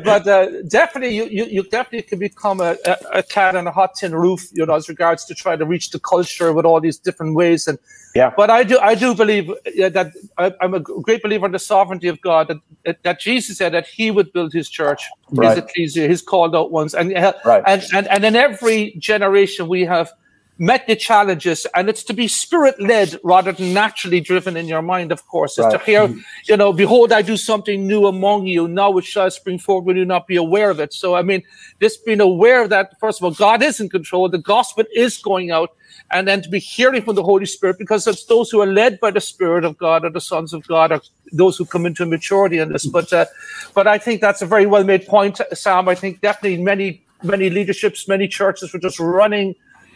But 0.03 0.27
uh, 0.27 0.61
definitely, 0.63 1.15
you, 1.15 1.23
you, 1.27 1.45
you, 1.45 1.63
definitely 1.63 2.01
can 2.01 2.19
become 2.19 2.59
a, 2.59 2.75
a, 2.85 2.97
a, 3.19 3.23
cat 3.23 3.55
on 3.55 3.65
a 3.65 3.71
hot 3.71 3.95
tin 3.95 4.13
roof, 4.13 4.41
you 4.51 4.65
know, 4.65 4.75
as 4.75 4.89
regards 4.89 5.23
to 5.25 5.33
try 5.33 5.55
to 5.55 5.65
reach 5.65 5.91
the 5.91 5.99
culture 5.99 6.51
with 6.51 6.65
all 6.65 6.81
these 6.81 6.97
different 6.97 7.35
ways. 7.35 7.65
And 7.65 7.79
yeah. 8.13 8.33
But 8.35 8.49
I 8.49 8.63
do, 8.63 8.77
I 8.79 8.95
do 8.95 9.15
believe 9.15 9.47
that 9.77 10.11
I, 10.37 10.53
am 10.59 10.73
a 10.73 10.81
great 10.81 11.23
believer 11.23 11.45
in 11.45 11.53
the 11.53 11.59
sovereignty 11.59 12.09
of 12.09 12.19
God. 12.19 12.59
That, 12.83 13.03
that 13.03 13.21
Jesus 13.21 13.57
said 13.57 13.73
that 13.73 13.87
He 13.87 14.11
would 14.11 14.33
build 14.33 14.51
His 14.51 14.69
church, 14.69 15.01
right. 15.31 15.55
His 15.55 15.57
ecclesia, 15.57 16.07
His 16.07 16.21
called 16.21 16.55
out 16.55 16.71
ones, 16.71 16.93
and 16.93 17.15
uh, 17.15 17.33
right. 17.45 17.63
and 17.65 17.83
and 17.93 18.07
and 18.07 18.25
in 18.25 18.35
every 18.35 18.95
generation 18.99 19.67
we 19.67 19.81
have 19.85 20.11
met 20.57 20.85
the 20.85 20.95
challenges 20.95 21.65
and 21.73 21.89
it's 21.89 22.03
to 22.03 22.13
be 22.13 22.27
spirit 22.27 22.79
led 22.79 23.19
rather 23.23 23.51
than 23.51 23.73
naturally 23.73 24.19
driven 24.19 24.55
in 24.55 24.67
your 24.67 24.83
mind 24.83 25.11
of 25.11 25.25
course. 25.27 25.57
It's 25.57 25.65
right. 25.65 25.71
to 25.71 25.83
hear 25.83 26.07
mm-hmm. 26.07 26.19
you 26.47 26.55
know 26.55 26.71
behold 26.71 27.11
i 27.11 27.23
do 27.23 27.35
something 27.35 27.87
new 27.87 28.05
among 28.05 28.45
you. 28.45 28.67
Now 28.67 28.95
it 28.97 29.05
shall 29.05 29.31
spring 29.31 29.57
forward 29.57 29.85
will 29.85 29.97
you 29.97 30.05
not 30.05 30.27
be 30.27 30.35
aware 30.35 30.69
of 30.69 30.79
it? 30.79 30.93
So 30.93 31.15
i 31.15 31.23
mean 31.23 31.41
this 31.79 31.97
being 31.97 32.21
aware 32.21 32.67
that 32.67 32.99
first 32.99 33.19
of 33.19 33.23
all 33.23 33.31
god 33.31 33.63
is 33.63 33.79
in 33.79 33.89
control. 33.89 34.29
The 34.29 34.37
gospel 34.37 34.83
is 34.93 35.17
going 35.17 35.49
out 35.49 35.75
and 36.11 36.27
then 36.27 36.41
to 36.41 36.49
be 36.49 36.59
hearing 36.59 37.01
from 37.03 37.15
the 37.15 37.23
Holy 37.23 37.45
Spirit, 37.45 37.77
because 37.79 38.05
it's 38.05 38.25
those 38.25 38.49
who 38.49 38.61
are 38.61 38.65
led 38.65 38.99
by 38.99 39.11
the 39.11 39.21
Spirit 39.21 39.63
of 39.63 39.77
God 39.77 40.05
or 40.05 40.09
the 40.09 40.21
sons 40.21 40.53
of 40.53 40.67
God 40.67 40.91
or 40.91 41.01
those 41.31 41.57
who 41.57 41.65
come 41.65 41.85
into 41.85 42.05
maturity 42.05 42.57
in 42.59 42.71
this. 42.71 42.85
But 42.85 43.11
uh, 43.13 43.25
but 43.73 43.87
I 43.87 43.97
think 43.97 44.21
that's 44.21 44.41
a 44.41 44.45
very 44.45 44.65
well 44.65 44.83
made 44.83 45.07
point, 45.07 45.39
Sam. 45.53 45.87
I 45.87 45.95
think 45.95 46.21
definitely 46.21 46.61
many 46.61 47.03
many 47.23 47.49
leaderships, 47.49 48.07
many 48.07 48.27
churches 48.27 48.73
were 48.73 48.79
just 48.79 48.99
running 48.99 49.55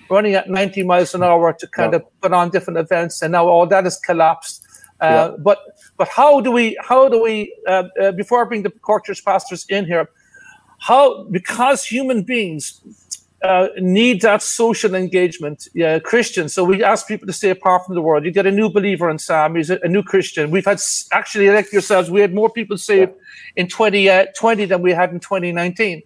running 0.10 0.36
at 0.36 0.50
90 0.50 0.84
miles 0.84 1.16
an 1.16 1.24
hour 1.24 1.52
to 1.52 1.68
kind 1.68 1.94
yeah. 1.94 1.98
of 1.98 2.22
put 2.22 2.32
on 2.32 2.50
different 2.50 2.78
events, 2.78 3.22
and 3.22 3.32
now 3.32 3.48
all 3.48 3.66
that 3.66 3.84
has 3.84 3.98
collapsed. 3.98 4.64
Uh, 5.02 5.32
yeah. 5.32 5.38
But 5.40 5.60
but 5.98 6.08
how 6.08 6.42
do 6.42 6.52
we 6.52 6.78
how 6.82 7.10
do 7.10 7.22
we 7.22 7.54
uh, 7.68 7.84
uh, 8.02 8.12
before 8.12 8.42
I 8.42 8.48
bring 8.48 8.64
the 8.64 8.70
Cork 8.70 9.06
Church 9.06 9.24
pastors 9.26 9.66
in 9.70 9.86
here, 9.86 10.10
how 10.80 11.24
because 11.24 11.84
human 11.84 12.24
beings 12.24 12.82
uh, 13.46 13.70
need 13.78 14.22
that 14.22 14.42
social 14.42 14.96
engagement. 14.96 15.68
Yeah, 15.74 16.00
Christians. 16.00 16.54
So 16.54 16.64
we 16.64 16.84
ask 16.84 17.08
people 17.08 17.28
to 17.28 17.34
stay 17.34 17.52
apart 17.52 17.86
from 17.86 17.96
the 17.96 18.02
world. 18.02 18.26
You 18.26 18.32
get 18.32 18.46
a 18.46 18.52
new 18.52 18.70
believer 18.70 19.10
in 19.10 19.20
Sam. 19.20 19.56
He's 19.56 19.70
a, 19.70 19.80
a 19.84 19.88
new 19.88 20.04
Christian. 20.04 20.52
We've 20.52 20.66
had 20.66 20.82
actually 21.12 21.48
elect 21.48 21.72
yourselves. 21.72 22.10
We 22.10 22.22
had 22.22 22.34
more 22.34 22.50
people 22.50 22.78
saved 22.78 23.14
in 23.56 23.68
2020 23.68 24.10
uh, 24.10 24.68
than 24.68 24.82
we 24.82 24.92
had 24.92 25.12
in 25.12 25.20
2019. 25.20 26.02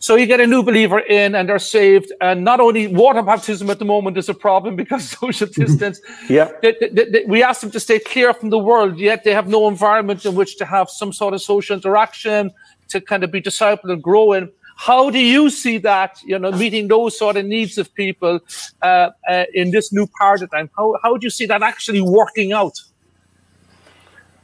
So 0.00 0.14
you 0.14 0.26
get 0.26 0.40
a 0.40 0.46
new 0.46 0.62
believer 0.62 1.00
in 1.00 1.34
and 1.34 1.48
they're 1.48 1.58
saved. 1.58 2.12
And 2.20 2.44
not 2.44 2.60
only 2.60 2.86
water 2.86 3.22
baptism 3.22 3.68
at 3.68 3.78
the 3.78 3.84
moment 3.84 4.16
is 4.16 4.28
a 4.28 4.34
problem 4.34 4.76
because 4.76 5.10
social 5.10 5.48
distance. 5.48 6.00
yeah. 6.28 6.52
They, 6.62 6.74
they, 6.80 7.04
they, 7.04 7.24
we 7.26 7.42
ask 7.42 7.60
them 7.60 7.70
to 7.72 7.80
stay 7.80 7.98
clear 7.98 8.32
from 8.32 8.50
the 8.50 8.58
world, 8.58 8.98
yet 8.98 9.24
they 9.24 9.34
have 9.34 9.48
no 9.48 9.68
environment 9.68 10.24
in 10.24 10.34
which 10.34 10.56
to 10.58 10.64
have 10.64 10.88
some 10.88 11.12
sort 11.12 11.34
of 11.34 11.42
social 11.42 11.76
interaction, 11.76 12.52
to 12.88 13.00
kind 13.00 13.24
of 13.24 13.30
be 13.30 13.42
discipled 13.42 13.92
and 13.92 14.02
grow 14.02 14.32
in. 14.32 14.50
How 14.78 15.10
do 15.10 15.18
you 15.18 15.50
see 15.50 15.78
that, 15.78 16.22
you 16.24 16.38
know, 16.38 16.52
meeting 16.52 16.86
those 16.86 17.18
sort 17.18 17.36
of 17.36 17.44
needs 17.44 17.78
of 17.78 17.92
people 17.94 18.38
uh, 18.80 19.10
uh, 19.28 19.44
in 19.52 19.72
this 19.72 19.92
new 19.92 20.06
paradigm? 20.20 20.70
How, 20.76 20.94
how 21.02 21.16
do 21.16 21.26
you 21.26 21.30
see 21.30 21.46
that 21.46 21.62
actually 21.62 22.00
working 22.00 22.52
out? 22.52 22.80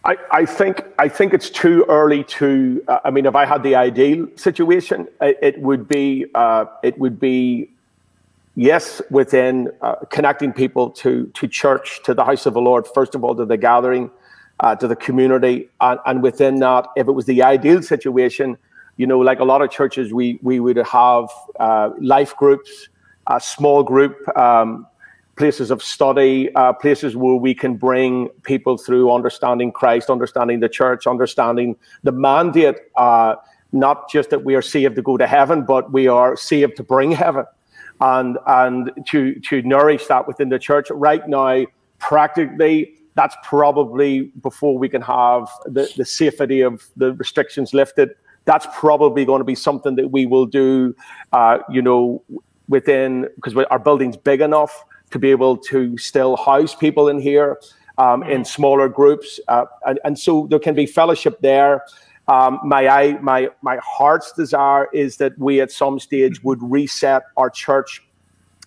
I, 0.05 0.16
I 0.33 0.44
think 0.44 0.85
I 0.99 1.09
think 1.09 1.35
it's 1.35 1.49
too 1.49 1.87
early 1.88 2.25
to. 2.25 2.85
Uh, 2.88 2.99
I 3.05 3.11
mean, 3.11 3.27
if 3.27 3.37
I 3.37 3.47
had 3.47 3.62
the 3.62 3.77
ideal 3.77 4.27
situation, 4.35 5.07
it, 5.20 5.38
it 5.40 5.61
would 5.61 5.87
be 5.87 6.27
uh, 6.35 6.64
it 6.83 6.99
would 6.99 7.20
be 7.20 7.70
yes 8.57 9.01
within 9.11 9.70
uh, 9.83 9.94
connecting 10.11 10.53
people 10.53 10.90
to 10.90 11.27
to 11.27 11.47
church, 11.47 12.03
to 12.03 12.12
the 12.12 12.25
house 12.25 12.44
of 12.44 12.55
the 12.55 12.61
Lord. 12.61 12.88
First 12.88 13.14
of 13.14 13.23
all, 13.23 13.37
to 13.37 13.47
the 13.47 13.57
gathering, 13.57 14.11
uh, 14.59 14.75
to 14.77 14.88
the 14.88 14.97
community, 14.97 15.70
and, 15.81 16.01
and 16.05 16.23
within 16.25 16.59
that, 16.59 16.88
if 16.97 17.07
it 17.07 17.12
was 17.12 17.27
the 17.27 17.42
ideal 17.42 17.83
situation, 17.83 18.59
you 18.96 19.07
know, 19.07 19.18
like 19.18 19.40
a 19.40 19.44
lot 19.44 19.62
of 19.62 19.70
churches, 19.70 20.12
we 20.12 20.38
we 20.42 20.61
would 20.61 20.76
have 20.76 21.28
uh, 21.59 21.90
life 22.00 22.37
groups, 22.37 22.88
a 23.26 23.40
small 23.40 23.83
group, 23.83 24.16
um, 24.37 24.87
places 25.37 25.70
of 25.70 25.83
study, 25.83 26.54
uh, 26.54 26.72
places 26.72 27.16
where 27.16 27.35
we 27.35 27.54
can 27.54 27.76
bring 27.76 28.28
people 28.42 28.76
through 28.76 29.12
understanding 29.12 29.72
Christ, 29.72 30.11
understanding 30.11 30.61
the 30.61 30.68
church, 30.68 31.07
understanding 31.07 31.76
the 32.02 32.12
mandate. 32.12 32.76
Uh, 32.96 33.35
not 33.72 34.09
just 34.09 34.30
that 34.30 34.44
we 34.44 34.54
are 34.54 34.62
saved 34.62 34.94
to 34.94 35.02
go 35.02 35.16
to 35.16 35.26
heaven, 35.26 35.64
but 35.64 35.92
we 35.92 36.07
are 36.07 36.37
saved 36.37 36.76
to 36.76 36.85
bring 36.85 37.11
heaven, 37.11 37.44
and 38.00 38.38
and 38.46 38.92
to 39.09 39.35
to 39.40 39.62
nourish 39.62 40.07
that 40.07 40.28
within 40.28 40.50
the 40.50 40.59
church. 40.61 40.88
Right 40.90 41.28
now, 41.28 41.64
practically, 41.98 42.94
that's 43.16 43.35
probably 43.42 44.30
before 44.40 44.78
we 44.78 44.88
can 44.88 45.02
have 45.02 45.48
the, 45.64 45.90
the 45.96 46.04
safety 46.04 46.61
of 46.61 46.87
the 46.96 47.14
restrictions 47.14 47.74
lifted 47.74 48.11
that's 48.44 48.66
probably 48.74 49.24
going 49.24 49.40
to 49.40 49.44
be 49.44 49.54
something 49.54 49.96
that 49.96 50.09
we 50.09 50.26
will 50.26 50.46
do, 50.46 50.94
uh, 51.33 51.59
you 51.70 51.83
know, 51.83 52.22
within 52.68 53.28
because 53.37 53.54
our 53.70 53.78
building's 53.78 54.16
big 54.16 54.40
enough 54.40 54.85
to 55.11 55.18
be 55.18 55.30
able 55.30 55.57
to 55.57 55.96
still 55.98 56.37
house 56.37 56.74
people 56.74 57.09
in 57.09 57.20
here 57.20 57.59
um, 57.98 58.22
in 58.24 58.42
mm. 58.42 58.46
smaller 58.46 58.88
groups, 58.88 59.40
uh, 59.48 59.64
and, 59.87 60.00
and 60.04 60.18
so 60.18 60.46
there 60.50 60.59
can 60.59 60.74
be 60.74 60.87
fellowship 60.87 61.40
there. 61.40 61.85
Um, 62.26 62.59
my 62.64 62.88
I, 62.88 63.12
my 63.20 63.50
my 63.62 63.78
heart's 63.83 64.33
desire 64.33 64.88
is 64.92 65.18
that 65.18 65.38
we 65.38 65.61
at 65.61 65.70
some 65.70 65.98
stage 65.98 66.42
would 66.42 66.59
reset 66.62 67.22
our 67.37 67.50
church. 67.50 68.02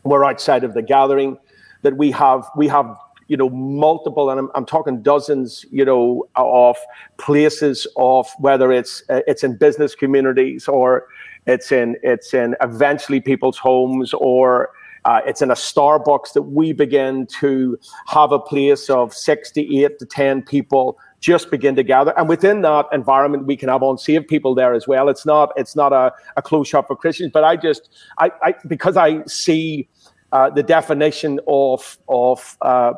We're 0.04 0.24
outside 0.24 0.64
of 0.64 0.74
the 0.74 0.82
gathering, 0.82 1.38
that 1.82 1.98
we 1.98 2.12
have 2.12 2.48
we 2.56 2.68
have 2.68 2.96
you 3.28 3.38
know, 3.38 3.50
multiple, 3.50 4.30
and 4.30 4.40
I'm, 4.40 4.50
I'm 4.56 4.66
talking 4.66 5.02
dozens, 5.02 5.66
you 5.72 5.86
know, 5.86 6.28
of 6.36 6.78
places 7.18 7.88
of 7.98 8.28
whether 8.40 8.72
it's 8.72 9.04
uh, 9.10 9.22
it's 9.28 9.44
in 9.44 9.58
business 9.58 9.96
communities 9.96 10.68
or 10.68 11.08
it's 11.46 11.72
in 11.72 11.96
it's 12.04 12.34
in 12.34 12.56
eventually 12.62 13.20
people's 13.20 13.58
homes 13.58 14.14
or 14.14 14.70
uh, 15.06 15.22
it's 15.26 15.42
in 15.42 15.52
a 15.52 15.56
Starbucks 15.56 16.34
that 16.34 16.44
we 16.44 16.74
begin 16.74 17.28
to 17.40 17.78
have 18.08 18.32
a 18.32 18.40
place 18.40 18.90
of 18.90 19.14
six 19.14 19.52
to 19.52 19.76
eight 19.76 20.00
to 20.00 20.06
ten 20.06 20.42
people 20.42 20.98
just 21.20 21.50
begin 21.50 21.76
to 21.76 21.84
gather. 21.84 22.14
And 22.18 22.30
within 22.30 22.62
that 22.62 22.86
environment, 22.92 23.46
we 23.46 23.58
can 23.58 23.70
have 23.70 23.82
unsaved 23.82 24.28
people 24.28 24.54
there 24.54 24.74
as 24.74 24.88
well. 24.88 25.10
It's 25.10 25.26
not 25.26 25.52
it's 25.56 25.76
not 25.76 25.94
a, 25.94 26.14
a 26.36 26.42
closed 26.42 26.70
shop 26.70 26.88
for 26.88 26.96
Christians, 26.96 27.32
but 27.34 27.44
I 27.44 27.56
just 27.56 27.90
I, 28.20 28.32
I 28.44 28.56
because 28.68 28.98
I 28.98 29.24
see 29.26 29.88
uh, 30.32 30.50
the 30.50 30.64
definition 30.64 31.40
of 31.48 31.98
of 32.08 32.58
uh, 32.62 32.94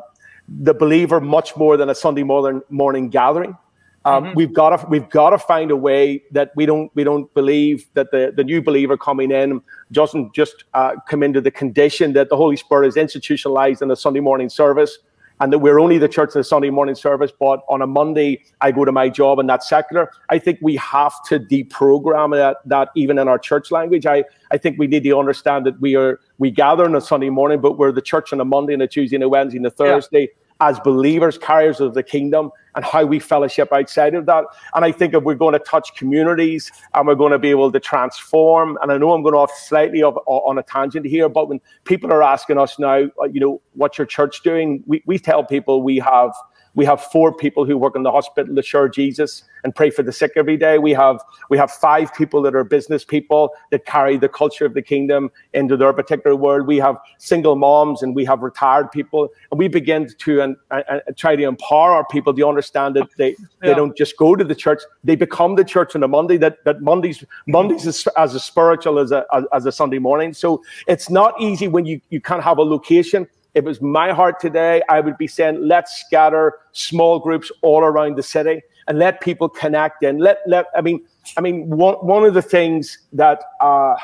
the 0.58 0.74
believer 0.74 1.20
much 1.20 1.56
more 1.56 1.76
than 1.76 1.88
a 1.88 1.94
Sunday 1.94 2.24
morning 2.24 2.62
morning 2.70 3.08
gathering. 3.08 3.56
Um, 4.04 4.24
mm-hmm. 4.24 4.34
We've 4.34 4.52
got 4.52 4.76
to 4.76 4.86
we've 4.88 5.08
got 5.10 5.30
to 5.30 5.38
find 5.38 5.70
a 5.70 5.76
way 5.76 6.22
that 6.32 6.52
we 6.56 6.66
don't 6.66 6.90
we 6.94 7.04
don't 7.04 7.32
believe 7.34 7.86
that 7.94 8.10
the, 8.10 8.32
the 8.34 8.42
new 8.42 8.62
believer 8.62 8.96
coming 8.96 9.30
in 9.30 9.60
doesn't 9.92 10.34
just 10.34 10.64
uh, 10.74 10.96
come 11.08 11.22
into 11.22 11.40
the 11.40 11.50
condition 11.50 12.14
that 12.14 12.30
the 12.30 12.36
Holy 12.36 12.56
Spirit 12.56 12.88
is 12.88 12.96
institutionalized 12.96 13.82
in 13.82 13.90
a 13.90 13.96
Sunday 13.96 14.20
morning 14.20 14.48
service. 14.48 14.98
and 15.42 15.52
that 15.52 15.58
we're 15.60 15.80
only 15.80 15.96
the 15.96 16.08
church 16.08 16.28
of 16.28 16.34
the 16.34 16.44
Sunday 16.44 16.68
morning 16.68 16.94
service, 16.94 17.32
but 17.38 17.64
on 17.68 17.80
a 17.80 17.86
Monday 17.86 18.42
I 18.60 18.72
go 18.72 18.84
to 18.84 18.92
my 18.92 19.08
job 19.08 19.38
and 19.38 19.48
that's 19.48 19.66
secular. 19.66 20.10
I 20.28 20.38
think 20.38 20.58
we 20.60 20.76
have 20.76 21.14
to 21.28 21.40
deprogram 21.40 22.34
that, 22.34 22.58
that 22.66 22.90
even 22.94 23.18
in 23.18 23.26
our 23.26 23.38
church 23.38 23.70
language. 23.70 24.04
I, 24.04 24.24
I 24.50 24.58
think 24.58 24.78
we 24.78 24.86
need 24.86 25.04
to 25.04 25.18
understand 25.18 25.64
that 25.66 25.80
we 25.80 25.96
are 25.96 26.20
we 26.36 26.50
gather 26.50 26.84
on 26.84 26.94
a 26.94 27.00
Sunday 27.00 27.30
morning, 27.30 27.60
but 27.60 27.78
we're 27.78 27.92
the 27.92 28.02
church 28.02 28.32
on 28.34 28.40
a 28.40 28.44
Monday 28.44 28.74
and 28.74 28.82
a 28.82 28.86
Tuesday 28.86 29.16
and 29.16 29.24
a 29.24 29.28
Wednesday 29.28 29.56
and 29.56 29.66
a 29.66 29.70
Thursday. 29.70 30.20
Yeah 30.20 30.39
as 30.60 30.78
believers, 30.80 31.38
carriers 31.38 31.80
of 31.80 31.94
the 31.94 32.02
kingdom, 32.02 32.50
and 32.74 32.84
how 32.84 33.04
we 33.04 33.18
fellowship 33.18 33.72
outside 33.72 34.14
of 34.14 34.26
that. 34.26 34.44
And 34.74 34.84
I 34.84 34.92
think 34.92 35.14
if 35.14 35.24
we're 35.24 35.34
going 35.34 35.54
to 35.54 35.58
touch 35.58 35.94
communities 35.96 36.70
and 36.94 37.06
we're 37.06 37.14
going 37.14 37.32
to 37.32 37.38
be 37.38 37.50
able 37.50 37.72
to 37.72 37.80
transform, 37.80 38.78
and 38.82 38.92
I 38.92 38.98
know 38.98 39.12
I'm 39.12 39.22
going 39.22 39.34
off 39.34 39.52
slightly 39.52 40.02
of, 40.02 40.18
on 40.26 40.58
a 40.58 40.62
tangent 40.62 41.06
here, 41.06 41.28
but 41.28 41.48
when 41.48 41.60
people 41.84 42.12
are 42.12 42.22
asking 42.22 42.58
us 42.58 42.78
now, 42.78 43.08
uh, 43.20 43.24
you 43.32 43.40
know, 43.40 43.60
what's 43.74 43.98
your 43.98 44.06
church 44.06 44.42
doing? 44.42 44.84
We, 44.86 45.02
we 45.06 45.18
tell 45.18 45.44
people 45.44 45.82
we 45.82 45.98
have 45.98 46.32
we 46.74 46.84
have 46.84 47.02
four 47.02 47.32
people 47.32 47.64
who 47.64 47.76
work 47.76 47.96
in 47.96 48.02
the 48.02 48.10
hospital 48.10 48.54
to 48.54 48.62
share 48.62 48.88
Jesus 48.88 49.44
and 49.64 49.74
pray 49.74 49.90
for 49.90 50.02
the 50.02 50.12
sick 50.12 50.32
every 50.36 50.56
day. 50.56 50.78
We 50.78 50.92
have 50.92 51.20
we 51.48 51.58
have 51.58 51.70
five 51.70 52.14
people 52.14 52.42
that 52.42 52.54
are 52.54 52.64
business 52.64 53.04
people 53.04 53.50
that 53.70 53.84
carry 53.86 54.16
the 54.16 54.28
culture 54.28 54.64
of 54.64 54.74
the 54.74 54.82
kingdom 54.82 55.30
into 55.52 55.76
their 55.76 55.92
particular 55.92 56.36
world. 56.36 56.66
We 56.66 56.78
have 56.78 56.96
single 57.18 57.56
moms 57.56 58.02
and 58.02 58.14
we 58.14 58.24
have 58.24 58.42
retired 58.42 58.90
people, 58.92 59.28
and 59.50 59.58
we 59.58 59.68
begin 59.68 60.08
to 60.18 60.40
and, 60.40 60.56
and 60.70 61.02
try 61.16 61.36
to 61.36 61.42
empower 61.42 61.92
our 61.92 62.06
people 62.06 62.34
to 62.34 62.48
understand 62.48 62.96
that 62.96 63.08
they, 63.16 63.30
yeah. 63.30 63.34
they 63.62 63.74
don't 63.74 63.96
just 63.96 64.16
go 64.16 64.36
to 64.36 64.44
the 64.44 64.54
church; 64.54 64.80
they 65.04 65.16
become 65.16 65.56
the 65.56 65.64
church 65.64 65.94
on 65.94 66.02
a 66.02 66.08
Monday. 66.08 66.36
That 66.36 66.64
that 66.64 66.82
Mondays 66.82 67.24
Mondays 67.46 67.86
is 67.86 68.06
as 68.16 68.34
a 68.34 68.40
spiritual 68.40 68.98
as 68.98 69.12
a 69.12 69.24
as 69.52 69.66
a 69.66 69.72
Sunday 69.72 69.98
morning. 69.98 70.32
So 70.32 70.62
it's 70.86 71.10
not 71.10 71.34
easy 71.40 71.68
when 71.68 71.84
you 71.84 72.00
you 72.10 72.20
can't 72.20 72.42
have 72.42 72.58
a 72.58 72.62
location 72.64 73.26
it 73.54 73.64
was 73.64 73.80
my 73.80 74.12
heart 74.12 74.40
today, 74.40 74.82
I 74.88 75.00
would 75.00 75.18
be 75.18 75.26
saying, 75.26 75.66
let's 75.66 76.00
scatter 76.00 76.58
small 76.72 77.18
groups 77.18 77.50
all 77.62 77.80
around 77.80 78.16
the 78.16 78.22
city 78.22 78.62
and 78.86 78.98
let 78.98 79.20
people 79.20 79.48
connect. 79.48 80.02
And 80.02 80.20
let 80.20 80.38
let 80.46 80.66
I 80.76 80.80
mean, 80.80 81.04
I 81.36 81.40
mean, 81.40 81.68
one 81.68 81.94
one 81.96 82.24
of 82.24 82.34
the 82.34 82.42
things 82.42 82.98
that 83.12 83.42
uh, 83.60 83.94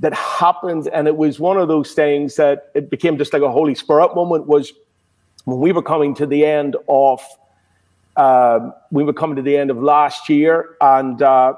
that 0.00 0.14
happened, 0.14 0.88
and 0.92 1.06
it 1.06 1.16
was 1.16 1.38
one 1.40 1.56
of 1.56 1.68
those 1.68 1.92
things 1.92 2.36
that 2.36 2.70
it 2.74 2.90
became 2.90 3.18
just 3.18 3.32
like 3.32 3.42
a 3.42 3.50
Holy 3.50 3.74
Spirit 3.74 4.14
moment 4.14 4.46
was 4.46 4.72
when 5.44 5.60
we 5.60 5.72
were 5.72 5.82
coming 5.82 6.14
to 6.14 6.26
the 6.26 6.44
end 6.44 6.76
of 6.88 7.22
uh, 8.16 8.70
we 8.90 9.04
were 9.04 9.12
coming 9.12 9.36
to 9.36 9.42
the 9.42 9.56
end 9.56 9.70
of 9.70 9.80
last 9.82 10.28
year, 10.28 10.76
and 10.80 11.22
uh, 11.22 11.54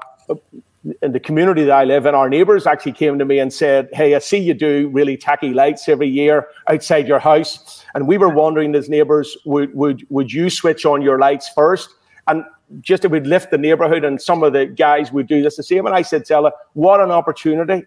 in 1.01 1.11
the 1.11 1.19
community 1.19 1.63
that 1.63 1.73
I 1.73 1.83
live 1.83 2.05
in, 2.05 2.15
our 2.15 2.29
neighbours 2.29 2.65
actually 2.65 2.93
came 2.93 3.19
to 3.19 3.25
me 3.25 3.39
and 3.39 3.53
said, 3.53 3.89
Hey, 3.93 4.15
I 4.15 4.19
see 4.19 4.37
you 4.37 4.53
do 4.53 4.89
really 4.91 5.15
tacky 5.15 5.53
lights 5.53 5.87
every 5.87 6.07
year 6.07 6.47
outside 6.67 7.07
your 7.07 7.19
house. 7.19 7.85
And 7.93 8.07
we 8.07 8.17
were 8.17 8.29
wondering 8.29 8.73
as 8.75 8.89
neighbours, 8.89 9.37
would, 9.45 9.73
would, 9.75 10.05
would 10.09 10.33
you 10.33 10.49
switch 10.49 10.85
on 10.85 11.01
your 11.01 11.19
lights 11.19 11.49
first? 11.49 11.89
And 12.27 12.43
just 12.79 13.05
it 13.05 13.11
would 13.11 13.27
lift 13.27 13.51
the 13.51 13.57
neighbourhood 13.57 14.03
and 14.03 14.21
some 14.21 14.43
of 14.43 14.53
the 14.53 14.65
guys 14.65 15.11
would 15.11 15.27
do 15.27 15.41
this 15.41 15.57
the 15.57 15.63
same. 15.63 15.85
And 15.85 15.93
I 15.93 16.01
said, 16.01 16.25
Stella, 16.25 16.51
what 16.73 16.99
an 16.99 17.11
opportunity 17.11 17.85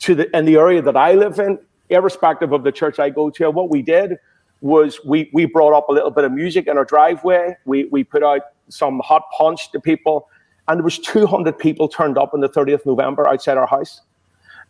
to 0.00 0.14
the 0.14 0.36
in 0.36 0.44
the 0.44 0.56
area 0.56 0.82
that 0.82 0.96
I 0.96 1.14
live 1.14 1.38
in, 1.38 1.58
irrespective 1.90 2.52
of 2.52 2.64
the 2.64 2.72
church 2.72 2.98
I 2.98 3.10
go 3.10 3.30
to. 3.30 3.50
What 3.50 3.70
we 3.70 3.82
did 3.82 4.18
was 4.60 4.98
we 5.04 5.30
we 5.32 5.44
brought 5.44 5.76
up 5.76 5.88
a 5.88 5.92
little 5.92 6.10
bit 6.10 6.24
of 6.24 6.32
music 6.32 6.66
in 6.66 6.78
our 6.78 6.84
driveway. 6.84 7.56
We 7.64 7.84
we 7.84 8.02
put 8.02 8.22
out 8.22 8.42
some 8.68 9.00
hot 9.00 9.24
punch 9.36 9.70
to 9.72 9.80
people 9.80 10.28
and 10.68 10.78
there 10.78 10.84
was 10.84 10.98
200 10.98 11.58
people 11.58 11.88
turned 11.88 12.18
up 12.18 12.32
on 12.34 12.40
the 12.40 12.48
30th 12.48 12.86
November 12.86 13.28
outside 13.28 13.58
our 13.58 13.66
house. 13.66 14.00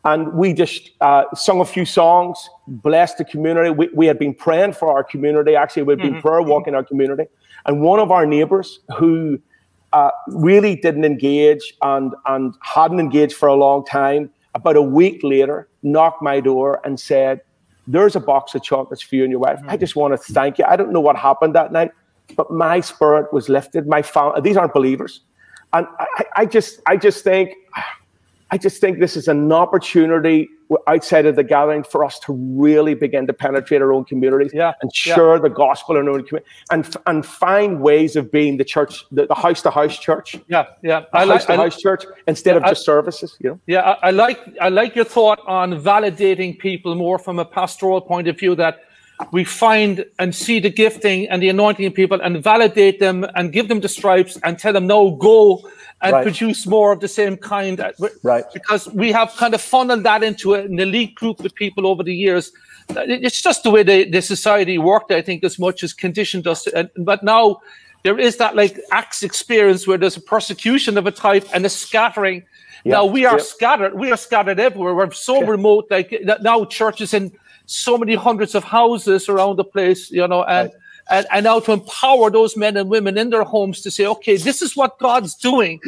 And 0.04 0.34
we 0.34 0.52
just 0.52 0.90
uh, 1.00 1.24
sung 1.34 1.60
a 1.60 1.64
few 1.64 1.86
songs, 1.86 2.50
blessed 2.66 3.18
the 3.18 3.24
community. 3.24 3.70
We, 3.70 3.88
we 3.94 4.06
had 4.06 4.18
been 4.18 4.34
praying 4.34 4.74
for 4.74 4.92
our 4.92 5.02
community. 5.02 5.56
Actually, 5.56 5.84
we'd 5.84 5.98
been 5.98 6.12
mm-hmm. 6.12 6.20
prayer 6.20 6.42
walking 6.42 6.74
our 6.74 6.84
community. 6.84 7.24
And 7.64 7.80
one 7.80 8.00
of 8.00 8.10
our 8.10 8.26
neighbors 8.26 8.80
who 8.98 9.40
uh, 9.94 10.10
really 10.28 10.76
didn't 10.76 11.04
engage 11.06 11.72
and, 11.80 12.14
and 12.26 12.54
hadn't 12.60 13.00
engaged 13.00 13.34
for 13.34 13.48
a 13.48 13.54
long 13.54 13.84
time, 13.86 14.30
about 14.54 14.76
a 14.76 14.82
week 14.82 15.20
later, 15.22 15.68
knocked 15.82 16.20
my 16.20 16.38
door 16.38 16.80
and 16.84 17.00
said, 17.00 17.40
There's 17.86 18.14
a 18.14 18.20
box 18.20 18.54
of 18.54 18.62
chocolates 18.62 19.02
for 19.02 19.16
you 19.16 19.22
and 19.22 19.30
your 19.30 19.40
wife. 19.40 19.58
Mm-hmm. 19.60 19.70
I 19.70 19.76
just 19.78 19.96
want 19.96 20.12
to 20.12 20.18
thank 20.18 20.58
you. 20.58 20.64
I 20.66 20.76
don't 20.76 20.92
know 20.92 21.00
what 21.00 21.16
happened 21.16 21.54
that 21.54 21.72
night, 21.72 21.92
but 22.36 22.50
my 22.50 22.80
spirit 22.80 23.32
was 23.32 23.48
lifted. 23.48 23.86
My 23.86 24.02
fam- 24.02 24.42
these 24.42 24.56
aren't 24.56 24.74
believers. 24.74 25.22
And 25.74 25.86
I, 25.98 26.24
I 26.36 26.46
just, 26.46 26.80
I 26.86 26.96
just 26.96 27.24
think, 27.24 27.54
I 28.50 28.56
just 28.56 28.80
think 28.80 29.00
this 29.00 29.16
is 29.16 29.28
an 29.28 29.52
opportunity 29.52 30.48
outside 30.86 31.26
of 31.26 31.36
the 31.36 31.44
gathering 31.44 31.82
for 31.82 32.04
us 32.04 32.18
to 32.20 32.32
really 32.32 32.94
begin 32.94 33.26
to 33.26 33.32
penetrate 33.32 33.82
our 33.82 33.92
own 33.92 34.04
communities 34.04 34.52
yeah, 34.54 34.72
and 34.80 34.94
share 34.94 35.34
yeah. 35.34 35.42
the 35.42 35.48
gospel 35.48 35.96
in 35.96 36.08
our 36.08 36.14
own 36.14 36.24
community 36.24 36.50
and 36.70 36.96
and 37.06 37.26
find 37.26 37.80
ways 37.80 38.16
of 38.16 38.30
being 38.30 38.56
the 38.56 38.64
church, 38.64 39.04
the, 39.10 39.26
house 39.34 39.62
to 39.62 39.70
house 39.70 39.98
church. 39.98 40.36
Yeah, 40.48 40.66
yeah, 40.82 41.04
I 41.12 41.26
house 41.26 41.44
to 41.46 41.56
house 41.56 41.80
church 41.80 42.04
instead 42.26 42.52
yeah, 42.52 42.58
of 42.58 42.62
just 42.64 42.82
I, 42.82 42.92
services. 42.92 43.36
You 43.40 43.50
know. 43.50 43.60
Yeah, 43.66 43.80
I, 43.80 44.08
I 44.08 44.10
like 44.10 44.40
I 44.60 44.68
like 44.68 44.94
your 44.94 45.04
thought 45.04 45.40
on 45.46 45.72
validating 45.82 46.58
people 46.58 46.94
more 46.94 47.18
from 47.18 47.38
a 47.38 47.44
pastoral 47.44 48.00
point 48.00 48.28
of 48.28 48.38
view 48.38 48.54
that 48.54 48.80
we 49.32 49.44
find 49.44 50.04
and 50.18 50.34
see 50.34 50.60
the 50.60 50.70
gifting 50.70 51.28
and 51.28 51.42
the 51.42 51.48
anointing 51.48 51.84
in 51.84 51.92
people 51.92 52.20
and 52.20 52.42
validate 52.42 53.00
them 53.00 53.26
and 53.34 53.52
give 53.52 53.68
them 53.68 53.80
the 53.80 53.88
stripes 53.88 54.38
and 54.44 54.58
tell 54.58 54.72
them, 54.72 54.86
no, 54.86 55.12
go 55.16 55.68
and 56.02 56.12
right. 56.12 56.22
produce 56.22 56.66
more 56.66 56.92
of 56.92 57.00
the 57.00 57.08
same 57.08 57.36
kind. 57.36 57.80
Uh, 57.80 57.92
right. 58.22 58.44
Because 58.52 58.88
we 58.92 59.12
have 59.12 59.34
kind 59.36 59.54
of 59.54 59.60
funneled 59.60 60.02
that 60.04 60.22
into 60.22 60.54
an 60.54 60.78
elite 60.78 61.14
group 61.14 61.40
of 61.44 61.54
people 61.54 61.86
over 61.86 62.02
the 62.02 62.14
years. 62.14 62.52
Uh, 62.90 63.02
it's 63.06 63.40
just 63.40 63.62
the 63.62 63.70
way 63.70 63.82
the, 63.82 64.10
the 64.10 64.20
society 64.20 64.76
worked, 64.78 65.10
I 65.10 65.22
think, 65.22 65.44
as 65.44 65.58
much 65.58 65.82
as 65.82 65.92
conditioned 65.92 66.46
us. 66.46 66.66
And, 66.66 66.90
but 66.96 67.22
now 67.22 67.60
there 68.02 68.18
is 68.18 68.36
that 68.36 68.54
like 68.54 68.78
Acts 68.92 69.22
experience 69.22 69.86
where 69.86 69.96
there's 69.96 70.16
a 70.16 70.20
persecution 70.20 70.98
of 70.98 71.06
a 71.06 71.10
type 71.10 71.48
and 71.54 71.64
a 71.64 71.70
scattering. 71.70 72.44
Yeah. 72.84 72.92
Now 72.92 73.06
we 73.06 73.24
are 73.24 73.38
yeah. 73.38 73.44
scattered. 73.44 73.94
We 73.94 74.12
are 74.12 74.16
scattered 74.18 74.60
everywhere. 74.60 74.94
We're 74.94 75.10
so 75.12 75.40
yeah. 75.40 75.48
remote. 75.48 75.86
Like 75.90 76.14
now, 76.42 76.66
churches 76.66 77.14
in 77.14 77.32
so 77.66 77.96
many 77.96 78.14
hundreds 78.14 78.54
of 78.54 78.64
houses 78.64 79.28
around 79.28 79.56
the 79.56 79.64
place, 79.64 80.10
you 80.10 80.26
know, 80.26 80.44
and, 80.44 80.70
right. 80.70 80.82
and, 81.10 81.26
and 81.32 81.44
now 81.44 81.60
to 81.60 81.72
empower 81.72 82.30
those 82.30 82.56
men 82.56 82.76
and 82.76 82.90
women 82.90 83.16
in 83.16 83.30
their 83.30 83.44
homes 83.44 83.80
to 83.82 83.90
say, 83.90 84.06
okay, 84.06 84.36
this 84.36 84.62
is 84.62 84.76
what 84.76 84.98
God's 84.98 85.34
doing. 85.34 85.80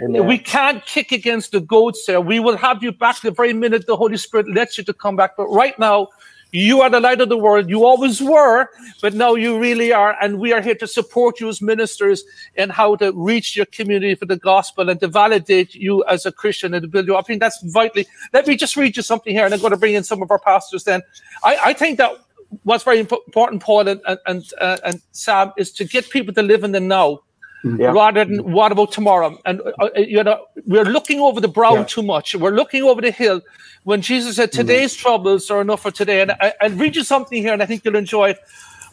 We 0.00 0.38
can't 0.38 0.84
kick 0.84 1.12
against 1.12 1.52
the 1.52 1.60
goats 1.60 2.06
there. 2.06 2.20
We 2.20 2.40
will 2.40 2.56
have 2.56 2.82
you 2.82 2.92
back 2.92 3.20
the 3.20 3.30
very 3.30 3.52
minute 3.52 3.86
the 3.86 3.96
Holy 3.96 4.16
Spirit 4.16 4.48
lets 4.48 4.76
you 4.76 4.84
to 4.84 4.92
come 4.92 5.16
back. 5.16 5.36
But 5.36 5.46
right 5.46 5.78
now, 5.78 6.08
you 6.52 6.82
are 6.82 6.90
the 6.90 7.00
light 7.00 7.20
of 7.20 7.30
the 7.30 7.36
world. 7.36 7.68
You 7.68 7.84
always 7.84 8.20
were, 8.20 8.68
but 9.00 9.14
now 9.14 9.34
you 9.34 9.58
really 9.58 9.92
are. 9.92 10.16
And 10.20 10.38
we 10.38 10.52
are 10.52 10.60
here 10.60 10.74
to 10.76 10.86
support 10.86 11.40
you 11.40 11.48
as 11.48 11.62
ministers 11.62 12.24
in 12.56 12.68
how 12.68 12.96
to 12.96 13.10
reach 13.12 13.56
your 13.56 13.66
community 13.66 14.14
for 14.14 14.26
the 14.26 14.36
gospel 14.36 14.90
and 14.90 15.00
to 15.00 15.08
validate 15.08 15.74
you 15.74 16.04
as 16.04 16.26
a 16.26 16.32
Christian 16.32 16.74
and 16.74 16.82
to 16.82 16.88
build 16.88 17.06
you 17.06 17.16
up. 17.16 17.24
I 17.24 17.26
think 17.26 17.40
that's 17.40 17.60
vitally. 17.62 18.06
Let 18.32 18.46
me 18.46 18.56
just 18.56 18.76
read 18.76 18.96
you 18.96 19.02
something 19.02 19.34
here, 19.34 19.46
and 19.46 19.54
I'm 19.54 19.60
going 19.60 19.72
to 19.72 19.78
bring 19.78 19.94
in 19.94 20.04
some 20.04 20.22
of 20.22 20.30
our 20.30 20.38
pastors 20.38 20.84
then. 20.84 21.02
I, 21.42 21.58
I 21.64 21.72
think 21.72 21.96
that 21.98 22.12
what's 22.64 22.84
very 22.84 22.98
important, 22.98 23.62
Paul 23.62 23.88
and, 23.88 24.00
and, 24.26 24.44
uh, 24.60 24.78
and 24.84 25.00
Sam, 25.12 25.52
is 25.56 25.72
to 25.72 25.84
get 25.84 26.10
people 26.10 26.34
to 26.34 26.42
live 26.42 26.64
in 26.64 26.72
the 26.72 26.80
now 26.80 27.20
yeah. 27.64 27.92
rather 27.92 28.24
than 28.24 28.52
what 28.52 28.72
about 28.72 28.92
tomorrow? 28.92 29.38
And 29.44 29.60
uh, 29.60 29.72
uh, 29.80 29.88
you 29.96 30.22
know, 30.22 30.46
we're 30.66 30.84
looking 30.84 31.20
over 31.20 31.40
the 31.40 31.48
brow 31.48 31.74
yeah. 31.74 31.84
too 31.84 32.02
much. 32.02 32.34
We're 32.34 32.50
looking 32.50 32.82
over 32.82 33.00
the 33.00 33.10
hill. 33.10 33.40
When 33.84 34.00
Jesus 34.00 34.36
said, 34.36 34.50
mm-hmm. 34.50 34.60
"Today's 34.60 34.96
mm. 34.96 35.00
troubles 35.00 35.50
are 35.50 35.60
enough 35.60 35.82
for 35.82 35.90
today," 35.90 36.22
and 36.22 36.32
I, 36.32 36.52
will 36.62 36.76
read 36.76 36.96
you 36.96 37.04
something 37.04 37.42
here, 37.42 37.52
and 37.52 37.62
I 37.62 37.66
think 37.66 37.84
you'll 37.84 37.96
enjoy 37.96 38.30
it. 38.30 38.38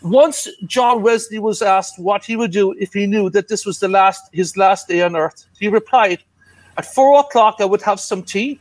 Once 0.02 0.48
John 0.66 1.02
Wesley 1.02 1.40
was 1.40 1.62
asked 1.62 2.00
what 2.00 2.24
he 2.24 2.36
would 2.36 2.52
do 2.52 2.74
if 2.80 2.94
he 2.94 3.06
knew 3.06 3.30
that 3.32 3.50
this 3.50 3.66
was 3.66 3.80
the 3.80 3.88
last 3.88 4.30
his 4.34 4.56
last 4.56 4.88
day 4.88 5.02
on 5.02 5.16
earth, 5.16 5.46
he 5.60 5.68
replied, 5.68 6.20
"At 6.78 6.86
four 6.86 7.20
o'clock, 7.20 7.58
I 7.60 7.66
would 7.66 7.82
have 7.82 8.00
some 8.00 8.24
tea, 8.24 8.60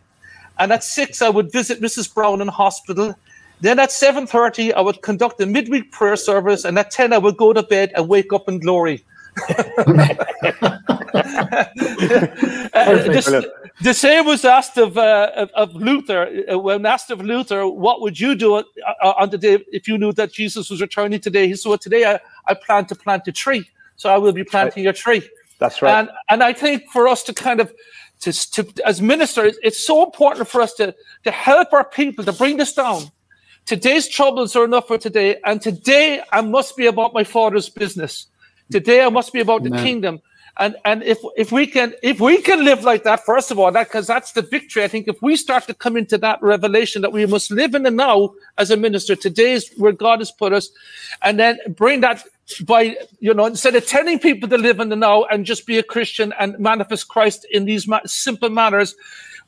and 0.59 0.73
at 0.73 0.85
six, 0.85 1.23
I 1.23 1.29
would 1.29 1.53
visit 1.53 1.81
Mrs. 1.81 2.13
Brown 2.13 2.41
in 2.41 2.49
hospital." 2.49 3.15
Then 3.61 3.81
at 3.81 3.89
7.30, 3.89 4.73
I 4.75 4.81
would 4.81 5.03
conduct 5.03 5.41
a 5.41 5.47
midweek 5.47 5.91
prayer 5.91 6.15
service, 6.15 6.65
and 6.65 6.79
at 6.79 6.93
10, 6.93 7.13
I 7.13 7.19
would 7.19 7.37
go 7.37 7.53
to 7.53 7.61
bed 7.61 7.91
and 7.97 8.07
wake 8.09 8.33
up 8.33 8.49
in 8.49 8.61
glory 8.61 9.05
the, 12.89 13.53
the, 13.83 13.95
same 13.95 14.27
was 14.27 14.45
asked 14.45 14.77
of, 14.79 14.99
uh, 14.99 15.31
of, 15.37 15.51
of 15.51 15.75
Luther. 15.75 16.45
Uh, 16.51 16.59
when 16.59 16.85
asked 16.87 17.11
of 17.11 17.21
Luther, 17.21 17.67
what 17.69 18.01
would 18.01 18.19
you 18.19 18.35
do 18.35 18.57
uh, 18.57 18.63
uh, 19.03 19.15
on 19.19 19.31
the 19.31 19.39
day 19.39 19.65
if 19.73 19.87
you 19.89 19.99
knew 19.99 20.13
that 20.13 20.33
Jesus 20.33 20.71
was 20.71 20.81
returning 20.81 21.21
today? 21.21 21.47
He 21.47 21.55
said, 21.55 21.69
well, 21.69 21.79
today 21.79 22.05
I, 22.05 22.21
I 22.47 22.55
plan 22.55 22.87
to 22.87 22.95
plant 22.95 23.29
a 23.29 23.33
tree, 23.33 23.69
so 23.97 24.11
I 24.11 24.19
will 24.19 24.33
be 24.33 24.45
planting 24.45 24.87
right. 24.87 24.95
a 24.95 24.99
tree. 24.99 25.29
That's 25.59 25.83
right. 25.83 26.01
And, 26.01 26.11
and 26.29 26.43
I 26.43 26.53
think 26.53 26.91
for 26.91 27.09
us 27.09 27.23
to 27.25 27.35
kind 27.35 27.61
of 27.61 27.73
to, 28.21 28.33
to, 28.33 28.67
as 28.85 29.01
ministers, 29.01 29.57
it's 29.63 29.79
so 29.79 30.05
important 30.05 30.49
for 30.49 30.61
us 30.61 30.75
to, 30.75 30.95
to 31.25 31.31
help 31.31 31.73
our 31.73 31.85
people 31.85 32.25
to 32.25 32.33
bring 32.33 32.57
this 32.57 32.73
down. 32.73 33.03
Today's 33.65 34.09
troubles 34.09 34.57
are 34.57 34.65
enough 34.65 34.89
for 34.89 34.99
today, 34.99 35.37
and 35.45 35.61
today 35.61 36.23
I 36.33 36.41
must 36.41 36.77
be 36.77 36.87
about 36.87 37.13
my 37.13 37.23
father's 37.23 37.69
business. 37.69 38.27
Today 38.71 39.03
I 39.03 39.09
must 39.09 39.33
be 39.33 39.41
about 39.41 39.61
Amen. 39.61 39.73
the 39.73 39.83
kingdom. 39.83 40.21
And 40.61 40.75
and 40.85 41.05
if 41.05 41.19
if 41.37 41.53
we 41.53 41.69
can 41.69 41.95
if 42.03 42.21
we 42.21 42.43
can 42.43 42.65
live 42.65 42.83
like 42.83 43.05
that, 43.05 43.25
first 43.25 43.53
of 43.53 43.61
all, 43.61 43.71
that 43.71 43.89
because 43.89 44.09
that's 44.09 44.33
the 44.33 44.43
victory. 44.43 44.83
I 44.83 44.89
think 44.89 45.07
if 45.07 45.23
we 45.23 45.37
start 45.37 45.69
to 45.69 45.75
come 45.75 45.97
into 45.97 46.19
that 46.19 46.43
revelation 46.43 47.01
that 47.03 47.13
we 47.13 47.25
must 47.27 47.53
live 47.53 47.77
in 47.77 47.85
the 47.85 47.93
now 47.93 48.35
as 48.59 48.73
a 48.73 48.77
minister, 48.77 49.15
today 49.15 49.53
is 49.53 49.71
where 49.77 49.93
God 49.93 50.19
has 50.19 50.33
put 50.33 50.53
us, 50.53 50.71
and 51.23 51.39
then 51.39 51.59
bring 51.77 52.01
that 52.01 52.25
by 52.65 52.97
you 53.21 53.33
know 53.33 53.47
instead 53.47 53.77
of 53.77 53.87
telling 53.87 54.19
people 54.19 54.49
to 54.49 54.59
live 54.59 54.81
in 54.81 54.89
the 54.89 54.97
now 54.97 55.25
and 55.25 55.47
just 55.47 55.65
be 55.65 55.79
a 55.79 55.83
Christian 55.83 56.35
and 56.41 56.59
manifest 56.59 57.07
Christ 57.07 57.47
in 57.53 57.65
these 57.65 57.87
ma- 57.87 58.01
simple 58.05 58.51
manners, 58.51 58.97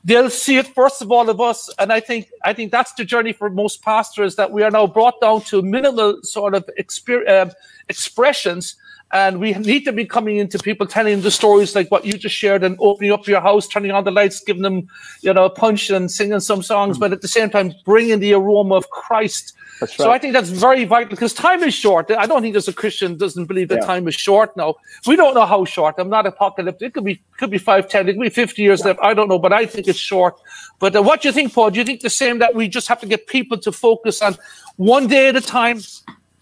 they'll 0.05 0.31
see 0.31 0.59
it 0.59 0.67
first 0.69 1.03
of 1.03 1.13
all 1.13 1.29
of 1.29 1.41
us 1.41 1.69
and 1.79 1.93
i 1.93 2.01
think 2.01 2.31
i 2.45 2.53
think 2.55 2.73
that's 2.73 2.93
the 2.95 3.05
journey 3.05 3.33
for 3.33 3.51
most 3.51 3.83
pastors 3.83 4.35
that 4.37 4.51
we 4.51 4.63
are 4.63 4.71
now 4.71 4.87
brought 4.87 5.21
down 5.21 5.43
to 5.43 5.61
minimal 5.61 6.19
sort 6.23 6.55
of 6.55 6.69
exper- 6.79 7.29
uh, 7.29 7.51
expressions 7.89 8.77
and 9.13 9.41
we 9.41 9.53
need 9.55 9.85
to 9.85 9.93
be 9.93 10.05
coming 10.05 10.37
into 10.37 10.59
people 10.59 10.87
telling 10.87 11.21
the 11.21 11.31
stories 11.31 11.75
like 11.75 11.91
what 11.91 12.05
you 12.05 12.13
just 12.13 12.35
shared 12.35 12.63
and 12.63 12.77
opening 12.81 13.11
up 13.11 13.27
your 13.27 13.41
house 13.41 13.67
turning 13.67 13.91
on 13.91 14.05
the 14.05 14.11
lights 14.11 14.41
giving 14.41 14.63
them 14.63 14.87
you 15.23 15.33
know 15.33 15.45
a 15.45 15.51
punch 15.51 15.91
and 15.91 16.11
singing 16.11 16.41
some 16.41 16.63
songs 16.63 16.99
but 16.99 17.13
at 17.13 17.21
the 17.21 17.29
same 17.29 17.51
time 17.51 17.73
bringing 17.85 18.21
the 18.21 18.33
aroma 18.33 18.75
of 18.75 18.89
christ 18.91 19.55
Right. 19.81 19.91
So 19.91 20.11
I 20.11 20.19
think 20.19 20.35
that's 20.35 20.51
very 20.51 20.85
vital 20.85 21.09
because 21.09 21.33
time 21.33 21.63
is 21.63 21.73
short. 21.75 22.11
I 22.11 22.27
don't 22.27 22.43
think 22.43 22.53
there's 22.53 22.69
a 22.69 22.73
Christian 22.73 23.17
doesn't 23.17 23.47
believe 23.47 23.69
that 23.69 23.81
yeah. 23.81 23.87
time 23.87 24.07
is 24.09 24.15
short 24.15 24.55
now. 24.57 24.75
We 25.07 25.17
don't 25.17 25.35
know 25.35 25.47
how 25.47 25.65
short. 25.65 25.95
I'm 25.99 26.11
not 26.11 26.27
apocalyptic. 26.27 26.89
It 26.89 26.95
could 26.95 27.05
be 27.05 27.23
could 27.39 27.51
be 27.51 27.59
five, 27.59 27.89
ten, 27.89 28.09
it 28.09 28.15
could 28.15 28.23
be 28.23 28.29
fifty 28.29 28.63
years 28.63 28.81
yeah. 28.81 28.89
left. 28.89 29.01
I 29.03 29.15
don't 29.15 29.29
know, 29.29 29.39
but 29.39 29.53
I 29.53 29.65
think 29.67 29.89
it's 29.89 29.99
short. 29.99 30.39
But 30.79 30.95
uh, 30.95 31.03
what 31.03 31.23
do 31.23 31.29
you 31.29 31.33
think, 31.33 31.55
Paul? 31.55 31.71
Do 31.71 31.79
you 31.79 31.85
think 31.85 32.01
the 32.01 32.11
same 32.11 32.39
that 32.41 32.55
we 32.55 32.69
just 32.69 32.89
have 32.89 33.01
to 33.01 33.07
get 33.07 33.27
people 33.27 33.57
to 33.59 33.73
focus 33.73 34.21
on 34.21 34.37
one 34.77 35.07
day 35.07 35.29
at 35.29 35.37
a 35.37 35.41
time? 35.41 35.81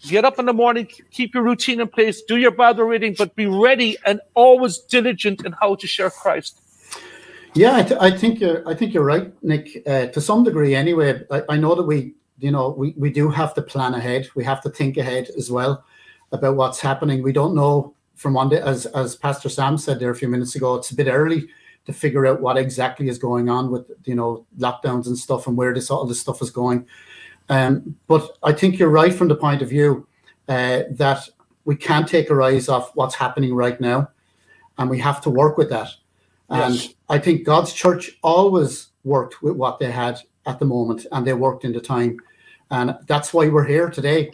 Get 0.07 0.25
up 0.25 0.39
in 0.39 0.47
the 0.47 0.53
morning, 0.53 0.89
keep 1.11 1.35
your 1.35 1.43
routine 1.43 1.81
in 1.81 1.89
place, 1.89 2.23
do 2.23 2.37
your 2.37 2.53
Bible 2.53 2.85
reading, 2.85 3.15
but 3.19 3.35
be 3.35 3.47
ready 3.47 3.97
and 4.07 4.21
always 4.35 4.79
diligent 4.79 5.45
in 5.45 5.53
how 5.53 5.75
to 5.75 5.87
share 5.87 6.11
Christ. 6.11 6.61
Yeah, 7.55 7.77
I, 7.77 7.83
th- 7.83 8.01
I 8.01 8.17
think 8.17 8.41
you're. 8.41 8.69
I 8.69 8.75
think 8.75 8.95
you're 8.95 9.05
right, 9.05 9.33
Nick. 9.43 9.83
Uh, 9.87 10.07
to 10.07 10.21
some 10.21 10.45
degree, 10.45 10.77
anyway. 10.77 11.23
I, 11.31 11.43
I 11.49 11.57
know 11.57 11.75
that 11.75 11.83
we 11.83 12.15
you 12.39 12.51
know, 12.51 12.71
we, 12.71 12.95
we 12.97 13.11
do 13.11 13.29
have 13.31 13.53
to 13.55 13.63
plan 13.63 13.95
ahead. 13.95 14.29
We 14.35 14.45
have 14.45 14.63
to 14.63 14.71
think 14.71 14.97
ahead 14.97 15.29
as 15.37 15.51
well 15.51 15.85
about 16.33 16.57
what's 16.57 16.81
happening. 16.81 17.23
We 17.23 17.33
don't 17.33 17.55
know 17.55 17.95
from 18.15 18.35
one 18.35 18.49
day, 18.49 18.61
as 18.61 18.87
as 18.87 19.17
Pastor 19.17 19.49
Sam 19.49 19.79
said 19.79 20.01
there 20.01 20.11
a 20.11 20.15
few 20.15 20.29
minutes 20.29 20.55
ago, 20.55 20.75
it's 20.75 20.91
a 20.91 20.95
bit 20.95 21.09
early 21.09 21.49
to 21.87 21.93
figure 21.93 22.27
out 22.27 22.41
what 22.41 22.59
exactly 22.59 23.09
is 23.09 23.19
going 23.19 23.49
on 23.49 23.71
with 23.71 23.91
you 24.05 24.15
know 24.15 24.47
lockdowns 24.59 25.07
and 25.07 25.17
stuff 25.17 25.47
and 25.47 25.57
where 25.57 25.73
this 25.73 25.91
all 25.91 26.05
this 26.05 26.21
stuff 26.21 26.43
is 26.43 26.51
going. 26.51 26.87
Um, 27.49 27.97
but 28.07 28.37
I 28.43 28.53
think 28.53 28.79
you're 28.79 28.89
right 28.89 29.13
from 29.13 29.29
the 29.29 29.37
point 29.37 29.63
of 29.63 29.69
view 29.69 30.07
uh, 30.49 30.83
that 30.91 31.29
we 31.65 31.77
can't 31.77 32.09
take 32.09 32.31
our 32.31 32.43
eyes 32.43 32.69
off 32.69 32.95
what's 32.95 33.15
happening 33.15 33.55
right 33.55 33.81
now, 33.81 34.11
and 34.79 34.91
we 34.91 34.99
have 34.99 35.21
to 35.23 35.31
work 35.31 35.59
with 35.59 35.71
that. 35.71 35.91
Yes. 36.51 36.87
And 36.87 36.95
I 37.09 37.19
think 37.19 37.45
God's 37.45 37.73
church 37.73 38.19
always 38.23 38.89
worked 39.05 39.43
with 39.43 39.57
what 39.57 39.79
they 39.79 39.91
had 39.91 40.21
at 40.47 40.59
the 40.59 40.65
moment, 40.65 41.07
and 41.13 41.27
they 41.27 41.35
worked 41.35 41.65
in 41.65 41.73
the 41.73 41.81
time 41.81 42.19
and 42.71 42.97
that's 43.07 43.33
why 43.33 43.49
we're 43.49 43.65
here 43.65 43.91
today. 43.91 44.33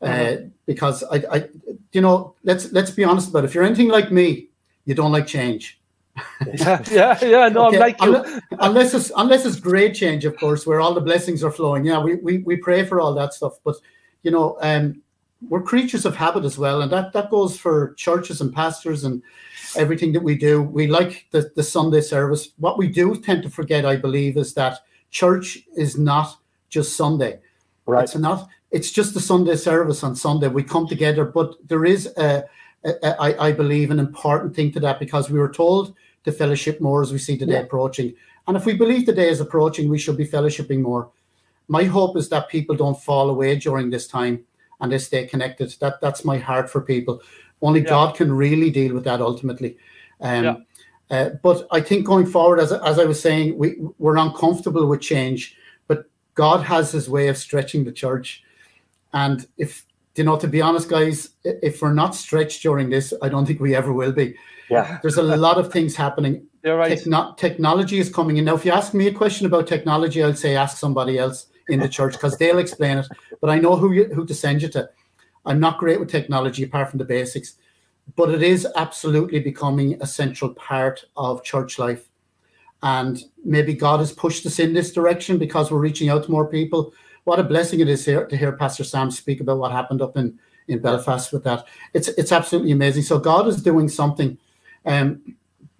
Uh, 0.00 0.06
mm-hmm. 0.06 0.48
because 0.66 1.04
I, 1.04 1.22
I, 1.30 1.48
you 1.92 2.00
know, 2.00 2.34
let's 2.42 2.72
let's 2.72 2.90
be 2.90 3.04
honest 3.04 3.30
about 3.30 3.44
it. 3.44 3.46
If 3.46 3.54
you're 3.54 3.62
anything 3.62 3.88
like 3.88 4.10
me, 4.10 4.48
you 4.84 4.96
don't 4.96 5.12
like 5.12 5.28
change. 5.28 5.80
Yeah, 6.54 6.82
yeah, 6.90 7.24
yeah. 7.24 7.48
No, 7.48 7.66
okay. 7.68 7.76
I'm 7.76 7.80
like 7.80 8.02
you. 8.02 8.16
Unless, 8.16 8.40
unless 8.60 8.94
it's 8.94 9.12
unless 9.16 9.46
it's 9.46 9.60
great 9.60 9.94
change, 9.94 10.24
of 10.24 10.36
course, 10.36 10.66
where 10.66 10.80
all 10.80 10.94
the 10.94 11.00
blessings 11.00 11.42
are 11.42 11.50
flowing. 11.50 11.84
Yeah, 11.84 12.02
we 12.02 12.16
we, 12.16 12.38
we 12.38 12.56
pray 12.56 12.84
for 12.84 13.00
all 13.00 13.14
that 13.14 13.32
stuff. 13.34 13.54
But 13.64 13.76
you 14.22 14.30
know, 14.30 14.58
um, 14.60 15.02
we're 15.48 15.62
creatures 15.62 16.04
of 16.04 16.16
habit 16.16 16.44
as 16.44 16.58
well, 16.58 16.82
and 16.82 16.92
that 16.92 17.12
that 17.12 17.30
goes 17.30 17.56
for 17.56 17.94
churches 17.94 18.40
and 18.40 18.52
pastors 18.52 19.04
and 19.04 19.22
everything 19.76 20.12
that 20.12 20.22
we 20.22 20.36
do. 20.36 20.62
We 20.62 20.86
like 20.86 21.26
the 21.30 21.50
the 21.56 21.62
Sunday 21.62 22.00
service. 22.00 22.50
What 22.58 22.78
we 22.78 22.88
do 22.88 23.14
tend 23.16 23.42
to 23.44 23.50
forget, 23.50 23.86
I 23.86 23.96
believe, 23.96 24.36
is 24.36 24.54
that 24.54 24.80
church 25.10 25.58
is 25.76 25.98
not 25.98 26.36
just 26.68 26.96
Sunday. 26.96 27.40
Right. 27.86 28.04
It's 28.04 28.16
not. 28.16 28.48
It's 28.70 28.90
just 28.90 29.12
the 29.12 29.20
Sunday 29.20 29.56
service 29.56 30.02
on 30.02 30.16
Sunday. 30.16 30.48
We 30.48 30.62
come 30.62 30.86
together, 30.86 31.26
but 31.26 31.56
there 31.68 31.84
is, 31.84 32.06
a, 32.16 32.44
a, 32.84 32.90
a, 33.02 33.20
I, 33.20 33.48
I 33.48 33.52
believe, 33.52 33.90
an 33.90 33.98
important 33.98 34.56
thing 34.56 34.72
to 34.72 34.80
that 34.80 34.98
because 34.98 35.28
we 35.28 35.38
were 35.38 35.50
told 35.50 35.94
to 36.24 36.32
fellowship 36.32 36.80
more 36.80 37.02
as 37.02 37.12
we 37.12 37.18
see 37.18 37.36
the 37.36 37.46
day 37.46 37.54
yeah. 37.54 37.60
approaching. 37.60 38.14
And 38.46 38.56
if 38.56 38.66
we 38.66 38.74
believe 38.74 39.06
the 39.06 39.12
day 39.12 39.28
is 39.28 39.40
approaching, 39.40 39.88
we 39.88 39.98
should 39.98 40.16
be 40.16 40.26
fellowshipping 40.26 40.80
more. 40.80 41.10
My 41.68 41.84
hope 41.84 42.16
is 42.16 42.28
that 42.30 42.48
people 42.48 42.76
don't 42.76 43.00
fall 43.00 43.30
away 43.30 43.56
during 43.56 43.90
this 43.90 44.06
time 44.06 44.44
and 44.80 44.90
they 44.90 44.98
stay 44.98 45.26
connected. 45.26 45.74
That 45.80 46.00
that's 46.00 46.24
my 46.24 46.38
heart 46.38 46.68
for 46.68 46.80
people. 46.80 47.22
Only 47.60 47.80
yeah. 47.80 47.88
God 47.88 48.16
can 48.16 48.32
really 48.32 48.70
deal 48.70 48.94
with 48.94 49.04
that 49.04 49.20
ultimately. 49.20 49.76
Um, 50.20 50.44
yeah. 50.44 50.56
uh, 51.10 51.28
but 51.42 51.66
I 51.70 51.80
think 51.80 52.04
going 52.04 52.26
forward, 52.26 52.58
as, 52.58 52.72
as 52.72 52.98
I 52.98 53.04
was 53.04 53.20
saying, 53.20 53.56
we, 53.56 53.76
we're 53.98 54.16
uncomfortable 54.16 54.86
with 54.86 55.00
change 55.00 55.56
but 55.86 56.06
God 56.34 56.62
has 56.64 56.92
his 56.92 57.08
way 57.08 57.28
of 57.28 57.36
stretching 57.36 57.84
the 57.84 57.92
church. 57.92 58.42
And 59.12 59.46
if, 59.58 59.84
you 60.16 60.24
know, 60.24 60.38
to 60.38 60.48
be 60.48 60.62
honest, 60.62 60.88
guys, 60.88 61.30
if 61.44 61.82
we're 61.82 61.92
not 61.92 62.14
stretched 62.14 62.62
during 62.62 62.90
this, 62.90 63.12
I 63.22 63.28
don't 63.28 63.46
think 63.46 63.60
we 63.60 63.76
ever 63.76 63.92
will 63.92 64.12
be. 64.12 64.34
Yeah. 64.72 64.98
There's 65.02 65.16
a 65.16 65.22
lot 65.22 65.58
of 65.58 65.72
things 65.72 65.94
happening. 65.94 66.46
You're 66.64 66.76
right. 66.76 66.96
Techno- 66.98 67.34
technology 67.36 67.98
is 67.98 68.08
coming 68.08 68.36
in. 68.36 68.44
Now, 68.44 68.54
if 68.54 68.64
you 68.64 68.72
ask 68.72 68.94
me 68.94 69.06
a 69.06 69.12
question 69.12 69.46
about 69.46 69.66
technology, 69.66 70.22
I'll 70.22 70.34
say 70.34 70.56
ask 70.56 70.76
somebody 70.76 71.18
else 71.18 71.46
in 71.68 71.80
the 71.80 71.88
church 71.88 72.12
because 72.12 72.36
they'll 72.36 72.58
explain 72.58 72.98
it. 72.98 73.06
But 73.40 73.50
I 73.50 73.58
know 73.58 73.76
who 73.76 73.92
you, 73.92 74.04
who 74.06 74.26
to 74.26 74.34
send 74.34 74.62
you 74.62 74.68
to. 74.68 74.88
I'm 75.44 75.60
not 75.60 75.78
great 75.78 75.98
with 75.98 76.10
technology 76.10 76.62
apart 76.62 76.90
from 76.90 76.98
the 76.98 77.04
basics, 77.04 77.54
but 78.16 78.30
it 78.30 78.42
is 78.42 78.66
absolutely 78.76 79.40
becoming 79.40 80.00
a 80.00 80.06
central 80.06 80.54
part 80.54 81.04
of 81.16 81.42
church 81.42 81.78
life 81.78 82.08
and 82.82 83.22
maybe 83.44 83.74
God 83.74 84.00
has 84.00 84.12
pushed 84.12 84.44
us 84.46 84.58
in 84.58 84.72
this 84.72 84.92
direction 84.92 85.38
because 85.38 85.70
we're 85.70 85.78
reaching 85.78 86.08
out 86.08 86.24
to 86.24 86.30
more 86.30 86.46
people. 86.46 86.92
What 87.24 87.38
a 87.38 87.44
blessing 87.44 87.80
it 87.80 87.88
is 87.88 88.04
here 88.04 88.26
to 88.26 88.36
hear 88.36 88.52
Pastor 88.52 88.84
Sam 88.84 89.10
speak 89.10 89.40
about 89.40 89.58
what 89.58 89.70
happened 89.70 90.02
up 90.02 90.16
in, 90.16 90.38
in 90.66 90.80
Belfast 90.80 91.32
with 91.32 91.44
that. 91.44 91.66
It's 91.94 92.08
it's 92.08 92.32
absolutely 92.32 92.72
amazing. 92.72 93.04
So 93.04 93.18
God 93.18 93.46
is 93.46 93.62
doing 93.62 93.88
something. 93.88 94.36
Um, 94.84 95.36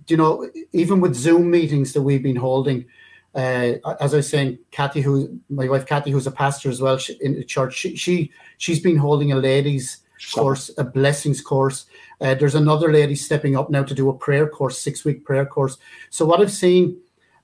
you 0.07 0.17
know, 0.17 0.49
even 0.73 1.01
with 1.01 1.15
Zoom 1.15 1.51
meetings 1.51 1.93
that 1.93 2.03
we've 2.03 2.23
been 2.23 2.37
holding, 2.37 2.87
uh, 3.35 3.75
as 4.01 4.13
I 4.13 4.19
was 4.19 4.29
saying, 4.29 4.59
Kathy, 4.71 5.01
who 5.01 5.39
my 5.49 5.69
wife 5.69 5.87
Kathy, 5.87 6.11
who's 6.11 6.27
a 6.27 6.33
pastor 6.33 6.69
as 6.69 6.81
well 6.81 6.99
she, 6.99 7.17
in 7.21 7.35
the 7.35 7.45
church, 7.45 7.75
she, 7.75 7.97
she 7.97 8.31
she's 8.59 8.81
been 8.81 8.97
holding 8.97 9.33
a 9.33 9.37
ladies 9.37 9.99
course, 10.35 10.71
a 10.79 10.85
blessings 10.85 11.41
course. 11.41 11.87
Uh, 12.21 12.35
there's 12.35 12.55
another 12.55 12.93
lady 12.93 13.15
stepping 13.15 13.57
up 13.57 13.71
now 13.71 13.83
to 13.83 13.95
do 13.95 14.09
a 14.09 14.15
prayer 14.15 14.49
course, 14.49 14.79
six 14.79 15.05
week 15.05 15.25
prayer 15.25 15.47
course. 15.47 15.79
So 16.11 16.25
what 16.25 16.41
I've 16.41 16.53
seen 16.53 16.99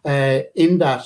uh, 0.04 0.40
in 0.54 0.78
that 0.78 1.04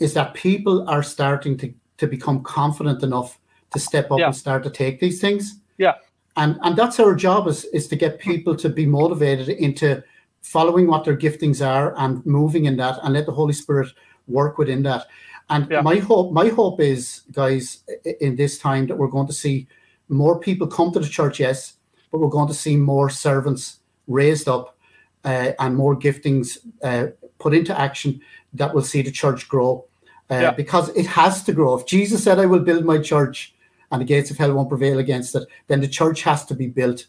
is 0.00 0.14
that 0.14 0.34
people 0.34 0.88
are 0.88 1.02
starting 1.02 1.56
to 1.58 1.74
to 1.98 2.06
become 2.06 2.42
confident 2.42 3.02
enough 3.02 3.38
to 3.72 3.78
step 3.78 4.10
up 4.10 4.18
yeah. 4.18 4.26
and 4.26 4.36
start 4.36 4.64
to 4.64 4.70
take 4.70 4.98
these 4.98 5.20
things. 5.20 5.60
Yeah. 5.78 5.94
And 6.36 6.58
and 6.62 6.76
that's 6.76 6.98
our 6.98 7.14
job 7.14 7.46
is 7.46 7.64
is 7.66 7.88
to 7.88 7.96
get 7.96 8.18
people 8.18 8.56
to 8.56 8.68
be 8.68 8.86
motivated 8.86 9.48
into 9.48 10.02
following 10.42 10.86
what 10.86 11.04
their 11.04 11.16
giftings 11.16 11.66
are 11.66 11.94
and 11.96 12.24
moving 12.26 12.66
in 12.66 12.76
that 12.76 12.98
and 13.02 13.14
let 13.14 13.26
the 13.26 13.32
Holy 13.32 13.54
Spirit 13.54 13.88
work 14.26 14.58
within 14.58 14.82
that. 14.82 15.06
And 15.50 15.70
yeah. 15.70 15.80
my 15.80 15.96
hope, 15.96 16.32
my 16.32 16.48
hope 16.48 16.80
is, 16.80 17.22
guys, 17.32 17.80
in 18.20 18.36
this 18.36 18.58
time 18.58 18.86
that 18.86 18.96
we're 18.96 19.08
going 19.08 19.26
to 19.26 19.32
see 19.32 19.66
more 20.08 20.38
people 20.38 20.66
come 20.66 20.92
to 20.92 21.00
the 21.00 21.08
church, 21.08 21.40
yes, 21.40 21.74
but 22.10 22.18
we're 22.18 22.28
going 22.28 22.48
to 22.48 22.54
see 22.54 22.76
more 22.76 23.10
servants 23.10 23.78
raised 24.06 24.48
up 24.48 24.76
uh, 25.24 25.52
and 25.58 25.76
more 25.76 25.96
giftings 25.96 26.58
uh, 26.82 27.06
put 27.38 27.54
into 27.54 27.78
action 27.78 28.20
that 28.52 28.74
will 28.74 28.82
see 28.82 29.02
the 29.02 29.10
church 29.10 29.48
grow. 29.48 29.86
Uh, 30.30 30.34
yeah. 30.34 30.50
Because 30.50 30.88
it 30.90 31.06
has 31.06 31.42
to 31.44 31.52
grow. 31.52 31.74
If 31.78 31.86
Jesus 31.86 32.24
said, 32.24 32.38
I 32.38 32.46
will 32.46 32.60
build 32.60 32.84
my 32.84 32.98
church 32.98 33.54
and 33.90 34.00
the 34.00 34.06
gates 34.06 34.30
of 34.30 34.38
hell 34.38 34.52
won't 34.52 34.68
prevail 34.68 34.98
against 34.98 35.34
it, 35.34 35.46
then 35.66 35.80
the 35.80 35.88
church 35.88 36.22
has 36.22 36.44
to 36.46 36.54
be 36.54 36.66
built. 36.66 37.06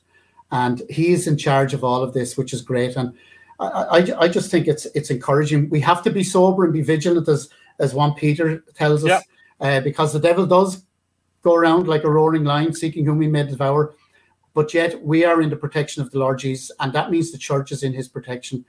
And 0.51 0.81
he 0.89 1.13
is 1.13 1.27
in 1.27 1.37
charge 1.37 1.73
of 1.73 1.83
all 1.83 2.03
of 2.03 2.13
this, 2.13 2.37
which 2.37 2.53
is 2.53 2.61
great. 2.61 2.95
And 2.95 3.13
I, 3.59 3.65
I, 3.65 4.19
I 4.21 4.27
just 4.27 4.51
think 4.51 4.67
it's 4.67 4.85
it's 4.93 5.09
encouraging. 5.09 5.69
We 5.69 5.79
have 5.81 6.03
to 6.03 6.11
be 6.11 6.23
sober 6.23 6.63
and 6.63 6.73
be 6.73 6.81
vigilant, 6.81 7.27
as 7.27 7.49
as 7.79 7.93
one 7.93 8.13
Peter 8.13 8.63
tells 8.75 9.03
us, 9.03 9.09
yeah. 9.09 9.21
Uh, 9.59 9.81
because 9.81 10.13
the 10.13 10.19
devil 10.19 10.45
does 10.45 10.83
go 11.41 11.55
around 11.55 11.87
like 11.87 12.03
a 12.03 12.09
roaring 12.09 12.43
lion, 12.43 12.73
seeking 12.73 13.05
whom 13.05 13.21
he 13.21 13.27
may 13.27 13.43
devour. 13.43 13.93
But 14.53 14.73
yet 14.73 15.01
we 15.01 15.25
are 15.25 15.41
in 15.41 15.49
the 15.49 15.55
protection 15.55 16.01
of 16.01 16.11
the 16.11 16.19
Lord 16.19 16.39
Jesus, 16.39 16.71
and 16.79 16.93
that 16.93 17.11
means 17.11 17.31
the 17.31 17.37
church 17.37 17.71
is 17.71 17.83
in 17.83 17.93
his 17.93 18.07
protection. 18.07 18.65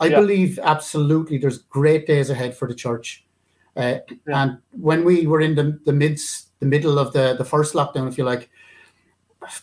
I 0.00 0.06
yeah. 0.06 0.20
believe 0.20 0.58
absolutely 0.62 1.38
there's 1.38 1.58
great 1.58 2.06
days 2.06 2.30
ahead 2.30 2.56
for 2.56 2.68
the 2.68 2.74
church. 2.74 3.24
Uh, 3.76 3.98
yeah. 4.08 4.42
And 4.42 4.58
when 4.72 5.04
we 5.04 5.26
were 5.26 5.40
in 5.40 5.54
the, 5.54 5.78
the 5.84 5.92
midst, 5.92 6.47
the 6.60 6.66
middle 6.66 6.98
of 6.98 7.12
the, 7.12 7.34
the 7.36 7.44
first 7.44 7.74
lockdown, 7.74 8.08
if 8.08 8.18
you 8.18 8.24
like, 8.24 8.50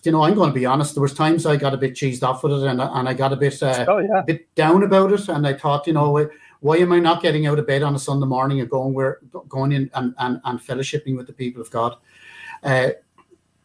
you 0.03 0.12
know, 0.12 0.23
I'm 0.23 0.36
going 0.36 0.49
to 0.49 0.53
be 0.53 0.65
honest. 0.65 0.95
There 0.95 1.01
was 1.01 1.13
times 1.13 1.45
I 1.45 1.58
got 1.58 1.73
a 1.73 1.77
bit 1.77 1.93
cheesed 1.93 2.23
off 2.23 2.43
with 2.43 2.53
it, 2.53 2.67
and 2.67 2.81
and 2.81 3.10
I 3.10 3.13
got 3.13 3.34
a 3.34 3.36
bit 3.36 3.62
uh, 3.62 3.86
oh, 3.88 3.97
yeah. 3.97 4.19
a 4.19 4.23
bit 4.23 4.53
down 4.55 4.84
about 4.84 5.12
it. 5.12 5.27
And 5.27 5.45
I 5.45 5.53
thought, 5.53 5.86
you 5.86 5.93
know, 5.93 6.29
why 6.62 6.77
am 6.77 6.93
I 6.93 6.99
not 6.99 7.21
getting 7.21 7.45
out 7.45 7.60
of 7.60 7.67
bed 7.67 7.84
on 7.84 7.93
a 7.93 7.99
Sunday 7.99 8.25
morning 8.25 8.62
and 8.62 8.69
going 8.69 8.93
where 8.93 9.19
going 9.47 9.73
in 9.73 9.91
and, 9.93 10.15
and, 10.17 10.41
and 10.43 10.60
fellowshipping 10.60 11.15
with 11.15 11.27
the 11.27 11.34
people 11.34 11.62
of 11.62 11.69
God? 11.69 11.97
Uh, 12.63 12.91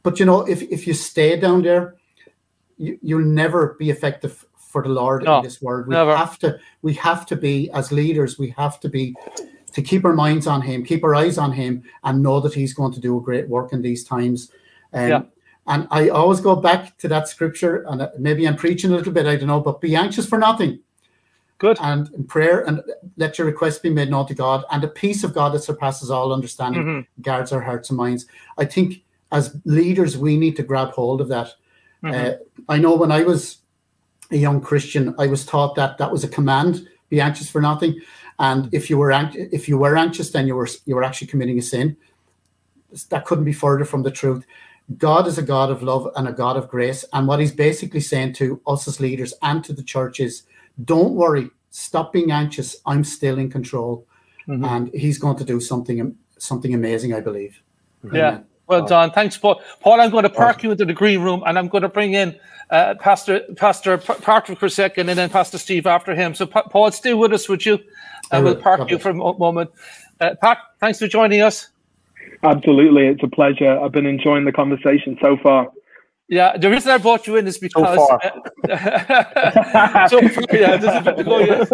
but 0.03 0.19
you 0.19 0.27
know, 0.27 0.43
if 0.43 0.63
if 0.63 0.87
you 0.87 0.95
stay 0.95 1.39
down 1.39 1.63
there, 1.63 1.97
you, 2.77 2.99
you'll 3.03 3.25
never 3.25 3.77
be 3.79 3.91
effective 3.91 4.45
for 4.57 4.83
the 4.83 4.89
Lord 4.89 5.25
no, 5.25 5.39
in 5.39 5.45
this 5.45 5.61
world. 5.61 5.87
We 5.87 5.95
never. 5.95 6.17
have 6.17 6.39
to 6.41 6.59
we 6.83 6.95
have 6.95 7.27
to 7.27 7.37
be 7.37 7.71
as 7.73 7.93
leaders, 7.93 8.39
we 8.39 8.51
have 8.51 8.81
to 8.81 8.89
be 8.89 9.15
to 9.73 9.83
keep 9.83 10.05
our 10.05 10.13
minds 10.13 10.47
on 10.47 10.63
him, 10.63 10.85
keep 10.85 11.05
our 11.05 11.15
eyes 11.15 11.39
on 11.39 11.53
him, 11.53 11.83
and 12.05 12.23
know 12.23 12.41
that 12.41 12.55
he's 12.55 12.75
going 12.75 12.93
to 12.93 13.01
do 13.01 13.17
a 13.19 13.23
great 13.23 13.49
work 13.49 13.73
in 13.73 13.83
these 13.83 14.05
times. 14.05 14.51
Um, 14.93 15.09
yeah. 15.09 15.23
And 15.67 15.87
I 15.91 16.09
always 16.09 16.41
go 16.41 16.57
back 16.57 16.99
to 16.99 17.09
that 17.09 17.29
scripture, 17.29 17.85
and 17.89 18.03
uh, 18.03 18.11
maybe 18.19 18.47
I'm 18.47 18.57
preaching 18.57 18.91
a 18.91 18.97
little 18.97 19.13
bit, 19.13 19.27
I 19.27 19.37
don't 19.37 19.49
know, 19.49 19.61
but 19.61 19.81
be 19.81 19.95
anxious 19.95 20.27
for 20.27 20.39
nothing. 20.39 20.81
Good. 21.59 21.77
And 21.81 22.11
in 22.15 22.25
prayer, 22.25 22.67
and 22.67 22.83
let 23.19 23.39
your 23.39 23.47
requests 23.47 23.79
be 23.79 23.91
made 23.91 24.11
known 24.11 24.27
to 24.27 24.35
God, 24.35 24.65
and 24.71 24.83
the 24.83 24.89
peace 24.89 25.23
of 25.23 25.35
God 25.35 25.53
that 25.53 25.63
surpasses 25.63 26.11
all 26.11 26.33
understanding 26.33 26.83
mm-hmm. 26.83 27.23
guards 27.23 27.53
our 27.53 27.61
hearts 27.61 27.91
and 27.91 27.99
minds. 27.99 28.27
I 28.57 28.65
think 28.65 29.03
as 29.31 29.57
leaders, 29.65 30.17
we 30.17 30.37
need 30.37 30.57
to 30.57 30.63
grab 30.63 30.89
hold 30.93 31.21
of 31.21 31.29
that. 31.29 31.55
Mm-hmm. 32.03 32.15
Uh, 32.15 32.73
I 32.75 32.79
know 32.79 32.97
when 32.97 33.13
I 33.13 33.23
was 33.23 33.59
a 34.31 34.37
young 34.37 34.61
Christian, 34.63 35.15
I 35.19 35.27
was 35.27 35.45
taught 35.45 35.75
that 35.77 35.99
that 35.99 36.11
was 36.11 36.25
a 36.25 36.29
command: 36.29 36.89
be 37.11 37.21
anxious 37.21 37.51
for 37.51 37.61
nothing. 37.61 38.01
And 38.41 38.73
if 38.73 38.89
you 38.89 38.97
were 38.97 39.13
if 39.35 39.69
you 39.69 39.79
were 39.79 39.97
anxious, 39.97 40.31
then 40.31 40.47
you 40.47 40.57
were 40.57 40.69
you 40.87 40.97
were 40.97 41.05
actually 41.05 41.29
committing 41.29 41.59
a 41.59 41.63
sin. 41.63 41.97
That 43.11 43.27
couldn't 43.27 43.45
be 43.45 43.53
further 43.53 43.85
from 43.85 44.03
the 44.03 44.11
truth. 44.11 44.45
God 44.97 45.29
is 45.29 45.39
a 45.39 45.43
God 45.43 45.71
of 45.71 45.83
love 45.83 46.11
and 46.17 46.27
a 46.27 46.33
God 46.33 46.57
of 46.57 46.67
grace. 46.69 47.05
And 47.13 47.29
what 47.29 47.39
he's 47.39 47.53
basically 47.53 48.01
saying 48.01 48.33
to 48.35 48.61
us 48.67 48.89
as 48.89 48.99
leaders 48.99 49.35
and 49.43 49.63
to 49.65 49.73
the 49.73 49.85
church 49.85 50.19
is 50.19 50.43
don't 50.85 51.15
worry, 51.15 51.51
stop 51.69 52.13
being 52.13 52.33
anxious. 52.33 52.77
I'm 52.87 53.05
still 53.05 53.39
in 53.39 53.51
control. 53.51 54.07
Mm-hmm. 54.49 54.65
And 54.65 54.95
he's 54.95 55.19
going 55.19 55.37
to 55.37 55.45
do 55.45 55.61
something 55.61 56.17
something 56.39 56.75
amazing, 56.75 57.13
I 57.13 57.21
believe. 57.21 57.63
Yeah. 58.05 58.29
Amen. 58.29 58.45
Well 58.71 58.87
done. 58.87 59.11
Thanks, 59.11 59.37
Paul. 59.37 59.61
Paul, 59.81 60.01
I'm 60.01 60.11
going 60.11 60.23
to 60.23 60.31
park 60.31 60.63
you 60.63 60.71
into 60.71 60.85
the 60.85 60.93
green 60.93 61.23
room 61.23 61.43
and 61.45 61.59
I'm 61.59 61.67
going 61.67 61.83
to 61.83 61.89
bring 61.89 62.13
in 62.13 62.39
uh, 62.71 62.95
Pastor 63.01 63.41
Pastor 63.57 63.99
Patrick 63.99 64.61
for 64.61 64.67
a 64.67 64.71
second 64.71 65.09
and 65.09 65.19
then 65.19 65.29
Pastor 65.29 65.59
Steve 65.59 65.89
after 65.89 66.15
him. 66.15 66.37
So, 66.37 66.47
Paul, 66.47 66.93
stay 66.93 67.15
with 67.15 67.33
us, 67.33 67.49
would 67.49 67.67
you? 67.67 67.81
And 68.31 68.45
we'll 68.45 68.55
park 68.55 68.89
you 68.89 69.01
for 69.01 69.11
a 69.11 69.15
moment. 69.15 69.73
Uh, 70.21 70.37
Pat, 70.41 70.59
thanks 70.79 71.01
for 71.01 71.09
joining 71.09 71.41
us. 71.41 71.69
Absolutely. 72.45 73.09
It's 73.09 73.25
a 73.25 73.29
pleasure. 73.29 73.77
I've 73.77 73.91
been 73.91 74.07
enjoying 74.07 74.45
the 74.45 74.53
conversation 74.53 75.19
so 75.21 75.37
far. 75.43 75.73
Yeah, 76.29 76.57
the 76.57 76.71
reason 76.71 76.93
I 76.93 76.99
brought 76.99 77.27
you 77.27 77.35
in 77.35 77.49
is 77.49 77.59
because 77.59 77.99
so 77.99 78.07
far. 78.07 78.21
Uh, 78.71 80.09
so 80.09 80.21
yeah, 80.53 80.77
this 80.77 80.95
is 80.95 81.17
to 81.17 81.25
go, 81.25 81.39
yeah. 81.41 81.65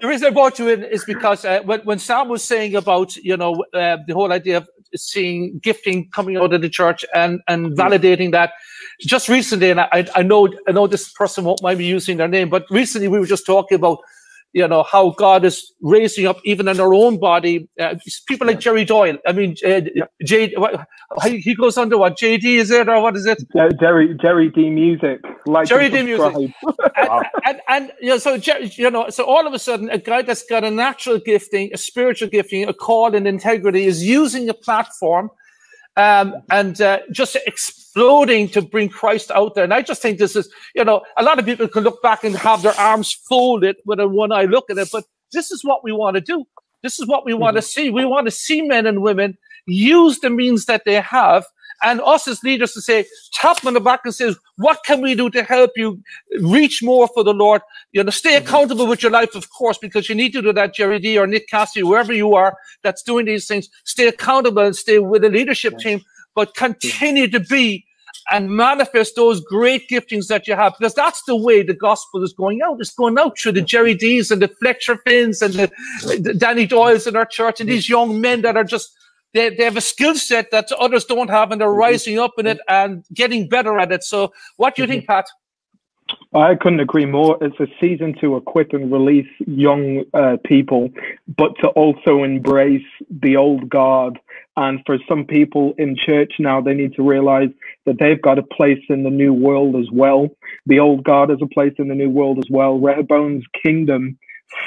the 0.00 0.08
reason 0.08 0.26
I 0.26 0.30
brought 0.30 0.58
you 0.58 0.68
in 0.68 0.82
is 0.82 1.04
because 1.04 1.44
uh, 1.44 1.60
when 1.62 1.78
when 1.82 2.00
Sam 2.00 2.28
was 2.28 2.42
saying 2.42 2.74
about 2.74 3.14
you 3.14 3.36
know 3.36 3.64
uh, 3.72 3.98
the 4.04 4.14
whole 4.14 4.32
idea 4.32 4.56
of 4.56 4.68
seeing 4.96 5.58
gifting 5.62 6.08
coming 6.10 6.36
out 6.36 6.52
of 6.52 6.60
the 6.60 6.68
church 6.68 7.04
and 7.14 7.40
and 7.48 7.66
mm-hmm. 7.66 7.80
validating 7.80 8.32
that, 8.32 8.52
just 9.00 9.28
recently, 9.28 9.70
and 9.70 9.80
I 9.80 10.06
I 10.14 10.22
know 10.22 10.48
I 10.68 10.72
know 10.72 10.86
this 10.86 11.10
person 11.12 11.44
won't 11.44 11.62
mind 11.62 11.78
me 11.78 11.86
using 11.86 12.16
their 12.16 12.28
name, 12.28 12.48
but 12.48 12.64
recently 12.70 13.08
we 13.08 13.18
were 13.18 13.26
just 13.26 13.46
talking 13.46 13.76
about 13.76 13.98
you 14.52 14.66
know 14.66 14.82
how 14.82 15.10
God 15.10 15.44
is 15.44 15.72
raising 15.80 16.26
up 16.26 16.38
even 16.44 16.68
in 16.68 16.80
our 16.80 16.94
own 16.94 17.18
body 17.18 17.68
uh, 17.80 17.94
people 18.26 18.46
like 18.46 18.60
Jerry 18.60 18.84
Doyle. 18.84 19.18
I 19.26 19.32
mean, 19.32 19.54
uh, 19.64 19.82
J, 20.24 20.54
what, 20.56 20.86
he 21.24 21.54
goes 21.54 21.76
under 21.76 21.98
what 21.98 22.16
JD 22.16 22.44
is 22.44 22.70
it 22.70 22.88
or 22.88 23.00
what 23.02 23.16
is 23.16 23.26
it? 23.26 23.38
Jerry 23.78 24.16
Jerry 24.20 24.48
D 24.50 24.70
Music, 24.70 25.20
like 25.46 25.68
Jerry 25.68 25.88
D 25.88 26.02
Music, 26.02 26.34
and, 26.96 27.26
and, 27.44 27.60
and, 27.68 27.92
you 28.00 28.10
know 28.10 28.18
so 28.18 28.34
you 28.34 28.90
know 28.90 29.10
so 29.10 29.24
all 29.24 29.46
of 29.46 29.52
a 29.52 29.58
sudden 29.58 29.90
a 29.90 29.98
guy 29.98 30.22
that's 30.22 30.44
got 30.44 30.64
a 30.64 30.70
natural 30.70 31.18
gifting, 31.18 31.70
a 31.72 31.76
spiritual 31.76 32.28
gifting, 32.28 32.68
a 32.68 32.72
call 32.72 33.14
and 33.14 33.26
integrity 33.26 33.86
is 33.86 34.04
using 34.04 34.48
a 34.48 34.54
platform 34.54 35.30
um, 35.96 36.34
and 36.50 36.80
uh, 36.80 37.00
just 37.12 37.36
exploding 37.46 38.48
to 38.50 38.62
bring 38.62 38.88
Christ 38.88 39.30
out 39.30 39.54
there. 39.54 39.64
And 39.64 39.74
I 39.74 39.82
just 39.82 40.02
think 40.02 40.18
this 40.18 40.36
is, 40.36 40.50
you 40.74 40.84
know, 40.84 41.02
a 41.16 41.22
lot 41.22 41.38
of 41.38 41.44
people 41.44 41.68
can 41.68 41.84
look 41.84 42.02
back 42.02 42.24
and 42.24 42.36
have 42.36 42.62
their 42.62 42.78
arms 42.78 43.12
folded 43.12 43.76
with 43.86 44.00
a 44.00 44.08
one 44.08 44.32
eye 44.32 44.44
look 44.44 44.70
at 44.70 44.78
it, 44.78 44.88
but 44.92 45.04
this 45.32 45.50
is 45.50 45.64
what 45.64 45.82
we 45.82 45.92
want 45.92 46.14
to 46.14 46.20
do. 46.20 46.44
This 46.82 47.00
is 47.00 47.06
what 47.06 47.24
we 47.24 47.34
want 47.34 47.56
to 47.56 47.62
mm-hmm. 47.62 47.80
see. 47.86 47.90
We 47.90 48.04
want 48.04 48.26
to 48.26 48.30
see 48.30 48.62
men 48.62 48.86
and 48.86 49.02
women 49.02 49.36
use 49.66 50.20
the 50.20 50.30
means 50.30 50.66
that 50.66 50.84
they 50.84 51.00
have 51.00 51.44
and 51.82 52.00
us 52.02 52.26
as 52.26 52.42
leaders 52.42 52.72
to 52.72 52.80
say, 52.80 53.06
tap 53.32 53.60
them 53.60 53.68
on 53.68 53.74
the 53.74 53.80
back 53.80 54.00
and 54.04 54.14
says, 54.14 54.36
what 54.56 54.78
can 54.84 55.02
we 55.02 55.14
do 55.14 55.28
to 55.30 55.42
help 55.42 55.72
you 55.76 56.00
reach 56.40 56.82
more 56.82 57.08
for 57.08 57.22
the 57.22 57.34
Lord? 57.34 57.62
You 57.92 58.02
know, 58.02 58.10
stay 58.10 58.36
accountable 58.36 58.86
with 58.86 59.02
your 59.02 59.12
life, 59.12 59.34
of 59.34 59.50
course, 59.50 59.78
because 59.78 60.08
you 60.08 60.14
need 60.14 60.32
to 60.32 60.42
do 60.42 60.52
that, 60.52 60.74
Jerry 60.74 60.98
D 60.98 61.18
or 61.18 61.26
Nick 61.26 61.48
Cassidy, 61.48 61.80
whoever 61.80 62.12
you 62.12 62.34
are 62.34 62.56
that's 62.82 63.02
doing 63.02 63.26
these 63.26 63.46
things. 63.46 63.68
Stay 63.84 64.08
accountable 64.08 64.62
and 64.62 64.74
stay 64.74 64.98
with 64.98 65.22
the 65.22 65.28
leadership 65.28 65.78
team, 65.78 66.00
but 66.34 66.54
continue 66.54 67.28
to 67.28 67.40
be 67.40 67.84
and 68.32 68.50
manifest 68.50 69.14
those 69.14 69.40
great 69.40 69.88
giftings 69.88 70.26
that 70.26 70.48
you 70.48 70.56
have, 70.56 70.74
because 70.76 70.94
that's 70.94 71.22
the 71.24 71.36
way 71.36 71.62
the 71.62 71.74
gospel 71.74 72.24
is 72.24 72.32
going 72.32 72.60
out. 72.60 72.80
It's 72.80 72.92
going 72.92 73.16
out 73.18 73.38
through 73.38 73.52
the 73.52 73.62
Jerry 73.62 73.94
D's 73.94 74.32
and 74.32 74.42
the 74.42 74.48
Fletcher 74.48 74.96
Finns 75.06 75.42
and 75.42 75.54
the, 75.54 75.64
uh, 75.64 76.16
the 76.18 76.34
Danny 76.34 76.66
Doyles 76.66 77.06
in 77.06 77.14
our 77.14 77.26
church 77.26 77.60
and 77.60 77.68
these 77.68 77.88
young 77.88 78.20
men 78.20 78.42
that 78.42 78.56
are 78.56 78.64
just 78.64 78.92
they, 79.34 79.50
they 79.50 79.64
have 79.64 79.76
a 79.76 79.80
skill 79.82 80.14
set 80.14 80.50
that 80.50 80.70
others 80.72 81.04
don't 81.04 81.30
have 81.30 81.52
and 81.52 81.60
they're 81.60 81.68
mm-hmm. 81.68 81.78
rising 81.78 82.18
up 82.18 82.32
in 82.38 82.46
it 82.46 82.58
and 82.68 83.04
getting 83.12 83.48
better 83.48 83.78
at 83.78 83.92
it. 83.92 84.04
So 84.04 84.32
what 84.56 84.74
do 84.74 84.82
you 84.82 84.88
think, 84.88 85.04
mm-hmm. 85.04 85.12
Pat? 85.12 85.26
I 86.34 86.54
couldn't 86.54 86.80
agree 86.80 87.06
more. 87.06 87.36
It's 87.40 87.58
a 87.58 87.66
season 87.80 88.14
to 88.20 88.36
equip 88.36 88.72
and 88.72 88.92
release 88.92 89.28
young 89.46 90.04
uh, 90.14 90.36
people, 90.44 90.90
but 91.36 91.52
to 91.60 91.68
also 91.68 92.22
embrace 92.22 92.86
the 93.10 93.36
old 93.36 93.68
guard. 93.68 94.18
And 94.56 94.80
for 94.86 94.98
some 95.08 95.24
people 95.24 95.74
in 95.78 95.96
church 95.96 96.34
now, 96.38 96.60
they 96.60 96.74
need 96.74 96.94
to 96.94 97.02
realize 97.02 97.48
that 97.84 97.98
they've 97.98 98.20
got 98.20 98.38
a 98.38 98.42
place 98.42 98.82
in 98.88 99.02
the 99.02 99.10
new 99.10 99.32
world 99.32 99.76
as 99.76 99.90
well. 99.92 100.28
The 100.66 100.78
old 100.78 101.04
guard 101.04 101.30
has 101.30 101.40
a 101.42 101.46
place 101.46 101.74
in 101.78 101.88
the 101.88 101.94
new 101.94 102.10
world 102.10 102.38
as 102.38 102.48
well. 102.50 102.78
Rehoboam's 102.78 103.44
kingdom 103.62 104.18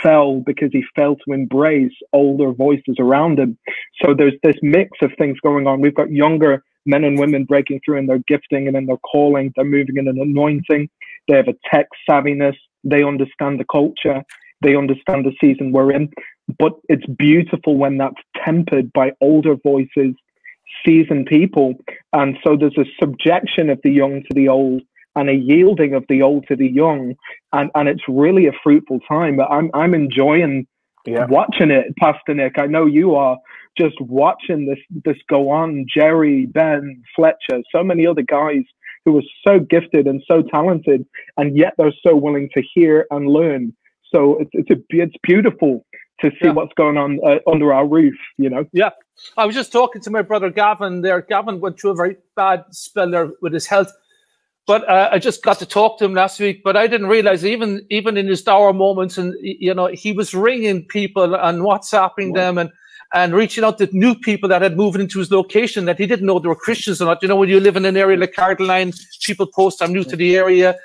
fell 0.02 0.42
because 0.46 0.70
he 0.72 0.84
failed 0.96 1.22
to 1.26 1.34
embrace 1.34 1.94
older 2.14 2.52
voices 2.52 2.96
around 3.00 3.40
him. 3.40 3.58
So 4.04 4.14
there's 4.18 4.36
this 4.44 4.56
mix 4.62 4.90
of 5.02 5.12
things 5.18 5.40
going 5.42 5.68
on. 5.68 5.82
We've 5.82 5.96
got 5.96 6.12
younger 6.12 6.64
men 6.86 7.04
and 7.04 7.20
women 7.20 7.46
breaking 7.46 7.82
through 7.86 7.98
in 7.98 8.08
their 8.08 8.22
gifting 8.28 8.68
and 8.68 8.76
in 8.76 8.86
their 8.86 8.98
calling. 8.98 9.54
They're 9.56 9.66
moving 9.66 9.98
in 9.98 10.08
an 10.08 10.20
anointing. 10.20 10.90
They 11.28 11.36
have 11.36 11.48
a 11.48 11.56
tech 11.74 11.88
savviness. 12.10 12.56
They 12.84 13.04
understand 13.04 13.60
the 13.60 13.66
culture. 13.72 14.24
They 14.62 14.76
understand 14.76 15.26
the 15.26 15.36
season 15.40 15.72
we're 15.72 15.92
in. 15.92 16.10
But 16.58 16.74
it's 16.88 17.06
beautiful 17.18 17.78
when 17.78 17.98
that's 17.98 18.22
tempered 18.44 18.92
by 18.92 19.12
older 19.22 19.56
voices, 19.56 20.16
seasoned 20.86 21.28
people. 21.28 21.76
And 22.14 22.38
so 22.44 22.58
there's 22.58 22.78
a 22.78 22.90
subjection 23.00 23.70
of 23.70 23.80
the 23.84 23.92
young 23.92 24.24
to 24.24 24.34
the 24.34 24.48
old 24.48 24.82
and 25.16 25.30
a 25.30 25.34
yielding 25.34 25.94
of 25.94 26.06
the 26.10 26.22
old 26.22 26.48
to 26.48 26.56
the 26.56 26.68
young. 26.68 27.16
And, 27.54 27.72
and 27.76 27.90
it's 27.90 28.04
really 28.08 28.48
a 28.48 28.52
fruitful 28.64 29.00
time. 29.08 29.40
I'm, 29.42 29.72
I'm 29.74 29.94
enjoying 29.94 30.68
yeah. 31.06 31.26
watching 31.26 31.72
it, 31.72 31.96
Pastor 31.98 32.34
Nick. 32.34 32.60
I 32.60 32.68
know 32.68 32.86
you 32.86 33.16
are 33.16 33.38
just 33.78 34.00
watching 34.02 34.68
this, 34.68 34.80
this 35.06 35.18
go 35.30 35.50
on. 35.50 35.86
Jerry, 35.94 36.46
Ben, 36.46 37.02
Fletcher, 37.16 37.62
so 37.72 37.84
many 37.84 38.06
other 38.06 38.22
guys 38.22 38.64
who 39.06 39.18
are 39.18 39.24
so 39.48 39.60
gifted 39.60 40.08
and 40.08 40.22
so 40.28 40.42
talented, 40.42 41.06
and 41.38 41.58
yet 41.58 41.74
they're 41.78 41.94
so 42.06 42.16
willing 42.16 42.50
to 42.54 42.62
hear 42.74 43.08
and 43.12 43.28
learn. 43.28 43.74
So 44.14 44.40
it's, 44.40 44.50
it's, 44.54 44.72
a, 44.72 44.84
it's 44.90 45.16
beautiful 45.24 45.86
to 46.22 46.30
see 46.32 46.48
yeah. 46.48 46.52
what's 46.52 46.74
going 46.76 46.98
on 46.98 47.20
uh, 47.26 47.40
under 47.50 47.74
our 47.74 47.88
roof, 47.88 48.16
you 48.38 48.50
know? 48.50 48.66
Yeah. 48.74 48.90
I 49.38 49.46
was 49.46 49.56
just 49.56 49.72
talking 49.72 50.02
to 50.02 50.12
my 50.12 50.22
brother 50.22 50.50
Gavin 50.50 51.02
there. 51.02 51.22
Gavin 51.22 51.62
went 51.62 51.80
through 51.80 51.92
a 51.92 51.96
very 51.96 52.18
bad 52.36 52.66
spell 52.72 53.10
there 53.10 53.32
with 53.42 53.54
his 53.54 53.68
health 53.68 53.92
but 54.68 54.88
uh, 54.88 55.10
I 55.12 55.20
just 55.20 55.44
got 55.44 55.58
to 55.60 55.66
talk 55.66 55.98
to 55.98 56.06
him 56.06 56.14
last 56.14 56.40
week. 56.40 56.62
But 56.64 56.78
I 56.78 56.88
didn't 56.88 57.08
realize 57.08 57.44
even 57.46 57.86
even 57.90 58.18
in 58.18 58.28
his 58.28 58.44
dour 58.44 58.74
moments, 58.74 59.18
and 59.18 59.34
you 59.42 59.74
know, 59.74 59.88
he 59.88 60.12
was 60.12 60.34
ringing 60.34 60.86
people 60.86 61.36
and 61.36 61.62
WhatsApping 61.62 62.36
them 62.36 62.58
and 62.58 62.70
and 63.14 63.34
reaching 63.34 63.64
out 63.64 63.78
to 63.80 63.90
new 63.92 64.14
people 64.14 64.48
that 64.50 64.62
had 64.62 64.78
moved 64.78 65.00
into 65.00 65.18
his 65.20 65.32
location 65.32 65.86
that 65.86 65.98
he 65.98 66.06
didn't 66.06 66.26
know 66.26 66.38
they 66.38 66.48
were 66.48 66.56
Christians 66.56 67.02
or 67.02 67.06
not. 67.06 67.22
You 67.22 67.28
know, 67.28 67.36
when 67.36 67.50
you 67.50 67.60
live 67.60 67.76
in 67.76 67.86
an 67.86 67.98
area 67.98 68.18
like 68.18 68.34
Carrigaline, 68.34 68.96
people 69.24 69.48
post, 69.48 69.82
"I'm 69.82 69.94
new 69.94 70.04
to 70.04 70.16
the 70.16 70.38
area." 70.38 70.76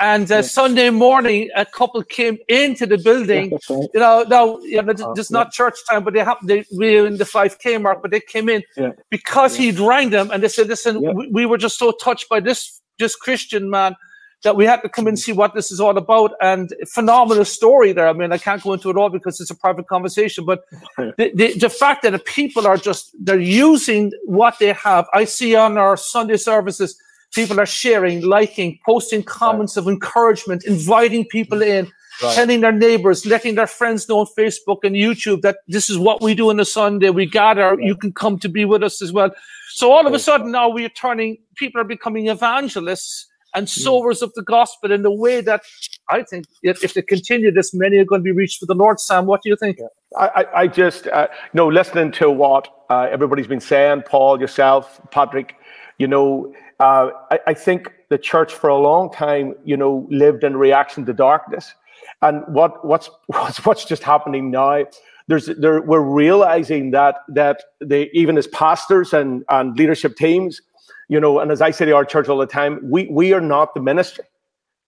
And 0.00 0.30
uh, 0.30 0.36
yeah. 0.36 0.40
Sunday 0.40 0.90
morning, 0.90 1.50
a 1.54 1.64
couple 1.64 2.02
came 2.02 2.38
into 2.48 2.84
the 2.84 2.98
building. 2.98 3.50
Yeah, 3.50 3.76
right. 3.76 3.88
You 3.94 4.00
know, 4.00 4.24
now 4.28 4.58
you 4.60 4.82
know, 4.82 5.12
it's 5.16 5.30
not 5.30 5.52
church 5.52 5.76
time, 5.88 6.02
but 6.02 6.14
they 6.14 6.20
happened. 6.20 6.50
They 6.50 6.64
were 6.72 7.06
in 7.06 7.18
the 7.18 7.24
five 7.24 7.58
K 7.58 7.78
mark, 7.78 8.02
but 8.02 8.10
they 8.10 8.20
came 8.20 8.48
in 8.48 8.62
because 9.10 9.54
he'd 9.54 9.78
rang 9.78 10.10
them 10.10 10.30
and 10.32 10.42
they 10.42 10.48
said, 10.48 10.68
"Listen, 10.68 11.00
we, 11.00 11.28
we, 11.30 11.46
were 11.46 11.58
just 11.58 11.78
so 11.78 11.92
touched 11.92 12.28
by 12.28 12.40
this 12.40 12.80
just 12.98 13.20
Christian 13.20 13.70
man 13.70 13.96
that 14.44 14.56
we 14.56 14.66
had 14.66 14.82
to 14.82 14.88
come 14.88 15.06
and 15.06 15.18
see 15.18 15.32
what 15.32 15.54
this 15.54 15.72
is 15.72 15.80
all 15.80 15.96
about. 15.96 16.32
And 16.40 16.72
phenomenal 16.86 17.44
story 17.44 17.92
there. 17.92 18.06
I 18.06 18.12
mean, 18.12 18.30
I 18.30 18.38
can't 18.38 18.62
go 18.62 18.74
into 18.74 18.90
it 18.90 18.96
all 18.96 19.08
because 19.08 19.40
it's 19.40 19.50
a 19.50 19.56
private 19.56 19.88
conversation, 19.88 20.44
but 20.44 20.64
the, 20.96 21.32
the, 21.34 21.58
the, 21.58 21.70
fact 21.70 22.02
that 22.02 22.10
the 22.10 22.18
people 22.18 22.66
are 22.66 22.76
just, 22.76 23.14
they're 23.18 23.40
using 23.40 24.12
what 24.26 24.58
they 24.58 24.72
have. 24.72 25.06
I 25.12 25.24
see 25.24 25.56
on 25.56 25.78
our 25.78 25.96
Sunday 25.96 26.36
services, 26.36 27.00
people 27.34 27.58
are 27.58 27.66
sharing, 27.66 28.22
liking, 28.22 28.78
posting 28.84 29.22
comments 29.22 29.76
of 29.76 29.88
encouragement, 29.88 30.64
inviting 30.64 31.24
people 31.24 31.62
in. 31.62 31.90
Right. 32.22 32.34
telling 32.36 32.60
their 32.60 32.72
neighbors, 32.72 33.26
letting 33.26 33.56
their 33.56 33.66
friends 33.66 34.08
know 34.08 34.20
on 34.20 34.26
Facebook 34.38 34.78
and 34.84 34.94
YouTube 34.94 35.42
that 35.42 35.58
this 35.66 35.90
is 35.90 35.98
what 35.98 36.22
we 36.22 36.34
do 36.34 36.50
on 36.50 36.60
a 36.60 36.64
Sunday. 36.64 37.10
We 37.10 37.26
gather, 37.26 37.70
right. 37.70 37.80
you 37.80 37.96
can 37.96 38.12
come 38.12 38.38
to 38.38 38.48
be 38.48 38.64
with 38.64 38.82
us 38.84 39.02
as 39.02 39.12
well. 39.12 39.30
So 39.70 39.90
all 39.90 40.06
of 40.06 40.12
a 40.12 40.18
sudden 40.18 40.52
now 40.52 40.68
we're 40.68 40.88
turning, 40.90 41.38
people 41.56 41.80
are 41.80 41.84
becoming 41.84 42.28
evangelists 42.28 43.26
and 43.54 43.68
sowers 43.68 44.22
of 44.22 44.32
the 44.34 44.42
gospel 44.42 44.92
in 44.92 45.02
the 45.02 45.10
way 45.10 45.40
that 45.40 45.62
I 46.10 46.22
think 46.22 46.46
if, 46.62 46.84
if 46.84 46.94
they 46.94 47.02
continue 47.02 47.50
this, 47.50 47.72
many 47.72 47.98
are 47.98 48.04
going 48.04 48.20
to 48.20 48.24
be 48.24 48.32
reached 48.32 48.60
for 48.60 48.66
the 48.66 48.74
Lord. 48.74 49.00
Sam, 49.00 49.26
what 49.26 49.42
do 49.42 49.48
you 49.48 49.56
think? 49.56 49.78
I, 50.16 50.46
I 50.54 50.66
just, 50.66 51.06
uh, 51.08 51.28
know, 51.52 51.68
listening 51.68 52.12
to 52.12 52.30
what 52.30 52.68
uh, 52.90 53.08
everybody's 53.10 53.46
been 53.46 53.60
saying, 53.60 54.02
Paul, 54.02 54.40
yourself, 54.40 55.00
Patrick, 55.10 55.56
you 55.98 56.06
know, 56.06 56.52
uh, 56.80 57.10
I, 57.30 57.38
I 57.48 57.54
think 57.54 57.92
the 58.10 58.18
church 58.18 58.52
for 58.52 58.68
a 58.68 58.76
long 58.76 59.10
time, 59.12 59.54
you 59.64 59.76
know, 59.76 60.06
lived 60.10 60.44
in 60.44 60.56
reaction 60.56 61.04
to 61.06 61.12
darkness. 61.12 61.74
And 62.22 62.42
what, 62.48 62.84
what's, 62.84 63.10
what's, 63.26 63.64
what's 63.64 63.84
just 63.84 64.02
happening 64.02 64.50
now, 64.50 64.84
there's, 65.26 65.46
there, 65.46 65.80
we're 65.80 66.00
realizing 66.00 66.90
that, 66.90 67.16
that 67.28 67.62
they, 67.80 68.10
even 68.12 68.36
as 68.36 68.46
pastors 68.48 69.12
and, 69.12 69.44
and 69.48 69.76
leadership 69.76 70.16
teams, 70.16 70.60
you 71.08 71.20
know, 71.20 71.38
and 71.38 71.50
as 71.50 71.60
I 71.60 71.70
say 71.70 71.84
to 71.86 71.92
our 71.92 72.04
church 72.04 72.28
all 72.28 72.38
the 72.38 72.46
time, 72.46 72.80
we, 72.82 73.06
we 73.10 73.32
are 73.32 73.40
not 73.40 73.74
the 73.74 73.80
ministry. 73.80 74.24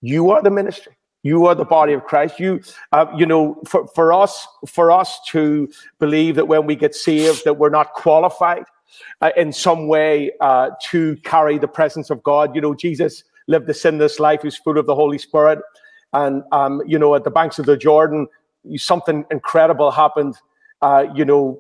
You 0.03 0.31
are 0.31 0.43
the 0.43 0.51
ministry. 0.51 0.97
You 1.23 1.47
are 1.47 1.55
the 1.55 1.65
body 1.65 1.93
of 1.93 2.05
Christ. 2.05 2.39
You, 2.39 2.61
uh, 2.93 3.07
you 3.17 3.27
know, 3.27 3.61
for, 3.67 3.89
for 3.89 4.13
us, 4.13 4.47
for 4.67 4.93
us 4.93 5.19
to 5.29 5.69
believe 5.99 6.37
that 6.37 6.47
when 6.47 6.67
we 6.67 6.77
get 6.77 6.95
saved, 6.95 7.45
that 7.45 7.55
we're 7.55 7.71
not 7.71 7.95
qualified 7.95 8.65
uh, 9.21 9.31
in 9.37 9.53
some 9.53 9.89
way 9.89 10.31
uh, 10.41 10.71
to 10.85 11.17
carry 11.25 11.59
the 11.59 11.69
presence 11.69 12.11
of 12.11 12.23
God. 12.23 12.55
You 12.55 12.61
know, 12.61 12.75
Jesus 12.75 13.25
lived 13.49 13.67
the 13.67 13.75
sinless 13.75 14.21
life, 14.21 14.43
who's 14.43 14.57
full 14.57 14.79
of 14.79 14.87
the 14.87 14.95
Holy 14.95 15.19
Spirit, 15.19 15.59
and 16.13 16.43
um, 16.53 16.83
you 16.87 16.99
know, 16.99 17.15
at 17.15 17.25
the 17.25 17.31
banks 17.31 17.59
of 17.59 17.67
the 17.67 17.77
Jordan, 17.77 18.27
something 18.77 19.25
incredible 19.31 19.91
happened. 19.91 20.37
Uh, 20.83 21.07
you 21.15 21.25
know, 21.25 21.59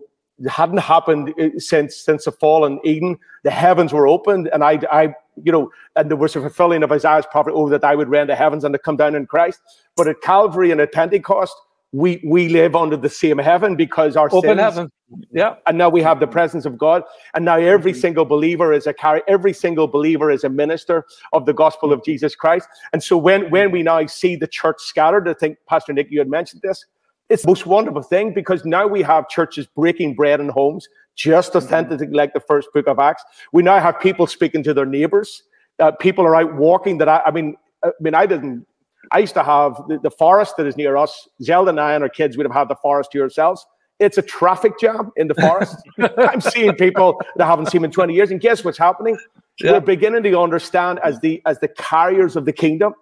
hadn't 0.48 0.78
happened 0.78 1.34
uh, 1.40 1.58
since 1.58 1.96
since 1.96 2.24
the 2.24 2.32
fall 2.32 2.64
in 2.64 2.80
Eden. 2.84 3.18
The 3.44 3.50
heavens 3.50 3.92
were 3.92 4.06
opened, 4.06 4.48
and 4.52 4.62
I, 4.62 4.80
I, 4.90 5.14
you 5.42 5.52
know, 5.52 5.70
and 5.94 6.10
there 6.10 6.16
was 6.16 6.36
a 6.36 6.40
fulfilling 6.40 6.82
of 6.82 6.92
Isaiah's 6.92 7.26
prophet, 7.30 7.52
oh, 7.54 7.68
that 7.68 7.84
I 7.84 7.94
would 7.94 8.08
rend 8.08 8.30
the 8.30 8.36
heavens 8.36 8.64
and 8.64 8.72
to 8.72 8.78
come 8.78 8.96
down 8.96 9.14
in 9.14 9.26
Christ. 9.26 9.60
But 9.96 10.08
at 10.08 10.20
Calvary 10.22 10.70
and 10.70 10.80
at 10.80 10.92
Pentecost, 10.92 11.54
we 11.92 12.22
we 12.24 12.48
live 12.48 12.74
under 12.76 12.96
the 12.96 13.08
same 13.08 13.38
heaven 13.38 13.76
because 13.76 14.16
our 14.16 14.28
open 14.32 14.58
sins, 14.58 14.60
heaven, 14.60 14.92
yeah. 15.30 15.54
And 15.66 15.78
now 15.78 15.88
we 15.88 16.02
have 16.02 16.20
the 16.20 16.26
presence 16.26 16.66
of 16.66 16.76
God, 16.76 17.02
and 17.34 17.44
now 17.44 17.56
every 17.56 17.92
mm-hmm. 17.92 18.00
single 18.00 18.24
believer 18.24 18.72
is 18.72 18.86
a 18.86 18.92
carry. 18.92 19.22
Every 19.28 19.52
single 19.52 19.86
believer 19.86 20.30
is 20.30 20.44
a 20.44 20.48
minister 20.48 21.04
of 21.32 21.46
the 21.46 21.54
gospel 21.54 21.92
of 21.92 22.04
Jesus 22.04 22.34
Christ. 22.34 22.68
And 22.92 23.02
so 23.02 23.16
when 23.16 23.50
when 23.50 23.70
we 23.70 23.82
now 23.82 24.04
see 24.06 24.36
the 24.36 24.48
church 24.48 24.76
scattered, 24.78 25.28
I 25.28 25.34
think 25.34 25.58
Pastor 25.68 25.92
Nick, 25.92 26.10
you 26.10 26.18
had 26.18 26.28
mentioned 26.28 26.62
this 26.62 26.84
it's 27.28 27.42
the 27.42 27.48
most 27.48 27.66
wonderful 27.66 28.02
thing 28.02 28.32
because 28.32 28.64
now 28.64 28.86
we 28.86 29.02
have 29.02 29.28
churches 29.28 29.66
breaking 29.66 30.14
bread 30.14 30.40
in 30.40 30.48
homes, 30.48 30.88
just 31.14 31.52
mm-hmm. 31.52 31.58
authentic 31.58 32.10
like 32.12 32.32
the 32.34 32.40
first 32.40 32.68
book 32.72 32.86
of 32.86 32.98
Acts. 32.98 33.24
We 33.52 33.62
now 33.62 33.80
have 33.80 33.98
people 34.00 34.26
speaking 34.26 34.62
to 34.64 34.74
their 34.74 34.86
neighbors. 34.86 35.42
Uh, 35.78 35.90
people 35.92 36.24
are 36.24 36.36
out 36.36 36.54
walking. 36.54 36.98
That 36.98 37.08
I, 37.08 37.22
I 37.26 37.30
mean, 37.30 37.56
I 37.84 37.90
mean, 38.00 38.14
I 38.14 38.26
didn't. 38.26 38.66
I 39.10 39.18
used 39.18 39.34
to 39.34 39.42
have 39.42 39.76
the, 39.88 39.98
the, 40.02 40.10
forest 40.10 40.56
that 40.56 40.66
is 40.66 40.76
near 40.76 40.96
us. 40.96 41.28
Zelda 41.42 41.70
and 41.70 41.80
I 41.80 41.94
and 41.94 42.02
our 42.02 42.08
kids 42.08 42.36
would 42.36 42.46
have 42.46 42.54
had 42.54 42.68
the 42.68 42.76
forest 42.76 43.12
to 43.12 43.20
ourselves. 43.20 43.66
It's 43.98 44.18
a 44.18 44.22
traffic 44.22 44.78
jam 44.78 45.12
in 45.16 45.28
the 45.28 45.34
forest. 45.34 45.76
I'm 46.18 46.40
seeing 46.40 46.74
people 46.74 47.20
that 47.36 47.44
I 47.44 47.46
haven't 47.48 47.70
seen 47.70 47.84
in 47.84 47.90
20 47.90 48.14
years, 48.14 48.30
and 48.30 48.40
guess 48.40 48.64
what's 48.64 48.78
happening? 48.78 49.18
Yeah. 49.60 49.72
We're 49.72 49.80
beginning 49.80 50.22
to 50.22 50.38
understand 50.38 51.00
as 51.02 51.20
the 51.20 51.40
as 51.46 51.60
the 51.60 51.68
carriers 51.68 52.36
of 52.36 52.44
the 52.44 52.52
kingdom 52.52 52.94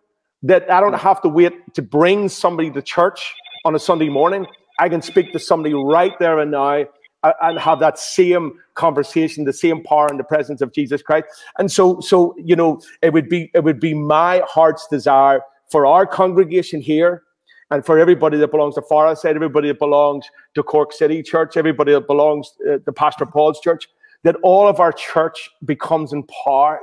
that 0.45 0.71
I 0.71 0.81
don't 0.81 0.95
have 0.95 1.21
to 1.23 1.29
wait 1.29 1.53
to 1.75 1.83
bring 1.83 2.29
somebody 2.29 2.71
to 2.71 2.83
church 2.83 3.35
on 3.65 3.75
a 3.75 3.79
Sunday 3.79 4.09
morning. 4.09 4.47
I 4.79 4.89
can 4.89 5.03
speak 5.03 5.33
to 5.33 5.39
somebody 5.39 5.75
right 5.75 6.17
there 6.19 6.39
and 6.39 6.51
now 6.53 6.85
uh, 7.25 7.33
and 7.41 7.59
have 7.59 7.81
that 7.81 7.99
same 7.99 8.53
conversation, 8.75 9.45
the 9.45 9.53
same 9.53 9.83
power 9.83 10.09
in 10.11 10.19
the 10.19 10.25
presence 10.25 10.61
of 10.61 10.73
Jesus 10.73 11.03
Christ. 11.03 11.27
And 11.59 11.73
so, 11.73 11.99
so 12.01 12.35
you 12.39 12.55
know, 12.55 12.81
it 13.03 13.13
would 13.13 13.29
be 13.29 13.51
it 13.55 13.65
would 13.65 13.81
be 13.81 13.95
my 13.95 14.43
heart's 14.47 14.87
desire 14.89 15.41
for 15.71 15.87
our 15.87 16.07
congregation 16.07 16.81
here, 16.81 17.23
and 17.71 17.85
for 17.85 17.99
everybody 17.99 18.37
that 18.39 18.51
belongs 18.51 18.75
to 18.77 18.83
Forest 18.83 19.25
everybody 19.25 19.69
that 19.69 19.79
belongs 19.79 20.27
to 20.55 20.63
Cork 20.63 20.93
City 20.93 21.23
Church, 21.23 21.57
everybody 21.57 21.93
that 21.93 22.07
belongs 22.07 22.53
uh, 22.69 22.79
to 22.79 22.93
Pastor 22.93 23.27
Paul's 23.27 23.61
church, 23.61 23.89
that 24.23 24.37
all 24.43 24.69
of 24.69 24.81
our 24.81 24.93
church 24.93 25.51
becomes 25.65 26.13
empowered 26.13 26.81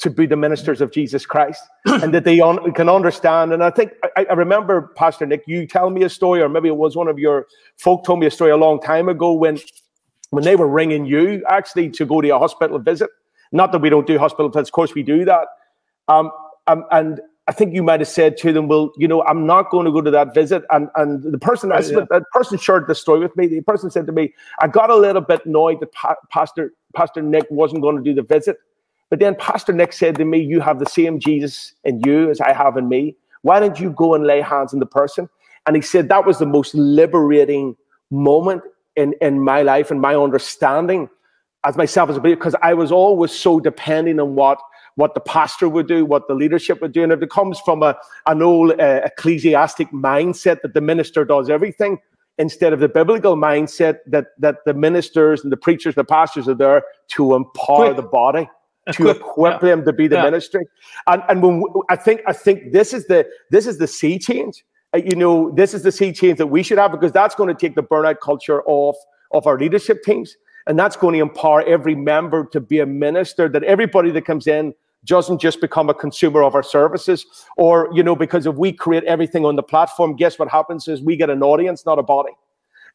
to 0.00 0.10
be 0.10 0.26
the 0.26 0.36
ministers 0.36 0.80
of 0.80 0.92
Jesus 0.92 1.24
Christ 1.24 1.62
and 1.86 2.12
that 2.12 2.24
they 2.24 2.40
un- 2.40 2.72
can 2.72 2.88
understand. 2.88 3.52
And 3.52 3.62
I 3.62 3.70
think 3.70 3.92
I, 4.16 4.26
I, 4.28 4.32
remember, 4.34 4.92
Pastor 4.96 5.24
Nick, 5.24 5.44
you 5.46 5.66
tell 5.66 5.90
me 5.90 6.02
a 6.02 6.10
story, 6.10 6.42
or 6.42 6.48
maybe 6.48 6.68
it 6.68 6.76
was 6.76 6.96
one 6.96 7.08
of 7.08 7.18
your 7.18 7.46
folk 7.78 8.04
told 8.04 8.20
me 8.20 8.26
a 8.26 8.30
story 8.30 8.50
a 8.50 8.56
long 8.56 8.80
time 8.80 9.08
ago 9.08 9.32
when 9.32 9.58
when 10.30 10.42
they 10.42 10.56
were 10.56 10.68
ringing 10.68 11.06
you 11.06 11.44
actually 11.48 11.88
to 11.90 12.04
go 12.04 12.20
to 12.20 12.28
a 12.28 12.38
hospital 12.38 12.78
visit. 12.78 13.08
Not 13.52 13.70
that 13.70 13.80
we 13.80 13.88
don't 13.88 14.06
do 14.06 14.18
hospital 14.18 14.48
visits, 14.48 14.68
of 14.68 14.72
course 14.72 14.94
we 14.94 15.02
do 15.04 15.24
that. 15.24 15.46
Um, 16.08 16.32
um, 16.66 16.84
and 16.90 17.20
I 17.46 17.52
think 17.52 17.74
you 17.74 17.82
might 17.82 18.00
have 18.00 18.08
said 18.08 18.36
to 18.38 18.52
them, 18.52 18.68
"Well, 18.68 18.92
you 18.96 19.06
know, 19.06 19.22
I'm 19.24 19.46
not 19.46 19.70
going 19.70 19.84
to 19.84 19.92
go 19.92 20.00
to 20.00 20.10
that 20.10 20.34
visit." 20.34 20.62
And 20.70 20.88
and 20.96 21.22
the 21.22 21.38
person, 21.38 21.70
yeah. 21.70 21.80
that 22.10 22.22
person 22.32 22.58
shared 22.58 22.86
the 22.86 22.94
story 22.94 23.20
with 23.20 23.36
me. 23.36 23.46
The 23.46 23.60
person 23.60 23.90
said 23.90 24.06
to 24.06 24.12
me, 24.12 24.32
"I 24.60 24.68
got 24.68 24.90
a 24.90 24.96
little 24.96 25.22
bit 25.22 25.44
annoyed 25.44 25.80
that 25.80 25.92
pa- 25.92 26.16
Pastor 26.30 26.72
Pastor 26.94 27.20
Nick 27.22 27.46
wasn't 27.50 27.82
going 27.82 27.96
to 27.96 28.02
do 28.02 28.14
the 28.14 28.22
visit." 28.22 28.58
But 29.10 29.20
then 29.20 29.36
Pastor 29.36 29.72
Nick 29.72 29.92
said 29.92 30.16
to 30.16 30.24
me, 30.24 30.40
You 30.40 30.60
have 30.60 30.78
the 30.80 30.86
same 30.86 31.20
Jesus 31.20 31.72
in 31.84 32.00
you 32.04 32.30
as 32.30 32.40
I 32.40 32.52
have 32.52 32.76
in 32.76 32.88
me. 32.88 33.16
Why 33.42 33.60
don't 33.60 33.78
you 33.78 33.90
go 33.90 34.14
and 34.14 34.26
lay 34.26 34.40
hands 34.40 34.72
on 34.72 34.80
the 34.80 34.86
person? 34.86 35.28
And 35.66 35.76
he 35.76 35.82
said 35.82 36.08
that 36.08 36.26
was 36.26 36.38
the 36.38 36.46
most 36.46 36.74
liberating 36.74 37.76
moment 38.10 38.62
in, 38.96 39.14
in 39.20 39.40
my 39.40 39.62
life 39.62 39.90
and 39.90 40.00
my 40.00 40.16
understanding 40.16 41.08
as 41.64 41.76
myself 41.76 42.10
as 42.10 42.16
a 42.16 42.20
believer, 42.20 42.36
because 42.36 42.56
I 42.60 42.74
was 42.74 42.92
always 42.92 43.30
so 43.30 43.60
depending 43.60 44.18
on 44.18 44.34
what 44.34 44.60
what 44.96 45.14
the 45.14 45.20
pastor 45.20 45.68
would 45.68 45.88
do, 45.88 46.04
what 46.04 46.28
the 46.28 46.34
leadership 46.34 46.80
would 46.80 46.92
do. 46.92 47.02
And 47.02 47.12
if 47.12 47.22
it 47.22 47.30
comes 47.30 47.58
from 47.60 47.82
a, 47.82 47.96
an 48.26 48.42
old 48.42 48.80
uh, 48.80 49.00
ecclesiastic 49.04 49.90
mindset 49.90 50.62
that 50.62 50.74
the 50.74 50.80
minister 50.80 51.24
does 51.24 51.50
everything, 51.50 51.98
instead 52.38 52.72
of 52.72 52.80
the 52.80 52.88
biblical 52.88 53.36
mindset 53.36 53.98
that, 54.06 54.28
that 54.38 54.58
the 54.66 54.74
ministers 54.74 55.42
and 55.42 55.52
the 55.52 55.56
preachers, 55.56 55.94
the 55.94 56.04
pastors 56.04 56.48
are 56.48 56.54
there 56.54 56.82
to 57.08 57.34
empower 57.34 57.86
Quick. 57.86 57.96
the 57.96 58.02
body 58.02 58.48
to 58.92 59.08
equip 59.08 59.62
yeah. 59.62 59.68
them 59.68 59.84
to 59.84 59.92
be 59.92 60.06
the 60.06 60.16
yeah. 60.16 60.24
ministry. 60.24 60.66
And 61.06 61.22
and 61.28 61.42
when 61.42 61.60
we, 61.60 61.66
I 61.88 61.96
think 61.96 62.20
I 62.26 62.32
think 62.32 62.72
this 62.72 62.92
is 62.92 63.06
the 63.06 63.26
this 63.50 63.66
is 63.66 63.78
the 63.78 63.86
sea 63.86 64.18
change. 64.18 64.64
Uh, 64.94 64.98
you 64.98 65.16
know, 65.16 65.50
this 65.52 65.74
is 65.74 65.82
the 65.82 65.92
sea 65.92 66.12
change 66.12 66.38
that 66.38 66.48
we 66.48 66.62
should 66.62 66.78
have 66.78 66.92
because 66.92 67.12
that's 67.12 67.34
going 67.34 67.48
to 67.48 67.54
take 67.54 67.74
the 67.74 67.82
burnout 67.82 68.20
culture 68.20 68.62
off 68.66 68.96
of 69.32 69.46
our 69.46 69.58
leadership 69.58 70.02
teams, 70.02 70.36
and 70.66 70.78
that's 70.78 70.96
going 70.96 71.14
to 71.14 71.20
empower 71.20 71.62
every 71.62 71.94
member 71.94 72.44
to 72.52 72.60
be 72.60 72.78
a 72.78 72.86
minister. 72.86 73.48
That 73.48 73.64
everybody 73.64 74.10
that 74.10 74.22
comes 74.22 74.46
in 74.46 74.74
doesn't 75.04 75.40
just 75.40 75.60
become 75.60 75.90
a 75.90 75.94
consumer 75.94 76.42
of 76.42 76.54
our 76.54 76.62
services, 76.62 77.26
or 77.56 77.88
you 77.92 78.02
know, 78.02 78.16
because 78.16 78.46
if 78.46 78.56
we 78.56 78.72
create 78.72 79.04
everything 79.04 79.44
on 79.44 79.56
the 79.56 79.62
platform, 79.62 80.16
guess 80.16 80.38
what 80.38 80.48
happens 80.48 80.88
is 80.88 81.02
we 81.02 81.16
get 81.16 81.30
an 81.30 81.42
audience, 81.42 81.84
not 81.84 81.98
a 81.98 82.02
body. 82.02 82.32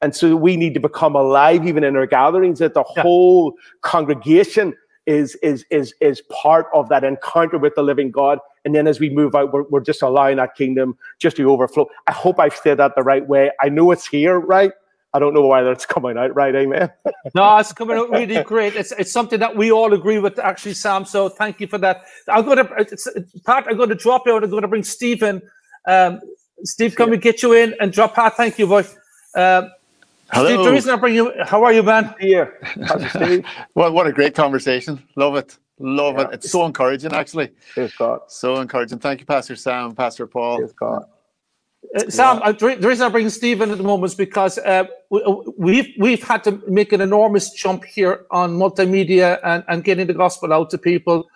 And 0.02 0.16
so 0.16 0.36
we 0.36 0.56
need 0.56 0.74
to 0.76 0.80
become 0.80 1.16
alive 1.16 1.68
even 1.68 1.84
in 1.84 1.96
our 1.96 2.08
gatherings, 2.08 2.60
that 2.60 2.74
the 2.74 2.84
yeah. 2.96 3.02
whole 3.02 3.54
congregation 3.82 4.74
is 5.06 5.36
is 5.42 5.66
is 5.72 5.94
is 6.02 6.22
part 6.32 6.68
of 6.74 6.88
that 6.90 7.04
encounter 7.04 7.58
with 7.58 7.76
the 7.76 7.82
living 7.82 8.12
God. 8.12 8.40
And 8.64 8.76
then 8.76 8.88
as 8.88 9.00
we 9.00 9.10
move 9.10 9.36
out, 9.36 9.52
we're, 9.52 9.64
we're 9.64 9.80
just 9.82 10.02
allowing 10.02 10.38
that 10.38 10.56
kingdom 10.56 10.98
just 11.18 11.38
to 11.38 11.50
overflow. 11.50 11.88
I 12.08 12.12
hope 12.12 12.40
I've 12.40 12.56
said 12.56 12.78
that 12.78 12.94
the 12.96 13.04
right 13.04 13.28
way. 13.28 13.52
I 13.62 13.70
know 13.70 13.92
it's 13.92 14.08
here, 14.08 14.40
right? 14.40 14.72
I 15.14 15.20
don't 15.20 15.34
know 15.34 15.46
whether 15.48 15.72
it's 15.72 15.86
coming 15.96 16.18
out 16.18 16.36
right, 16.36 16.56
amen. 16.56 16.90
no, 17.36 17.58
it's 17.58 17.74
coming 17.74 17.98
out 17.98 18.10
really 18.10 18.44
great. 18.44 18.76
It's 18.76 18.92
it's 18.94 19.12
something 19.12 19.40
that 19.40 19.56
we 19.56 19.72
all 19.72 19.94
agree 19.94 20.20
with, 20.20 20.40
actually, 20.40 20.74
Sam. 20.74 21.06
So 21.06 21.30
thank 21.30 21.60
you 21.60 21.68
for 21.68 21.78
that. 21.80 22.04
I'm 22.28 22.46
going 22.46 22.58
to, 22.58 22.74
it's, 22.78 23.08
Pat, 23.46 23.66
I'm 23.68 23.78
going 23.78 23.90
to 23.90 23.96
drop 23.96 24.24
you 24.26 24.36
out. 24.36 24.44
I'm 24.44 24.50
going 24.50 24.62
to 24.62 24.68
bring 24.68 24.84
Stephen. 24.84 25.42
Um, 25.88 26.20
Steve, 26.64 26.96
can 26.96 27.10
we 27.10 27.18
get 27.18 27.42
you 27.42 27.54
in 27.54 27.76
and 27.80 27.92
drop 27.92 28.16
Pat? 28.16 28.36
Thank 28.36 28.60
you, 28.60 28.68
boy. 28.68 28.86
Um, 29.36 29.72
Hello. 30.32 30.48
Steve, 30.48 30.66
the 30.66 30.72
reason 30.72 30.92
I 30.92 30.96
bring 30.98 31.16
you, 31.16 31.34
how 31.44 31.64
are 31.64 31.74
you, 31.74 31.82
man? 31.82 32.14
Here. 32.20 32.60
well, 33.74 33.92
what 33.92 34.06
a 34.06 34.12
great 34.12 34.36
conversation. 34.36 35.02
Love 35.16 35.36
it. 35.36 35.58
Love 35.80 36.16
yeah. 36.16 36.26
it. 36.26 36.34
It's 36.34 36.52
so 36.52 36.66
encouraging, 36.66 37.14
actually. 37.14 37.52
Yes, 37.76 37.96
God. 37.96 38.20
So 38.28 38.58
encouraging. 38.58 39.00
Thank 39.00 39.22
you, 39.22 39.26
Pastor 39.26 39.56
Sam, 39.56 39.96
Pastor 39.96 40.28
Paul. 40.28 40.62
Yes, 40.62 40.72
God. 40.74 41.06
Uh, 41.96 42.10
Sam, 42.10 42.38
yeah. 42.38 42.50
uh, 42.50 42.52
the 42.52 42.88
reason 42.88 43.06
I 43.06 43.10
bring 43.10 43.30
Stephen 43.30 43.72
at 43.72 43.78
the 43.78 43.84
moment 43.84 44.12
is 44.12 44.16
because 44.16 44.60
uh, 44.60 44.86
we've 45.58 45.92
we've 45.98 46.22
had 46.22 46.44
to 46.44 46.62
make 46.68 46.94
an 46.94 47.02
enormous 47.02 47.50
jump 47.52 47.84
here 47.84 48.26
on 48.30 48.58
multimedia 48.58 49.40
and, 49.44 49.64
and 49.68 49.84
getting 49.84 50.06
the 50.06 50.14
gospel 50.14 50.54
out 50.54 50.70
to 50.70 50.78
people, 50.78 51.28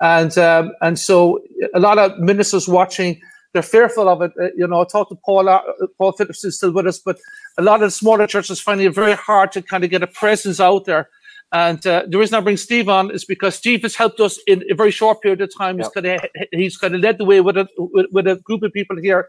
and 0.00 0.36
um, 0.36 0.72
and 0.80 0.98
so 0.98 1.40
a 1.74 1.80
lot 1.80 1.98
of 1.98 2.18
ministers 2.18 2.66
watching 2.66 3.20
they're 3.52 3.62
fearful 3.62 4.08
of 4.08 4.22
it. 4.22 4.32
Uh, 4.40 4.48
you 4.56 4.66
know, 4.66 4.80
I 4.80 4.84
talked 4.84 5.10
to 5.10 5.16
Paul, 5.24 5.48
uh, 5.48 5.60
Paul 5.98 6.12
Phillips 6.12 6.44
is 6.44 6.56
still 6.56 6.72
with 6.72 6.86
us, 6.86 6.98
but 6.98 7.18
a 7.58 7.62
lot 7.62 7.76
of 7.76 7.88
the 7.88 7.90
smaller 7.90 8.26
churches 8.26 8.60
finding 8.60 8.86
it 8.86 8.94
very 8.94 9.14
hard 9.14 9.52
to 9.52 9.62
kind 9.62 9.84
of 9.84 9.90
get 9.90 10.02
a 10.02 10.06
presence 10.06 10.60
out 10.60 10.84
there. 10.84 11.08
And 11.52 11.84
uh, 11.84 12.04
the 12.06 12.16
reason 12.16 12.36
I 12.36 12.40
bring 12.40 12.56
Steve 12.56 12.88
on 12.88 13.10
is 13.10 13.24
because 13.24 13.56
Steve 13.56 13.82
has 13.82 13.96
helped 13.96 14.20
us 14.20 14.38
in 14.46 14.62
a 14.70 14.74
very 14.74 14.92
short 14.92 15.20
period 15.20 15.40
of 15.40 15.50
time. 15.56 15.78
Yep. 15.78 15.86
He's 15.86 16.02
kind 16.02 16.06
of 16.06 16.30
he's 16.52 16.76
kind 16.76 16.94
of 16.94 17.00
led 17.00 17.18
the 17.18 17.24
way 17.24 17.40
with 17.40 17.56
a 17.56 17.68
with, 17.76 18.06
with 18.12 18.28
a 18.28 18.36
group 18.36 18.62
of 18.62 18.72
people 18.72 18.96
here 18.96 19.28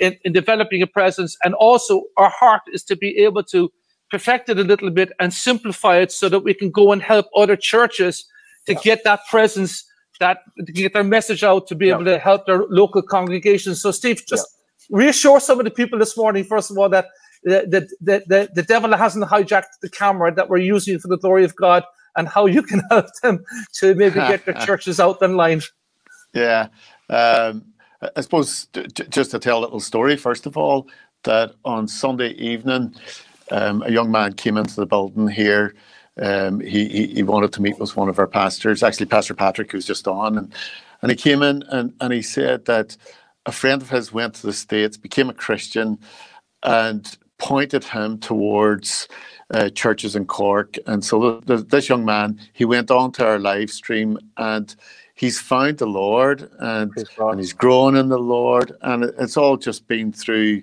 in, 0.00 0.16
in 0.24 0.32
developing 0.32 0.82
a 0.82 0.86
presence. 0.86 1.36
And 1.44 1.54
also, 1.54 2.02
our 2.16 2.30
heart 2.30 2.62
is 2.72 2.82
to 2.84 2.96
be 2.96 3.18
able 3.18 3.44
to 3.44 3.70
perfect 4.10 4.48
it 4.48 4.58
a 4.58 4.64
little 4.64 4.90
bit 4.90 5.12
and 5.20 5.32
simplify 5.32 5.98
it 5.98 6.10
so 6.10 6.28
that 6.28 6.40
we 6.40 6.54
can 6.54 6.70
go 6.70 6.90
and 6.90 7.02
help 7.02 7.26
other 7.36 7.56
churches 7.56 8.26
to 8.66 8.72
yep. 8.72 8.82
get 8.82 9.04
that 9.04 9.20
presence 9.30 9.84
that 10.18 10.38
to 10.66 10.72
get 10.72 10.92
their 10.92 11.04
message 11.04 11.42
out 11.42 11.66
to 11.66 11.74
be 11.74 11.88
able 11.88 12.04
to 12.04 12.18
help 12.18 12.46
their 12.46 12.64
local 12.68 13.02
congregations. 13.02 13.80
So, 13.80 13.90
Steve, 13.90 14.22
just 14.26 14.46
reassure 14.90 15.40
some 15.40 15.58
of 15.58 15.64
the 15.64 15.70
people 15.70 15.98
this 15.98 16.16
morning, 16.16 16.44
first 16.44 16.70
of 16.70 16.76
all, 16.76 16.88
that 16.90 17.06
the, 17.42 17.88
the, 18.00 18.22
the, 18.26 18.50
the 18.54 18.62
devil 18.62 18.94
hasn't 18.94 19.24
hijacked 19.24 19.80
the 19.80 19.88
camera 19.88 20.34
that 20.34 20.50
we're 20.50 20.58
using 20.58 20.98
for 20.98 21.08
the 21.08 21.16
glory 21.16 21.44
of 21.44 21.56
God 21.56 21.84
and 22.16 22.28
how 22.28 22.46
you 22.46 22.62
can 22.62 22.82
help 22.90 23.06
them 23.22 23.42
to 23.74 23.94
maybe 23.94 24.16
get 24.16 24.44
their 24.44 24.54
churches 24.66 25.00
out 25.00 25.22
in 25.22 25.36
line. 25.36 25.62
Yeah. 26.34 26.68
Um, 27.08 27.69
I 28.16 28.20
suppose 28.20 28.66
just 29.10 29.30
to 29.32 29.38
tell 29.38 29.58
a 29.58 29.60
little 29.60 29.80
story, 29.80 30.16
first 30.16 30.46
of 30.46 30.56
all, 30.56 30.88
that 31.24 31.52
on 31.64 31.86
Sunday 31.86 32.30
evening, 32.30 32.94
um, 33.50 33.82
a 33.82 33.90
young 33.90 34.10
man 34.10 34.32
came 34.32 34.56
into 34.56 34.76
the 34.76 34.86
building 34.86 35.28
here. 35.28 35.74
Um, 36.20 36.60
he, 36.60 36.88
he, 36.88 37.06
he 37.08 37.22
wanted 37.22 37.52
to 37.54 37.62
meet 37.62 37.78
with 37.78 37.96
one 37.96 38.08
of 38.08 38.18
our 38.18 38.26
pastors, 38.26 38.82
actually 38.82 39.06
Pastor 39.06 39.34
Patrick, 39.34 39.70
who's 39.72 39.86
just 39.86 40.08
on, 40.08 40.38
and 40.38 40.54
and 41.02 41.10
he 41.10 41.16
came 41.16 41.42
in 41.42 41.62
and, 41.70 41.94
and 42.00 42.12
he 42.12 42.20
said 42.20 42.66
that 42.66 42.96
a 43.46 43.52
friend 43.52 43.80
of 43.80 43.88
his 43.88 44.12
went 44.12 44.34
to 44.34 44.46
the 44.46 44.52
States, 44.52 44.98
became 44.98 45.30
a 45.30 45.34
Christian, 45.34 45.98
and 46.62 47.16
pointed 47.38 47.84
him 47.84 48.18
towards 48.18 49.08
uh, 49.54 49.70
churches 49.70 50.14
in 50.14 50.26
Cork. 50.26 50.76
And 50.86 51.02
so 51.02 51.40
the, 51.40 51.56
the, 51.56 51.62
this 51.62 51.88
young 51.88 52.04
man, 52.04 52.38
he 52.52 52.66
went 52.66 52.90
on 52.90 53.12
to 53.12 53.24
our 53.26 53.38
live 53.38 53.70
stream 53.70 54.18
and 54.36 54.76
he's 55.20 55.38
found 55.38 55.76
the 55.76 55.86
Lord 55.86 56.50
and, 56.60 56.90
and 57.18 57.38
he's 57.38 57.52
grown 57.52 57.94
in 57.94 58.08
the 58.08 58.18
Lord, 58.18 58.72
and 58.80 59.04
it's 59.04 59.36
all 59.36 59.58
just 59.58 59.86
been 59.86 60.12
through 60.12 60.62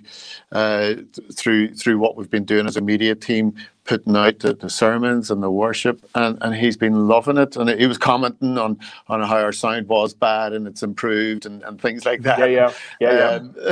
uh, 0.50 0.94
through 1.32 1.74
through 1.74 2.00
what 2.00 2.16
we've 2.16 2.28
been 2.28 2.44
doing 2.44 2.66
as 2.66 2.76
a 2.76 2.80
media 2.80 3.14
team, 3.14 3.54
putting 3.84 4.16
out 4.16 4.40
the, 4.40 4.54
the, 4.54 4.68
sermons 4.68 5.30
and 5.30 5.44
the 5.44 5.50
worship, 5.50 6.04
and, 6.16 6.38
and 6.40 6.56
he's 6.56 6.76
been 6.76 7.06
loving 7.06 7.36
it. 7.36 7.56
And 7.56 7.70
he 7.70 7.86
was 7.86 7.98
commenting 7.98 8.58
on 8.58 8.80
on 9.06 9.22
how 9.22 9.36
our 9.36 9.52
sound 9.52 9.86
was 9.86 10.12
bad 10.12 10.52
and 10.52 10.66
it's 10.66 10.82
improved 10.82 11.46
and, 11.46 11.62
and 11.62 11.80
things 11.80 12.04
like 12.04 12.22
that. 12.22 12.40
Yeah, 12.50 12.72
yeah, 13.00 13.12
yeah. 13.12 13.30
Um, 13.36 13.54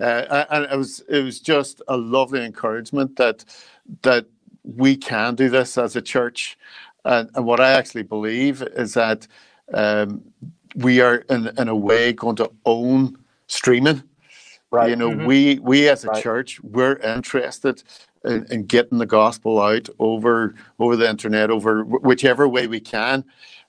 uh, 0.00 0.44
and 0.48 0.64
it 0.64 0.78
was 0.78 1.00
it 1.10 1.22
was 1.22 1.40
just 1.40 1.82
a 1.88 1.98
lovely 1.98 2.42
encouragement 2.42 3.16
that 3.16 3.44
that 4.00 4.24
we 4.64 4.96
can 4.96 5.34
do 5.34 5.50
this 5.50 5.76
as 5.76 5.94
a 5.94 6.00
church. 6.00 6.56
And, 7.04 7.28
and 7.34 7.44
what 7.44 7.60
I 7.60 7.72
actually 7.72 8.04
believe 8.04 8.62
is 8.62 8.94
that 8.94 9.26
um, 9.74 10.22
we 10.76 11.00
are 11.00 11.16
in, 11.28 11.48
in 11.58 11.68
a 11.68 11.76
way 11.76 12.12
going 12.12 12.36
to 12.36 12.50
own 12.64 13.18
streaming. 13.46 14.02
Right. 14.70 14.90
You 14.90 14.96
know, 14.96 15.10
mm-hmm. 15.10 15.26
we 15.26 15.58
we 15.58 15.88
as 15.88 16.04
a 16.04 16.08
right. 16.08 16.22
church 16.22 16.58
we're 16.62 16.96
interested 16.96 17.82
in, 18.24 18.46
in, 18.50 18.64
getting 18.64 18.96
the 18.96 19.04
gospel 19.04 19.60
out 19.60 19.90
over 19.98 20.54
over 20.78 20.96
the 20.96 21.10
internet, 21.10 21.50
over 21.50 21.84
whichever 21.84 22.48
way 22.48 22.66
we 22.66 22.80
can. 22.80 23.24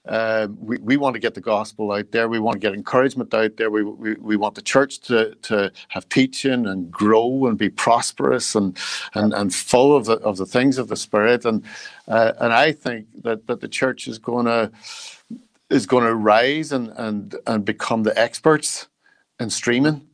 Uh, 0.06 0.48
we, 0.60 0.78
we 0.80 0.98
want 0.98 1.14
to 1.14 1.20
get 1.20 1.34
the 1.34 1.42
gospel 1.42 1.92
out 1.92 2.12
there. 2.12 2.28
We 2.28 2.40
want 2.40 2.56
to 2.56 2.60
get 2.60 2.74
encouragement 2.74 3.34
out 3.34 3.56
there. 3.56 3.72
We, 3.72 3.84
we, 3.84 4.14
we 4.16 4.36
want 4.36 4.56
the 4.56 4.62
church 4.62 5.00
to, 5.02 5.34
to 5.44 5.72
have 5.90 6.10
teaching 6.10 6.68
and 6.68 6.92
grow 6.92 7.46
and 7.46 7.58
be 7.58 7.70
prosperous 7.70 8.54
and, 8.54 8.78
and, 9.14 9.34
and 9.34 9.56
full 9.56 9.96
of 9.96 10.06
the, 10.06 10.16
of 10.18 10.36
the 10.36 10.46
things 10.46 10.78
of 10.78 10.90
the 10.90 10.98
Spirit. 10.98 11.46
And, 11.46 11.64
uh, 12.10 12.34
and 12.40 12.52
I 12.52 12.74
think 12.74 13.08
that, 13.24 13.48
that 13.48 13.62
the 13.62 13.70
church 13.70 14.10
is 14.10 14.20
going 14.20 14.46
to 14.46 14.72
is 15.70 15.86
going 15.86 16.06
to 16.06 16.16
rise 16.16 16.72
and, 16.72 16.90
and, 16.98 17.36
and 17.48 17.66
become 17.66 18.04
the 18.04 18.18
experts 18.20 18.88
in 19.40 19.50
streaming. 19.50 20.08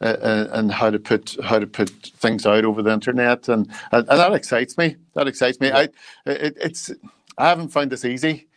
Uh, 0.00 0.06
uh, 0.06 0.48
and 0.52 0.72
how 0.72 0.90
to 0.90 0.98
put 0.98 1.36
how 1.44 1.58
to 1.58 1.66
put 1.66 1.88
things 2.18 2.46
out 2.46 2.64
over 2.64 2.82
the 2.82 2.92
internet, 2.92 3.48
and 3.48 3.70
and, 3.92 4.08
and 4.08 4.18
that 4.20 4.32
excites 4.34 4.76
me. 4.76 4.96
That 5.14 5.28
excites 5.28 5.60
me. 5.60 5.70
I 5.72 5.84
it, 6.26 6.56
it's 6.60 6.90
I 7.38 7.48
haven't 7.48 7.68
found 7.68 7.92
this 7.92 8.04
easy. 8.04 8.48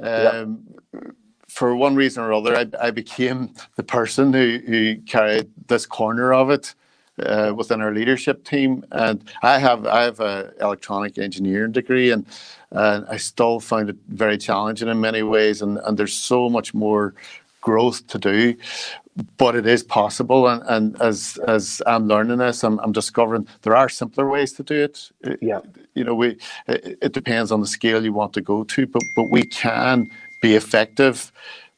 Um, 0.00 0.64
For 1.48 1.76
one 1.76 1.96
reason 1.96 2.24
or 2.24 2.32
other, 2.32 2.56
I, 2.56 2.66
I 2.88 2.90
became 2.92 3.54
the 3.76 3.82
person 3.84 4.32
who, 4.32 4.60
who 4.66 4.96
carried 5.02 5.50
this 5.68 5.86
corner 5.86 6.34
of 6.34 6.50
it 6.50 6.74
uh, 7.22 7.52
within 7.56 7.80
our 7.80 7.92
leadership 7.92 8.44
team. 8.44 8.84
And 8.92 9.22
I 9.42 9.58
have 9.58 9.86
I 9.86 10.02
have 10.02 10.20
an 10.20 10.52
electronic 10.60 11.18
engineering 11.18 11.72
degree, 11.72 12.10
and 12.10 12.26
and 12.70 13.06
I 13.08 13.16
still 13.16 13.60
find 13.60 13.88
it 13.90 13.96
very 14.08 14.38
challenging 14.38 14.88
in 14.88 15.00
many 15.00 15.22
ways. 15.22 15.62
And 15.62 15.78
and 15.78 15.98
there's 15.98 16.14
so 16.14 16.48
much 16.48 16.74
more 16.74 17.14
growth 17.60 18.06
to 18.06 18.18
do, 18.18 18.54
but 19.38 19.56
it 19.56 19.66
is 19.66 19.82
possible. 19.82 20.46
And, 20.46 20.62
and 20.68 21.02
as 21.02 21.38
as 21.46 21.82
I'm 21.86 22.06
learning 22.06 22.38
this, 22.38 22.62
I'm, 22.62 22.78
I'm 22.80 22.92
discovering 22.92 23.46
there 23.62 23.76
are 23.76 23.88
simpler 23.88 24.28
ways 24.28 24.52
to 24.54 24.62
do 24.62 24.84
it. 24.84 25.10
Yeah, 25.40 25.60
you 25.94 26.04
know, 26.04 26.14
we 26.14 26.38
it, 26.68 26.98
it 27.02 27.12
depends 27.12 27.50
on 27.52 27.60
the 27.60 27.66
scale 27.66 28.04
you 28.04 28.12
want 28.12 28.32
to 28.34 28.40
go 28.40 28.64
to, 28.64 28.86
but 28.86 29.02
but 29.16 29.30
we 29.30 29.42
can 29.42 30.10
be 30.42 30.54
effective 30.54 31.32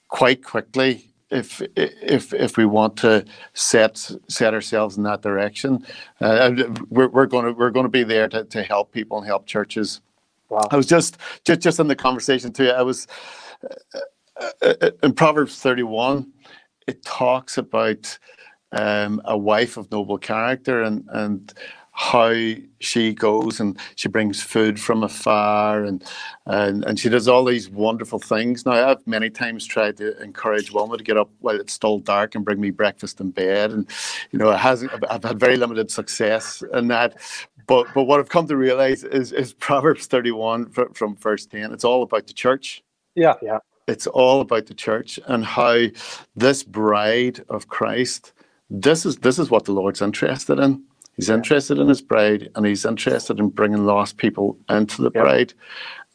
quite 0.08 0.42
quickly 0.42 1.07
if 1.30 1.60
if 1.76 2.32
if 2.32 2.56
we 2.56 2.64
want 2.64 2.96
to 2.98 3.24
set 3.54 4.10
set 4.28 4.54
ourselves 4.54 4.96
in 4.96 5.02
that 5.02 5.22
direction, 5.22 5.84
uh, 6.20 6.52
we're, 6.88 7.08
we're 7.08 7.26
going 7.26 7.44
to 7.46 7.52
we're 7.52 7.70
going 7.70 7.84
to 7.84 7.90
be 7.90 8.02
there 8.02 8.28
to, 8.28 8.44
to 8.44 8.62
help 8.62 8.92
people 8.92 9.18
and 9.18 9.26
help 9.26 9.46
churches. 9.46 10.00
Wow. 10.48 10.68
I 10.70 10.76
was 10.76 10.86
just 10.86 11.18
just 11.44 11.60
just 11.60 11.80
in 11.80 11.88
the 11.88 11.96
conversation 11.96 12.52
too. 12.52 12.70
I 12.70 12.82
was 12.82 13.06
uh, 14.42 14.50
uh 14.62 14.90
in 15.02 15.12
Proverbs 15.12 15.60
thirty 15.60 15.82
one. 15.82 16.32
It 16.86 17.04
talks 17.04 17.58
about 17.58 18.18
um, 18.72 19.20
a 19.26 19.36
wife 19.36 19.76
of 19.76 19.90
noble 19.90 20.18
character 20.18 20.82
and 20.82 21.04
and 21.12 21.52
how 21.98 22.32
she 22.78 23.12
goes 23.12 23.58
and 23.58 23.76
she 23.96 24.08
brings 24.08 24.40
food 24.40 24.78
from 24.78 25.02
afar 25.02 25.82
and, 25.82 26.04
and 26.46 26.84
and 26.84 26.96
she 26.96 27.08
does 27.08 27.26
all 27.26 27.44
these 27.44 27.68
wonderful 27.68 28.20
things. 28.20 28.64
Now 28.64 28.90
I've 28.90 29.04
many 29.04 29.30
times 29.30 29.66
tried 29.66 29.96
to 29.96 30.16
encourage 30.22 30.70
Wilma 30.70 30.96
to 30.96 31.02
get 31.02 31.16
up 31.16 31.28
while 31.40 31.58
it's 31.58 31.72
still 31.72 31.98
dark 31.98 32.36
and 32.36 32.44
bring 32.44 32.60
me 32.60 32.70
breakfast 32.70 33.20
in 33.20 33.32
bed, 33.32 33.72
and 33.72 33.90
you 34.30 34.38
know 34.38 34.48
it 34.52 34.58
hasn't. 34.58 34.92
I've 35.10 35.24
had 35.24 35.40
very 35.40 35.56
limited 35.56 35.90
success 35.90 36.62
in 36.72 36.86
that. 36.86 37.16
But 37.66 37.88
but 37.94 38.04
what 38.04 38.20
I've 38.20 38.28
come 38.28 38.46
to 38.46 38.56
realize 38.56 39.02
is 39.02 39.32
is 39.32 39.52
Proverbs 39.58 40.06
thirty 40.06 40.30
one 40.30 40.70
from 40.70 41.16
verse 41.16 41.46
ten. 41.46 41.72
It's 41.72 41.84
all 41.84 42.04
about 42.04 42.28
the 42.28 42.32
church. 42.32 42.84
Yeah, 43.16 43.34
yeah. 43.42 43.58
It's 43.88 44.06
all 44.06 44.40
about 44.40 44.66
the 44.66 44.74
church 44.74 45.18
and 45.26 45.44
how 45.44 45.86
this 46.36 46.62
bride 46.62 47.44
of 47.48 47.66
Christ. 47.66 48.34
This 48.70 49.04
is 49.04 49.16
this 49.16 49.40
is 49.40 49.50
what 49.50 49.64
the 49.64 49.72
Lord's 49.72 50.00
interested 50.00 50.60
in 50.60 50.84
He's 51.18 51.30
interested 51.30 51.78
in 51.80 51.88
his 51.88 52.00
bride 52.00 52.48
and 52.54 52.64
he's 52.64 52.84
interested 52.84 53.40
in 53.40 53.48
bringing 53.48 53.84
lost 53.84 54.18
people 54.18 54.56
into 54.70 55.02
the 55.02 55.10
bride 55.10 55.52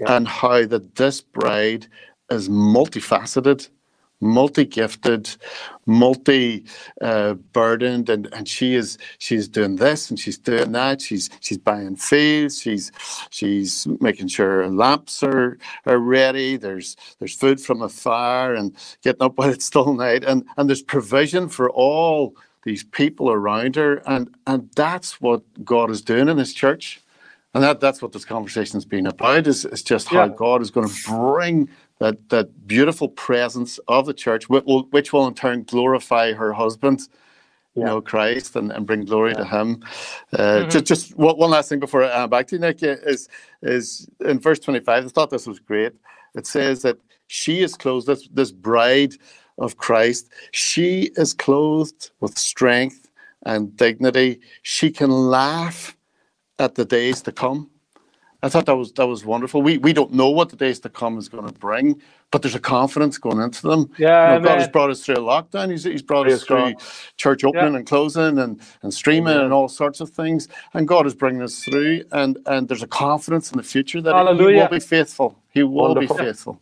and 0.08 0.26
how 0.26 0.66
that 0.66 0.96
this 0.96 1.20
bride 1.20 1.88
is 2.32 2.48
multifaceted, 2.48 3.68
multi 4.22 4.64
gifted, 4.64 5.36
multi 5.86 6.64
uh, 7.02 7.34
burdened, 7.34 8.10
and, 8.10 8.34
and 8.34 8.48
she 8.48 8.76
is 8.76 8.98
she's 9.18 9.50
doing 9.50 9.76
this 9.76 10.10
and 10.10 10.18
she's 10.18 10.38
doing 10.38 10.72
that. 10.72 11.02
She's 11.02 11.30
she's 11.42 11.58
buying 11.58 11.98
fields. 11.98 12.62
She's 12.62 12.90
she's 13.30 13.86
making 14.00 14.30
sure 14.30 14.70
lamps 14.70 15.22
are, 15.22 15.58
are 15.86 15.98
ready. 16.00 16.56
There's 16.56 16.96
there's 17.20 17.36
food 17.36 17.60
from 17.60 17.82
afar 17.82 18.56
and 18.56 18.74
getting 19.04 19.22
up 19.22 19.38
while 19.38 19.50
it's 19.50 19.66
still 19.66 19.94
night, 19.94 20.24
and 20.24 20.46
and 20.56 20.70
there's 20.70 20.82
provision 20.82 21.50
for 21.50 21.70
all 21.70 22.38
these 22.66 22.84
people 22.84 23.32
around 23.32 23.76
her, 23.76 24.02
and 24.06 24.34
and 24.48 24.70
that's 24.76 25.22
what 25.22 25.42
God 25.64 25.92
is 25.92 26.02
doing 26.02 26.30
in 26.30 26.38
His 26.38 26.54
church, 26.54 27.02
and 27.54 27.64
that 27.64 27.80
that's 27.80 28.02
what 28.02 28.12
this 28.12 28.26
conversation 28.26 28.78
has 28.78 28.86
been 28.86 29.08
about. 29.08 29.48
Is 29.48 29.66
is 29.66 29.84
just 29.84 30.08
how 30.08 30.26
yeah. 30.26 30.34
God 30.36 30.62
is 30.62 30.72
going 30.72 30.88
to 30.88 30.96
bring 31.08 31.70
that 32.00 32.30
that 32.30 32.68
beautiful 32.68 33.10
presence 33.10 33.80
of 33.88 34.06
the 34.06 34.14
church, 34.14 34.50
which 34.50 34.66
will, 34.66 34.84
which 34.92 35.14
will 35.14 35.28
in 35.28 35.34
turn 35.34 35.64
glorify 35.64 36.34
her 36.34 36.54
husband. 36.54 37.08
You 37.76 37.84
know 37.84 38.02
Christ 38.02 38.56
and, 38.56 38.72
and 38.72 38.86
bring 38.86 39.04
glory 39.06 39.32
yeah. 39.32 39.38
to 39.38 39.46
Him. 39.46 39.84
Uh, 40.32 40.38
mm-hmm. 40.38 40.70
Just 40.70 40.86
just 40.86 41.18
one, 41.18 41.38
one 41.38 41.50
last 41.50 41.70
thing 41.70 41.80
before 41.80 42.04
I 42.04 42.28
back 42.28 42.48
to 42.48 42.56
you, 42.56 42.62
Nick 42.62 42.84
is 42.84 43.28
is 43.64 44.08
in 44.20 44.40
verse 44.40 44.60
twenty 44.60 44.80
five. 44.80 45.06
I 45.06 45.10
thought 45.10 45.32
this 45.32 45.48
was 45.48 45.60
great. 45.60 45.94
It 46.36 46.46
says 46.46 46.84
that 46.84 46.98
she 47.28 47.62
is 47.62 47.76
clothed. 47.76 48.06
This 48.06 48.28
this 48.32 48.52
bride 48.52 49.16
of 49.58 49.78
Christ. 49.78 50.30
She 50.52 51.12
is 51.16 51.34
clothed 51.34 52.12
with 52.20 52.38
strength 52.38 53.10
and 53.46 53.76
dignity. 53.76 54.40
She 54.62 54.92
can 54.92 55.10
laugh 55.10 55.96
at 56.60 56.76
the 56.76 56.86
days 56.86 57.22
to 57.24 57.32
come. 57.32 57.70
I 58.44 58.50
thought 58.50 58.66
that 58.66 58.76
was 58.76 58.92
that 58.94 59.08
was 59.08 59.24
wonderful. 59.24 59.62
We 59.62 59.78
we 59.78 59.94
don't 59.94 60.12
know 60.12 60.30
what 60.30 60.50
the 60.50 60.58
days 60.58 60.82
to 60.82 60.90
come 60.90 61.18
is 61.18 61.30
going 61.30 61.48
to 61.48 61.54
bring, 61.54 62.02
but 62.30 62.42
there's 62.42 62.56
a 62.56 62.60
confidence 62.60 63.18
going 63.18 63.40
into 63.40 63.66
them. 63.66 63.90
Yeah, 63.98 64.34
you 64.34 64.40
know, 64.40 64.46
God 64.46 64.60
has 64.60 64.68
brought 64.68 64.90
us 64.90 65.06
through 65.06 65.16
a 65.16 65.20
lockdown. 65.20 65.72
He's, 65.72 65.86
he's 65.86 66.02
brought 66.02 66.28
us 66.28 66.44
through 66.44 66.74
God. 66.74 66.84
church 67.16 67.46
opening 67.46 67.72
yeah. 67.72 67.78
and 67.80 67.88
closing 67.88 68.38
and, 68.40 68.60
and 68.82 68.94
streaming 68.94 69.36
yeah. 69.36 69.46
and 69.46 69.54
all 69.54 69.70
sorts 69.70 70.02
of 70.02 70.10
things. 70.10 70.50
And 70.74 70.90
God 70.90 71.08
is 71.08 71.16
bringing 71.16 71.42
us 71.42 71.64
through. 71.64 72.04
And 72.12 72.38
and 72.46 72.68
there's 72.68 72.84
a 72.84 72.88
confidence 72.88 73.50
in 73.50 73.58
the 73.58 73.64
future 73.64 74.02
that 74.02 74.14
Hallelujah. 74.14 74.56
He 74.56 74.62
will 74.62 74.68
be 74.68 74.80
faithful. 74.82 75.40
He 75.50 75.64
will 75.64 75.94
Wonderful. 75.94 76.18
be 76.18 76.24
faithful. 76.24 76.60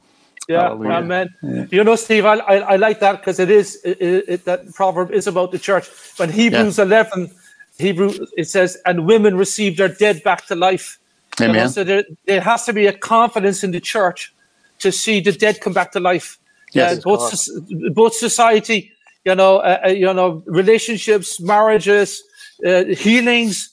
Yeah, 0.48 0.62
Hallelujah. 0.62 0.92
amen. 0.92 1.36
Yeah. 1.44 1.66
You 1.70 1.84
know, 1.84 1.96
Steve, 1.96 2.26
I, 2.26 2.36
I, 2.36 2.56
I 2.58 2.76
like 2.76 3.00
that 3.00 3.20
because 3.20 3.40
it 3.40 3.50
is 3.50 3.80
it, 3.84 3.98
it, 4.02 4.46
that 4.46 4.74
proverb 4.74 5.12
is 5.12 5.28
about 5.28 5.52
the 5.52 5.60
church. 5.60 5.90
When 6.18 6.30
Hebrews 6.30 6.78
yeah. 6.78 6.86
eleven, 6.86 7.32
Hebrew 7.78 8.12
it 8.38 8.48
says, 8.50 8.78
and 8.86 9.06
women 9.06 9.38
received 9.38 9.78
their 9.78 9.88
dead 9.88 10.24
back 10.24 10.48
to 10.48 10.56
life. 10.56 10.98
Amen. 11.40 11.56
You 11.56 11.62
know, 11.62 11.68
so 11.68 11.84
there, 11.84 12.04
there 12.26 12.42
has 12.42 12.66
to 12.66 12.74
be 12.74 12.88
a 12.88 12.94
confidence 12.94 13.64
in 13.64 13.72
the 13.72 13.80
church 13.80 14.34
to 14.80 14.92
see 14.92 15.22
the 15.22 15.32
dead 15.32 15.62
come 15.62 15.74
back 15.74 15.92
to 15.94 16.00
life. 16.00 16.38
Yes, 16.74 16.98
uh, 16.98 17.02
both 17.02 17.48
both 17.94 18.14
society, 18.14 18.92
you 19.26 19.36
know, 19.36 19.58
uh, 19.58 19.82
uh, 19.86 19.90
you 19.90 20.14
know, 20.14 20.42
relationships, 20.46 21.40
marriages, 21.40 22.24
uh, 22.66 22.86
healings, 22.86 23.70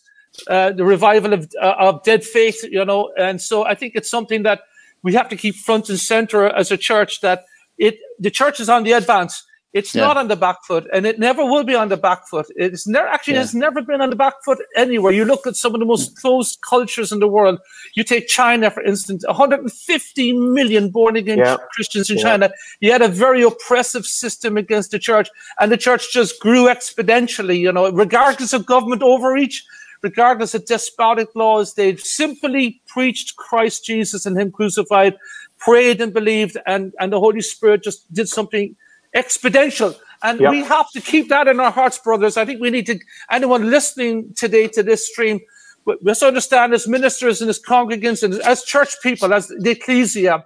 uh, 0.49 0.73
the 0.73 0.85
revival 0.85 1.33
of 1.33 1.51
uh, 1.63 1.75
of 1.79 2.03
dead 2.05 2.25
faith, 2.25 2.63
you 2.71 2.85
know, 2.85 3.13
and 3.19 3.41
so 3.41 3.65
I 3.65 3.75
think 3.75 3.95
it's 3.95 4.11
something 4.11 4.43
that 4.43 4.61
we 5.09 5.15
have 5.15 5.29
to 5.31 5.37
keep 5.37 5.57
front 5.57 5.89
and 5.89 5.99
center 5.99 6.41
as 6.61 6.71
a 6.71 6.77
church. 6.77 7.13
That 7.21 7.39
it 7.79 7.95
the 8.19 8.31
church 8.31 8.61
is 8.61 8.69
on 8.69 8.85
the 8.85 8.93
advance 8.93 9.35
it's 9.75 9.95
yeah. 9.95 10.07
not 10.07 10.17
on 10.17 10.29
the 10.29 10.37
back 10.37 10.65
foot, 10.67 10.87
and 10.95 11.05
it 11.05 11.19
never 11.19 11.45
will 11.45 11.63
be 11.63 11.75
on 11.75 11.91
the 11.91 11.99
back 11.99 12.27
foot. 12.27 12.47
It's 12.57 12.87
never 12.87 13.07
actually 13.07 13.35
yeah. 13.35 13.41
has 13.41 13.55
never 13.55 13.83
been 13.83 14.01
on 14.01 14.09
the 14.09 14.17
back 14.17 14.35
foot 14.43 14.59
anywhere. 14.75 15.13
You 15.13 15.27
look 15.27 15.47
at 15.47 15.57
some 15.57 15.75
of 15.75 15.81
the 15.81 15.85
most 15.85 16.17
closed 16.17 16.59
cultures 16.67 17.13
in 17.13 17.19
the 17.19 17.29
world. 17.29 17.59
You 17.95 18.03
take 18.03 18.29
China, 18.29 18.71
for 18.71 18.83
instance, 18.83 19.27
150 19.27 20.33
million 20.33 20.89
born 20.89 21.17
again 21.17 21.39
yeah. 21.39 21.59
Christians 21.75 22.09
in 22.09 22.17
China. 22.17 22.51
You 22.81 22.93
had 22.93 23.03
a 23.03 23.09
very 23.09 23.43
oppressive 23.43 24.07
system 24.07 24.57
against 24.57 24.91
the 24.91 24.99
church, 24.99 25.29
and 25.61 25.71
the 25.71 25.77
church 25.77 26.13
just 26.15 26.41
grew 26.41 26.65
exponentially. 26.65 27.59
You 27.59 27.71
know, 27.71 27.91
regardless 27.91 28.55
of 28.55 28.65
government 28.65 29.03
overreach, 29.03 29.63
regardless 30.03 30.55
of 30.55 30.67
despotic 30.67 31.29
laws, 31.35 31.75
they 31.75 31.97
simply 31.97 32.81
preached 32.87 33.37
Christ 33.37 33.85
Jesus 33.85 34.27
and 34.27 34.39
Him 34.39 34.51
crucified, 34.51 35.17
prayed 35.59 36.01
and 36.01 36.13
believed, 36.13 36.57
and 36.67 36.95
and 37.01 37.13
the 37.13 37.21
Holy 37.21 37.41
Spirit 37.41 37.83
just 37.83 38.13
did 38.13 38.29
something 38.29 38.77
exponential. 39.15 39.97
And 40.23 40.41
yep. 40.41 40.51
we 40.51 40.63
have 40.65 40.91
to 40.93 41.01
keep 41.01 41.29
that 41.29 41.47
in 41.47 41.61
our 41.61 41.71
hearts, 41.71 41.99
brothers. 41.99 42.37
I 42.37 42.45
think 42.45 42.61
we 42.61 42.71
need 42.71 42.87
to, 42.87 42.99
anyone 43.31 43.71
listening 43.71 44.35
today 44.35 44.67
to 44.69 44.83
this 44.83 45.09
stream, 45.09 45.41
we 45.85 45.97
must 46.03 46.23
understand 46.23 46.75
as 46.75 46.89
ministers 46.89 47.41
and 47.41 47.49
as 47.49 47.61
congregants 47.61 48.23
and 48.23 48.35
as 48.43 48.65
church 48.65 48.97
people, 49.03 49.33
as 49.33 49.49
the 49.49 49.71
ecclesia, 49.71 50.45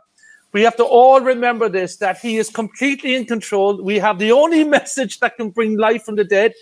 we 0.53 0.63
have 0.63 0.77
to 0.77 0.85
all 0.85 1.21
remember 1.21 1.69
this 1.69 1.97
that 1.97 2.19
he 2.19 2.37
is 2.37 2.51
completely 2.51 3.15
in 3.15 3.25
control. 3.25 3.83
We 3.83 3.99
have 3.99 4.19
the 4.19 4.33
only 4.33 4.65
message 4.79 5.21
that 5.21 5.37
can 5.37 5.51
bring 5.51 5.79
life 5.79 6.05
from 6.05 6.17
the 6.17 6.25
dead. 6.25 6.55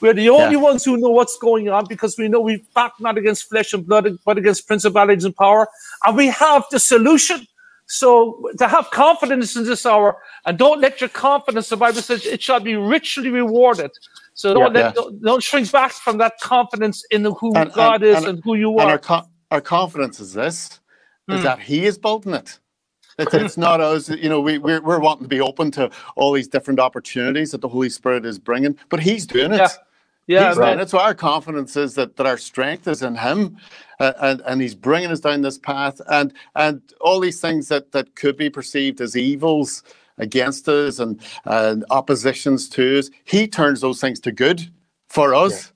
We're 0.00 0.14
the 0.14 0.30
only 0.30 0.56
yeah. 0.56 0.62
ones 0.62 0.84
who 0.84 0.96
know 0.96 1.10
what's 1.10 1.38
going 1.38 1.68
on 1.68 1.86
because 1.88 2.18
we 2.18 2.28
know 2.28 2.40
we 2.40 2.58
fight 2.74 2.92
not 2.98 3.16
against 3.16 3.48
flesh 3.48 3.72
and 3.72 3.86
blood, 3.86 4.08
but 4.24 4.38
against 4.38 4.66
principalities 4.66 5.24
and 5.24 5.36
power. 5.36 5.68
And 6.04 6.16
we 6.16 6.26
have 6.28 6.64
the 6.70 6.80
solution. 6.80 7.46
So 7.88 8.50
to 8.58 8.66
have 8.66 8.90
confidence 8.90 9.54
in 9.54 9.64
this 9.64 9.86
hour, 9.86 10.18
and 10.44 10.58
don't 10.58 10.80
let 10.80 11.00
your 11.00 11.08
confidence, 11.08 11.68
the 11.68 11.76
Bible 11.76 12.02
says, 12.02 12.26
it 12.26 12.42
shall 12.42 12.58
be 12.58 12.74
richly 12.74 13.30
rewarded. 13.30 13.92
So 14.34 14.54
don't 14.54 14.74
yeah, 14.74 14.82
let, 14.82 14.84
yeah. 14.86 14.92
Don't, 14.92 15.22
don't, 15.22 15.42
shrink 15.42 15.70
back 15.70 15.92
from 15.92 16.18
that 16.18 16.34
confidence 16.40 17.04
in 17.12 17.24
who 17.24 17.54
and, 17.54 17.72
God 17.72 18.02
and, 18.02 18.04
is 18.04 18.16
and, 18.18 18.26
and, 18.26 18.44
who 18.44 18.56
you 18.56 18.76
are. 18.76 18.82
And 18.82 18.90
Our, 18.90 18.98
co- 18.98 19.28
our, 19.52 19.60
confidence 19.60 20.18
is 20.20 20.34
this: 20.34 20.80
is 21.28 21.40
mm. 21.40 21.42
that 21.44 21.60
He 21.60 21.86
is 21.86 21.96
building 21.96 22.34
it. 22.34 22.58
It's, 23.18 23.32
it's 23.34 23.56
not 23.56 23.80
us, 23.80 24.08
you 24.10 24.28
know. 24.28 24.40
We 24.40 24.58
we're, 24.58 24.80
we're 24.80 24.98
wanting 24.98 25.24
to 25.24 25.28
be 25.28 25.40
open 25.40 25.70
to 25.72 25.90
all 26.16 26.32
these 26.32 26.48
different 26.48 26.78
opportunities 26.80 27.50
that 27.52 27.62
the 27.62 27.68
Holy 27.68 27.88
Spirit 27.88 28.26
is 28.26 28.38
bringing, 28.38 28.76
but 28.88 29.00
He's 29.00 29.26
doing 29.26 29.52
it. 29.52 29.58
Yeah. 29.58 29.68
Yeah, 30.28 30.48
he's 30.48 30.58
right. 30.58 30.88
So 30.88 30.98
our 30.98 31.14
confidence 31.14 31.76
is 31.76 31.94
that, 31.94 32.16
that 32.16 32.26
our 32.26 32.36
strength 32.36 32.88
is 32.88 33.00
in 33.00 33.14
Him, 33.14 33.58
uh, 34.00 34.12
and 34.20 34.42
and 34.44 34.60
He's 34.60 34.74
bringing 34.74 35.10
us 35.12 35.20
down 35.20 35.42
this 35.42 35.56
path, 35.56 36.00
and 36.10 36.32
and 36.56 36.82
all 37.00 37.20
these 37.20 37.40
things 37.40 37.68
that 37.68 37.92
that 37.92 38.16
could 38.16 38.36
be 38.36 38.50
perceived 38.50 39.00
as 39.00 39.16
evils 39.16 39.84
against 40.18 40.68
us 40.68 40.98
and 40.98 41.20
and 41.44 41.84
oppositions 41.90 42.68
to 42.70 42.98
us, 42.98 43.10
He 43.24 43.46
turns 43.46 43.80
those 43.80 44.00
things 44.00 44.18
to 44.20 44.32
good 44.32 44.68
for 45.08 45.32
us. 45.32 45.52
Yeah. 45.52 45.75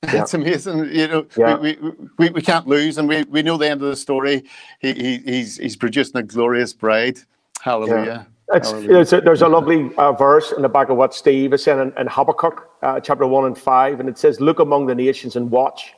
It's 0.02 0.34
amazing, 0.34 0.90
you 0.92 1.08
know. 1.08 1.26
Yeah. 1.36 1.58
We, 1.58 1.76
we, 2.18 2.30
we, 2.30 2.40
can't 2.40 2.68
lose, 2.68 2.98
and 2.98 3.08
we, 3.08 3.24
we 3.24 3.42
know 3.42 3.56
the 3.56 3.68
end 3.68 3.82
of 3.82 3.88
the 3.88 3.96
story. 3.96 4.44
He, 4.78 4.92
he 4.92 5.16
he's 5.18 5.56
he's 5.56 5.76
producing 5.76 6.16
a 6.16 6.22
glorious 6.22 6.72
bride. 6.72 7.18
Hallelujah. 7.60 8.28
It's 8.50 9.12
a, 9.12 9.20
there's 9.20 9.42
a 9.42 9.48
lovely 9.48 9.90
uh, 9.96 10.12
verse 10.12 10.52
in 10.52 10.62
the 10.62 10.68
back 10.68 10.88
of 10.88 10.96
what 10.96 11.12
Steve 11.12 11.52
is 11.52 11.64
saying 11.64 11.80
in, 11.80 11.92
in 11.98 12.06
Habakkuk, 12.06 12.70
uh, 12.82 12.98
chapter 13.00 13.26
1 13.26 13.44
and 13.44 13.58
5, 13.58 14.00
and 14.00 14.08
it 14.08 14.16
says, 14.16 14.40
Look 14.40 14.58
among 14.58 14.86
the 14.86 14.94
nations 14.94 15.36
and 15.36 15.50
watch 15.50 15.92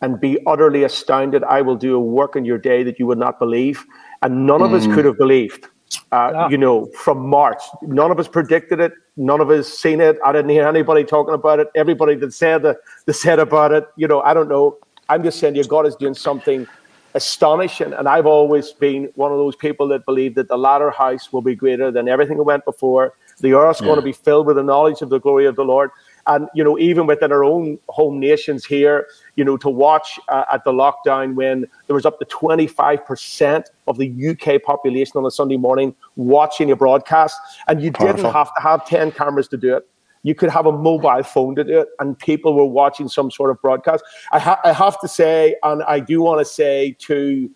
and 0.00 0.20
be 0.20 0.38
utterly 0.46 0.82
astounded. 0.82 1.44
I 1.44 1.62
will 1.62 1.76
do 1.76 1.94
a 1.94 2.00
work 2.00 2.34
in 2.34 2.44
your 2.44 2.58
day 2.58 2.82
that 2.82 2.98
you 2.98 3.06
would 3.06 3.18
not 3.18 3.38
believe. 3.38 3.84
And 4.22 4.46
none 4.46 4.62
of 4.62 4.72
us 4.72 4.86
mm. 4.86 4.94
could 4.94 5.04
have 5.04 5.16
believed, 5.16 5.68
uh, 6.12 6.30
yeah. 6.32 6.48
you 6.48 6.58
know, 6.58 6.86
from 6.86 7.26
March. 7.28 7.62
None 7.82 8.10
of 8.10 8.18
us 8.18 8.28
predicted 8.28 8.80
it. 8.80 8.92
None 9.16 9.40
of 9.40 9.50
us 9.50 9.68
seen 9.68 10.00
it. 10.00 10.18
I 10.24 10.32
didn't 10.32 10.50
hear 10.50 10.66
anybody 10.66 11.04
talking 11.04 11.34
about 11.34 11.58
it. 11.58 11.68
Everybody 11.74 12.14
that 12.16 12.32
said, 12.32 12.62
the, 12.62 12.78
that 13.06 13.14
said 13.14 13.38
about 13.38 13.72
it, 13.72 13.86
you 13.96 14.06
know, 14.06 14.20
I 14.22 14.34
don't 14.34 14.48
know. 14.48 14.78
I'm 15.08 15.22
just 15.22 15.38
saying, 15.38 15.54
you 15.54 15.64
God 15.64 15.86
is 15.86 15.96
doing 15.96 16.14
something 16.14 16.66
astonishing. 17.14 17.92
And 17.94 18.08
I've 18.08 18.26
always 18.26 18.72
been 18.72 19.10
one 19.14 19.32
of 19.32 19.38
those 19.38 19.56
people 19.56 19.88
that 19.88 20.04
believe 20.04 20.34
that 20.34 20.48
the 20.48 20.58
latter 20.58 20.90
house 20.90 21.32
will 21.32 21.42
be 21.42 21.54
greater 21.54 21.90
than 21.90 22.08
everything 22.08 22.36
that 22.36 22.42
went 22.42 22.64
before. 22.64 23.14
The 23.40 23.54
earth's 23.54 23.80
yeah. 23.80 23.86
going 23.86 23.96
to 23.96 24.02
be 24.02 24.12
filled 24.12 24.46
with 24.46 24.56
the 24.56 24.62
knowledge 24.62 25.00
of 25.02 25.08
the 25.08 25.18
glory 25.18 25.46
of 25.46 25.56
the 25.56 25.64
Lord. 25.64 25.90
And, 26.26 26.48
you 26.54 26.64
know, 26.64 26.78
even 26.78 27.06
within 27.06 27.32
our 27.32 27.44
own 27.44 27.78
home 27.88 28.18
nations 28.18 28.64
here, 28.64 29.06
you 29.36 29.44
know, 29.44 29.56
to 29.58 29.68
watch 29.68 30.18
uh, 30.28 30.44
at 30.52 30.64
the 30.64 30.72
lockdown 30.72 31.34
when 31.34 31.66
there 31.86 31.94
was 31.94 32.04
up 32.04 32.18
to 32.18 32.24
25% 32.24 33.64
of 33.86 33.98
the 33.98 34.28
UK 34.30 34.62
population 34.62 35.12
on 35.16 35.24
a 35.24 35.30
Sunday 35.30 35.56
morning 35.56 35.94
watching 36.16 36.70
a 36.70 36.76
broadcast, 36.76 37.38
and 37.68 37.82
you 37.82 37.92
Powerful. 37.92 38.16
didn't 38.16 38.32
have 38.32 38.54
to 38.54 38.62
have 38.62 38.86
10 38.86 39.12
cameras 39.12 39.48
to 39.48 39.56
do 39.56 39.76
it 39.76 39.88
you 40.26 40.34
could 40.34 40.50
have 40.50 40.66
a 40.66 40.72
mobile 40.72 41.22
phone 41.22 41.54
to 41.54 41.62
do 41.62 41.78
it, 41.78 41.88
and 42.00 42.18
people 42.18 42.54
were 42.54 42.64
watching 42.66 43.08
some 43.08 43.30
sort 43.30 43.48
of 43.48 43.62
broadcast. 43.62 44.02
I, 44.32 44.40
ha- 44.40 44.60
I 44.64 44.72
have 44.72 44.98
to 44.98 45.06
say, 45.06 45.54
and 45.62 45.84
I 45.84 46.00
do 46.00 46.20
want 46.20 46.40
to 46.40 46.44
say 46.44 46.96
to 47.02 47.48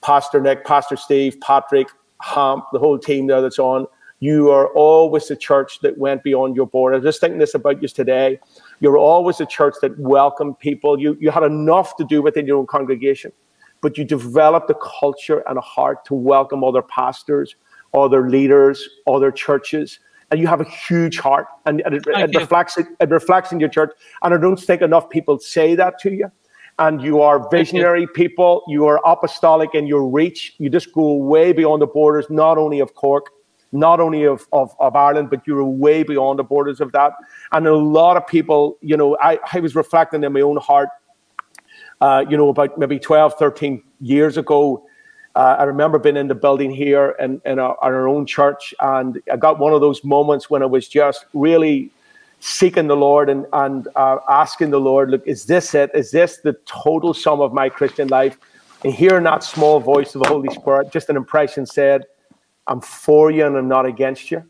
Pastor 0.00 0.40
Nick, 0.40 0.64
Pastor 0.64 0.96
Steve, 0.96 1.36
Patrick, 1.40 1.88
Hamp, 2.22 2.66
the 2.72 2.78
whole 2.78 3.00
team 3.00 3.26
there 3.26 3.42
that's 3.42 3.58
on, 3.58 3.88
you 4.24 4.50
are 4.50 4.68
always 4.68 5.30
a 5.30 5.36
church 5.36 5.80
that 5.80 5.98
went 5.98 6.22
beyond 6.22 6.56
your 6.56 6.66
border. 6.66 6.98
Just 6.98 7.20
thinking 7.20 7.38
this 7.38 7.54
about 7.54 7.82
you 7.82 7.88
today. 7.88 8.40
You're 8.80 8.96
always 8.96 9.38
a 9.40 9.46
church 9.46 9.74
that 9.82 9.98
welcomed 9.98 10.58
people. 10.58 10.98
You, 10.98 11.16
you 11.20 11.30
had 11.30 11.42
enough 11.42 11.96
to 11.96 12.04
do 12.04 12.22
within 12.22 12.46
your 12.46 12.56
own 12.58 12.66
congregation, 12.66 13.32
but 13.82 13.98
you 13.98 14.04
developed 14.04 14.70
a 14.70 14.76
culture 15.00 15.42
and 15.46 15.58
a 15.58 15.60
heart 15.60 16.06
to 16.06 16.14
welcome 16.14 16.64
other 16.64 16.80
pastors, 16.80 17.54
other 17.92 18.30
leaders, 18.30 18.88
other 19.06 19.30
churches 19.30 20.00
and 20.30 20.40
you 20.40 20.46
have 20.46 20.60
a 20.60 20.68
huge 20.88 21.18
heart, 21.18 21.46
and, 21.66 21.80
and 21.82 21.94
it, 21.94 22.04
it 22.06 22.34
reflects 22.34 22.78
it, 22.78 22.86
it 22.98 23.10
reflects 23.10 23.52
in 23.52 23.60
your 23.60 23.68
church. 23.68 23.92
And 24.22 24.34
I 24.34 24.38
don't 24.38 24.58
think 24.58 24.82
enough 24.82 25.08
people 25.10 25.38
say 25.38 25.74
that 25.76 25.98
to 26.00 26.12
you. 26.12 26.30
And 26.78 27.00
you 27.00 27.20
are 27.20 27.48
visionary 27.50 28.08
people. 28.14 28.64
You 28.66 28.86
are 28.86 29.00
apostolic 29.06 29.70
in 29.74 29.86
your 29.86 30.08
reach. 30.08 30.54
You 30.58 30.68
just 30.68 30.92
go 30.92 31.14
way 31.14 31.52
beyond 31.52 31.82
the 31.82 31.86
borders, 31.86 32.26
not 32.30 32.58
only 32.58 32.80
of 32.80 32.94
Cork, 32.94 33.30
not 33.74 34.00
only 34.00 34.24
of, 34.24 34.46
of, 34.52 34.74
of 34.78 34.96
Ireland, 34.96 35.30
but 35.30 35.46
you're 35.46 35.64
way 35.64 36.02
beyond 36.02 36.38
the 36.38 36.44
borders 36.44 36.80
of 36.80 36.92
that. 36.92 37.12
And 37.52 37.66
a 37.66 37.74
lot 37.74 38.16
of 38.16 38.26
people, 38.26 38.78
you 38.80 38.96
know, 38.96 39.16
I, 39.20 39.38
I 39.52 39.60
was 39.60 39.74
reflecting 39.74 40.24
in 40.24 40.32
my 40.32 40.40
own 40.40 40.56
heart, 40.56 40.88
uh, 42.00 42.24
you 42.28 42.36
know, 42.36 42.48
about 42.48 42.78
maybe 42.78 42.98
12, 42.98 43.34
13 43.34 43.82
years 44.00 44.36
ago 44.36 44.86
uh, 45.34 45.56
I 45.58 45.64
remember 45.64 45.98
being 45.98 46.16
in 46.16 46.28
the 46.28 46.34
building 46.34 46.70
here 46.70 47.16
in, 47.18 47.40
in, 47.44 47.58
our, 47.58 47.76
our 47.82 48.06
own 48.06 48.24
church, 48.24 48.72
and 48.80 49.20
I 49.30 49.36
got 49.36 49.58
one 49.58 49.72
of 49.72 49.80
those 49.80 50.04
moments 50.04 50.48
when 50.48 50.62
I 50.62 50.66
was 50.66 50.86
just 50.86 51.26
really 51.34 51.90
seeking 52.38 52.86
the 52.86 52.96
Lord 52.96 53.28
and, 53.28 53.46
and 53.52 53.88
uh, 53.96 54.18
asking 54.28 54.70
the 54.70 54.78
Lord, 54.78 55.10
look, 55.10 55.26
is 55.26 55.46
this 55.46 55.74
it? 55.74 55.90
Is 55.92 56.12
this 56.12 56.38
the 56.38 56.52
total 56.66 57.14
sum 57.14 57.40
of 57.40 57.52
my 57.52 57.68
Christian 57.68 58.08
life? 58.08 58.38
And 58.84 58.92
hearing 58.92 59.24
that 59.24 59.42
small 59.42 59.80
voice 59.80 60.14
of 60.14 60.22
the 60.22 60.28
Holy 60.28 60.54
Spirit, 60.54 60.92
just 60.92 61.08
an 61.08 61.16
impression 61.16 61.66
said, 61.66 62.04
I'm 62.66 62.80
for 62.80 63.30
you 63.30 63.46
and 63.46 63.56
I'm 63.56 63.68
not 63.68 63.86
against 63.86 64.30
you. 64.30 64.44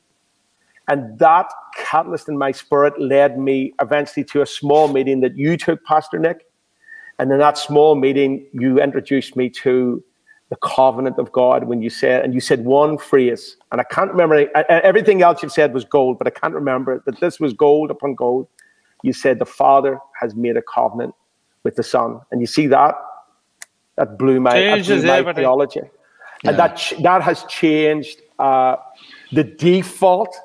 And 0.88 1.18
that 1.18 1.50
catalyst 1.76 2.28
in 2.28 2.36
my 2.36 2.52
spirit 2.52 3.00
led 3.00 3.38
me 3.38 3.72
eventually 3.80 4.24
to 4.24 4.42
a 4.42 4.46
small 4.46 4.88
meeting 4.88 5.20
that 5.20 5.36
you 5.36 5.56
took, 5.56 5.82
Pastor 5.84 6.18
Nick. 6.18 6.46
And 7.18 7.32
in 7.32 7.38
that 7.38 7.56
small 7.56 7.94
meeting, 7.94 8.46
you 8.52 8.80
introduced 8.80 9.36
me 9.36 9.48
to 9.50 10.02
the 10.50 10.56
covenant 10.56 11.18
of 11.18 11.32
God 11.32 11.64
when 11.64 11.80
you 11.80 11.88
said, 11.88 12.22
and 12.24 12.34
you 12.34 12.40
said 12.40 12.64
one 12.64 12.98
phrase, 12.98 13.56
and 13.72 13.80
I 13.80 13.84
can't 13.84 14.10
remember 14.10 14.46
everything 14.68 15.22
else 15.22 15.42
you've 15.42 15.52
said 15.52 15.72
was 15.72 15.84
gold, 15.84 16.18
but 16.18 16.26
I 16.26 16.30
can't 16.30 16.54
remember 16.54 17.02
that 17.06 17.18
this 17.20 17.40
was 17.40 17.52
gold 17.54 17.90
upon 17.90 18.14
gold. 18.14 18.46
You 19.02 19.12
said 19.12 19.38
the 19.38 19.46
Father 19.46 19.98
has 20.20 20.34
made 20.34 20.56
a 20.56 20.62
covenant 20.62 21.14
with 21.62 21.76
the 21.76 21.82
Son, 21.82 22.20
and 22.30 22.40
you 22.40 22.46
see 22.46 22.66
that 22.66 22.94
that 23.96 24.18
blew 24.18 24.38
my, 24.40 24.54
that 24.76 24.86
blew 24.86 25.02
my 25.06 25.32
theology, 25.34 25.80
yeah. 26.44 26.50
and 26.50 26.58
that 26.58 26.92
that 27.02 27.22
has 27.22 27.44
changed 27.44 28.20
uh, 28.38 28.76
the 29.32 29.44
default 29.44 30.36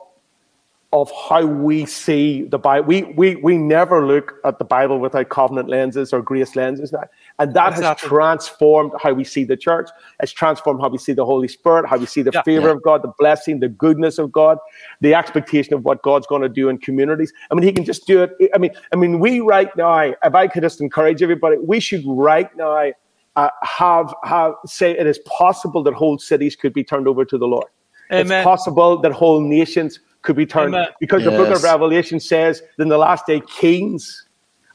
of 0.91 1.11
how 1.29 1.45
we 1.45 1.85
see 1.85 2.43
the 2.43 2.57
Bible. 2.57 2.87
We, 2.87 3.03
we, 3.03 3.35
we 3.35 3.57
never 3.57 4.07
look 4.07 4.33
at 4.43 4.57
the 4.57 4.65
Bible 4.65 4.99
without 4.99 5.29
covenant 5.29 5.69
lenses 5.69 6.11
or 6.11 6.23
grace 6.23 6.55
lenses 6.55 6.91
now. 6.91 7.03
And 7.37 7.53
that 7.53 7.73
exactly. 7.73 7.85
has 7.85 7.97
transformed 8.09 8.93
how 8.99 9.13
we 9.13 9.23
see 9.23 9.43
the 9.43 9.55
church. 9.55 9.89
It's 10.19 10.31
transformed 10.31 10.81
how 10.81 10.89
we 10.89 10.97
see 10.97 11.13
the 11.13 11.25
Holy 11.25 11.47
Spirit, 11.47 11.87
how 11.87 11.97
we 11.97 12.07
see 12.07 12.23
the 12.23 12.31
yeah, 12.33 12.41
favor 12.41 12.67
yeah. 12.67 12.73
of 12.73 12.81
God, 12.81 13.03
the 13.03 13.13
blessing, 13.19 13.59
the 13.59 13.69
goodness 13.69 14.17
of 14.17 14.31
God, 14.31 14.57
the 14.99 15.13
expectation 15.13 15.75
of 15.75 15.85
what 15.85 16.01
God's 16.01 16.25
going 16.25 16.41
to 16.41 16.49
do 16.49 16.69
in 16.69 16.79
communities. 16.79 17.31
I 17.51 17.53
mean, 17.53 17.63
He 17.63 17.71
can 17.71 17.85
just 17.85 18.07
do 18.07 18.23
it. 18.23 18.49
I 18.55 18.57
mean, 18.57 18.71
I 18.91 18.95
mean, 18.95 19.19
we 19.19 19.41
right 19.41 19.75
now, 19.77 19.99
if 19.99 20.33
I 20.33 20.47
could 20.47 20.63
just 20.63 20.81
encourage 20.81 21.21
everybody, 21.21 21.57
we 21.57 21.79
should 21.79 22.03
right 22.07 22.49
now 22.57 22.91
uh, 23.35 23.49
have 23.61 24.13
have 24.23 24.53
say 24.65 24.91
it 24.91 25.07
is 25.07 25.19
possible 25.19 25.83
that 25.83 25.93
whole 25.93 26.17
cities 26.17 26.55
could 26.55 26.73
be 26.73 26.83
turned 26.83 27.07
over 27.07 27.23
to 27.23 27.37
the 27.37 27.47
Lord 27.47 27.67
Amen. 28.11 28.39
It's 28.39 28.43
possible 28.43 28.99
that 29.01 29.11
whole 29.11 29.39
nations 29.39 29.99
could 30.21 30.35
be 30.35 30.45
turned 30.45 30.73
Amen. 30.73 30.89
because 30.99 31.23
yes. 31.23 31.31
the 31.31 31.37
book 31.37 31.55
of 31.55 31.63
Revelation 31.63 32.19
says 32.19 32.61
that 32.77 32.83
in 32.83 32.89
the 32.89 32.97
last 32.97 33.25
day, 33.25 33.41
kings 33.41 34.27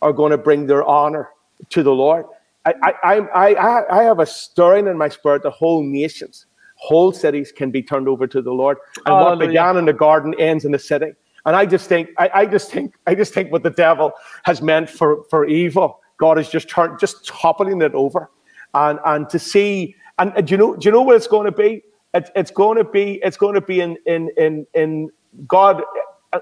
are 0.03 0.13
going 0.13 0.31
to 0.31 0.39
bring 0.39 0.67
their 0.67 0.85
honor 0.85 1.31
to 1.71 1.83
the 1.83 1.93
Lord. 1.93 2.27
I, 2.65 2.75
I, 2.83 3.19
I, 3.19 3.99
I 3.99 4.03
have 4.05 4.21
a 4.21 4.27
stirring 4.27 4.87
in 4.87 4.97
my 4.97 5.09
spirit 5.09 5.43
that 5.43 5.51
whole 5.51 5.83
nations, 5.83 6.47
whole 6.77 7.13
cities 7.13 7.53
can 7.53 7.71
be 7.71 7.83
turned 7.83 8.09
over 8.09 8.27
to 8.27 8.41
the 8.41 8.53
Lord. 8.53 8.79
And 8.99 9.09
Hallelujah. 9.09 9.37
what 9.37 9.47
began 9.47 9.77
in 9.77 9.85
the 9.85 9.93
garden 9.93 10.35
ends 10.39 10.65
in 10.65 10.73
the 10.73 10.79
city. 10.79 11.13
And 11.45 11.57
I 11.57 11.67
just 11.67 11.89
think, 11.89 12.09
I, 12.17 12.31
I 12.33 12.47
just 12.47 12.71
think, 12.71 12.95
I 13.07 13.15
just 13.15 13.35
think 13.35 13.53
what 13.53 13.65
the 13.65 13.71
devil 13.71 14.13
has 14.45 14.63
meant 14.63 14.89
for, 14.89 15.25
for 15.25 15.45
evil, 15.45 16.01
God 16.17 16.39
is 16.39 16.49
just 16.49 16.71
turned, 16.71 16.99
just 16.99 17.27
toppling 17.27 17.83
it 17.83 17.95
over. 17.95 18.31
And, 18.75 18.99
and 19.05 19.29
to 19.31 19.39
see, 19.39 19.97
and, 20.19 20.33
do 20.47 20.53
you 20.53 20.59
know, 20.59 20.77
do 20.77 20.89
you 20.89 20.93
know 20.93 21.03
what 21.03 21.17
it's 21.17 21.27
going 21.27 21.47
to 21.47 21.53
be? 21.53 21.83
It, 22.13 22.31
it's 22.37 22.51
going 22.51 22.79
to 22.79 22.85
be, 22.85 23.21
it's 23.23 23.37
going 23.37 23.55
to 23.55 23.61
be 23.61 23.81
in, 23.81 23.97
in, 24.07 24.31
in, 24.37 24.67
in 24.75 25.11
God. 25.47 25.83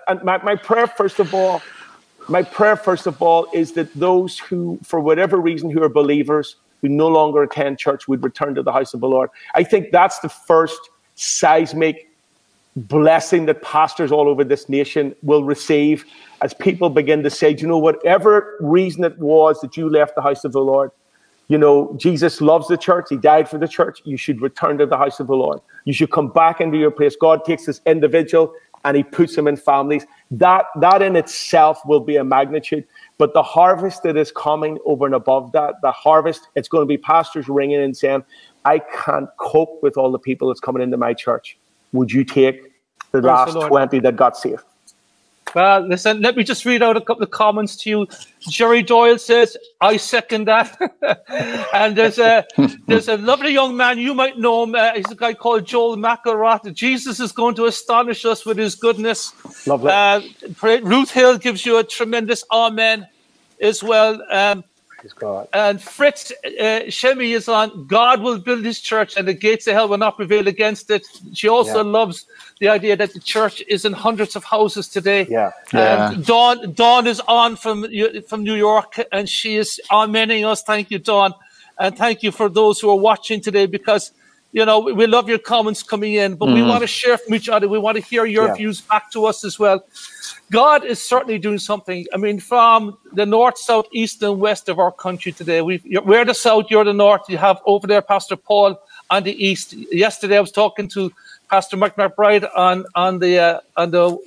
And 0.09 0.23
my, 0.23 0.43
my 0.43 0.57
prayer, 0.57 0.87
first 0.87 1.19
of 1.19 1.35
all, 1.35 1.63
my 2.29 2.43
prayer, 2.43 2.77
first 2.77 3.07
of 3.07 3.21
all, 3.21 3.47
is 3.53 3.73
that 3.73 3.93
those 3.95 4.39
who, 4.39 4.79
for 4.83 5.01
whatever 5.01 5.39
reason, 5.39 5.71
who 5.71 5.83
are 5.83 5.89
believers, 5.89 6.57
who 6.81 6.89
no 6.89 7.09
longer 7.09 7.43
attend 7.43 7.79
church, 7.79 8.07
would 8.09 8.23
return 8.23 8.55
to 8.55 8.63
the 8.63 8.73
house 8.73 8.95
of 8.95 9.01
the 9.01 9.09
Lord. 9.09 9.31
I 9.55 9.65
think 9.65 9.91
that's 9.91 10.19
the 10.21 10.29
first 10.29 10.91
seismic 11.15 12.09
blessing 12.75 13.47
that 13.47 13.61
pastors 13.63 14.11
all 14.11 14.29
over 14.29 14.45
this 14.45 14.69
nation 14.69 15.15
will 15.23 15.45
receive 15.45 16.05
as 16.41 16.55
people 16.55 16.91
begin 16.91 17.23
to 17.23 17.31
say, 17.31 17.53
Do 17.55 17.63
you 17.63 17.69
know, 17.69 17.79
whatever 17.79 18.57
reason 18.61 19.05
it 19.05 19.19
was 19.19 19.61
that 19.61 19.77
you 19.77 19.89
left 19.91 20.15
the 20.15 20.23
house 20.23 20.45
of 20.45 20.53
the 20.53 20.61
Lord, 20.61 20.91
you 21.49 21.59
know, 21.59 21.95
Jesus 21.99 22.41
loves 22.41 22.69
the 22.69 22.77
church. 22.77 23.07
He 23.11 23.17
died 23.17 23.49
for 23.49 23.59
the 23.59 23.69
church. 23.69 24.01
You 24.05 24.17
should 24.17 24.41
return 24.41 24.79
to 24.79 24.87
the 24.87 24.97
house 24.97 25.21
of 25.21 25.27
the 25.27 25.37
Lord. 25.37 25.61
You 25.85 25.93
should 25.93 26.11
come 26.11 26.29
back 26.29 26.61
into 26.61 26.79
your 26.79 26.91
place. 26.91 27.17
God 27.17 27.45
takes 27.45 27.67
this 27.67 27.81
individual 27.87 28.55
and 28.85 28.97
he 28.97 29.03
puts 29.03 29.37
them 29.37 29.47
in 29.47 29.57
families. 29.57 30.07
That, 30.31 30.67
that 30.81 31.03
in 31.03 31.17
itself 31.17 31.81
will 31.85 32.01
be 32.01 32.17
a 32.17 32.25
magnitude. 32.25 32.85
But 33.19 33.35
the 33.35 33.43
harvest 33.43 34.03
that 34.03 34.17
is 34.17 34.33
coming 34.33 34.79
over 34.85 35.07
and 35.07 35.15
above 35.15 35.53
that, 35.53 35.75
the 35.83 35.93
harvest, 35.93 36.49
it's 36.57 36.69
going 36.69 36.83
to 36.83 36.87
be 36.87 36.99
pastors 36.99 37.49
ringing 37.49 37.81
and 37.81 37.97
saying, 37.97 38.25
I 38.65 38.81
can't 39.05 39.29
cope 39.39 39.83
with 39.83 39.97
all 39.97 40.11
the 40.11 40.19
people 40.19 40.49
that's 40.49 40.61
coming 40.61 40.83
into 40.83 40.97
my 40.97 41.15
church. 41.15 41.59
Would 41.93 42.13
you 42.13 42.25
take 42.25 42.63
the 43.13 43.21
Praise 43.21 43.25
last 43.25 43.55
the 43.55 43.69
20 43.69 44.01
that 44.01 44.17
got 44.17 44.37
saved? 44.37 44.65
Well, 45.55 45.87
listen, 45.87 46.23
let 46.23 46.37
me 46.37 46.45
just 46.45 46.65
read 46.65 46.83
out 46.83 46.97
a 46.97 47.01
couple 47.01 47.23
of 47.23 47.31
comments 47.31 47.77
to 47.77 47.91
you. 47.91 48.07
Jerry 48.41 48.83
Doyle 48.83 49.19
says, 49.19 49.57
I 49.81 49.97
second 49.97 50.47
that. 50.47 50.79
and 51.75 51.97
there's 51.97 52.19
a 52.19 52.47
there's 52.87 53.09
a 53.09 53.17
lovely 53.17 53.53
young 53.53 53.77
man, 53.77 53.99
you 53.99 54.15
might 54.15 54.39
know 54.39 54.65
him. 54.65 54.75
Uh, 54.75 54.95
he's 54.95 55.11
a 55.11 55.15
guy 55.15 55.35
called 55.35 55.67
Joel 55.67 55.97
McElrath. 55.97 56.73
Jesus 56.73 57.21
is 57.21 57.33
going 57.33 57.55
to 57.57 57.67
astonish 57.67 58.25
us 58.25 58.47
with 58.47 58.59
his 58.59 58.75
goodness. 58.75 59.33
Lovely. 59.67 59.91
Uh, 59.91 60.21
Ruth 60.63 61.11
Hill 61.11 61.39
gives 61.39 61.67
you 61.67 61.79
a 61.79 61.85
tremendous 61.85 62.45
amen 62.53 63.07
as 63.61 63.83
well. 63.83 64.21
Um, 64.31 64.65
God. 65.11 65.49
And 65.53 65.83
Fritz 65.83 66.31
uh, 66.45 66.87
Shemi 66.87 67.35
is 67.35 67.49
on. 67.49 67.87
God 67.87 68.21
will 68.23 68.39
build 68.39 68.65
his 68.65 68.81
church, 68.81 69.17
and 69.17 69.27
the 69.27 69.35
gates 69.35 69.67
of 69.67 69.75
hell 69.75 69.89
will 69.89 69.99
not 69.99 70.17
prevail 70.17 70.47
against 70.47 70.91
it. 70.91 71.07
She 71.33 71.49
also 71.49 71.83
yeah. 71.83 71.91
loves 71.99 72.27
the 72.61 72.69
idea 72.69 72.97
that 72.97 73.13
the 73.13 73.21
church 73.21 73.63
is 73.69 73.85
in 73.85 73.93
hundreds 73.93 74.37
of 74.37 74.45
houses 74.45 74.89
today. 74.89 75.27
Yeah. 75.29 75.51
yeah. 75.73 76.15
Dawn, 76.23 76.73
Dawn 76.73 77.07
is 77.07 77.21
on 77.27 77.57
from 77.57 77.87
from 78.29 78.45
New 78.45 78.55
York, 78.55 79.01
and 79.11 79.29
she 79.29 79.57
is 79.57 79.81
amening 79.91 80.47
us. 80.47 80.63
Thank 80.63 80.91
you, 80.91 80.99
Dawn, 80.99 81.35
and 81.79 81.97
thank 81.97 82.23
you 82.23 82.31
for 82.31 82.49
those 82.49 82.79
who 82.81 82.89
are 82.91 83.03
watching 83.11 83.41
today 83.41 83.67
because 83.67 84.13
you 84.53 84.67
know, 84.67 84.81
we 84.81 85.07
love 85.07 85.29
your 85.29 85.39
comments 85.39 85.83
coming 85.83 86.15
in, 86.15 86.37
but 86.37 86.47
mm. 86.47 86.55
we 86.55 86.61
mm-hmm. 86.61 86.69
want 86.69 86.83
to 86.83 86.87
share 86.87 87.17
from 87.17 87.35
each 87.35 87.49
other. 87.49 87.69
We 87.69 87.79
want 87.79 87.97
to 87.97 88.03
hear 88.03 88.27
your 88.27 88.49
yeah. 88.49 88.55
views 88.55 88.83
back 88.83 89.11
to 89.13 89.25
us 89.25 89.45
as 89.45 89.59
well. 89.59 89.83
God 90.51 90.85
is 90.85 91.03
certainly 91.03 91.39
doing 91.39 91.59
something. 91.59 92.07
I 92.13 92.19
mean, 92.19 92.39
from 92.39 92.99
the 93.13 93.25
north, 93.25 93.57
south, 93.57 93.87
east, 93.93 94.23
and 94.23 94.39
west 94.39 94.69
of 94.69 94.79
our 94.79 94.93
country 94.93 95.33
today, 95.33 95.63
we 95.63 95.81
we're 96.05 96.27
the 96.27 96.35
south, 96.35 96.67
you're 96.69 96.85
the 96.85 96.93
north. 96.93 97.23
You 97.29 97.39
have 97.39 97.61
over 97.65 97.87
there 97.87 98.03
Pastor 98.03 98.37
Paul 98.37 98.79
on 99.09 99.23
the 99.23 99.33
east. 99.43 99.73
Yesterday, 99.73 100.37
I 100.37 100.41
was 100.41 100.53
talking 100.53 100.87
to 100.89 101.11
Pastor 101.51 101.79
Mike 101.79 101.97
McBride 101.97 102.49
on 102.55 102.85
on 102.95 103.19
the 103.21 103.39
uh, 103.39 103.61
on 103.79 103.91
the 103.91 104.19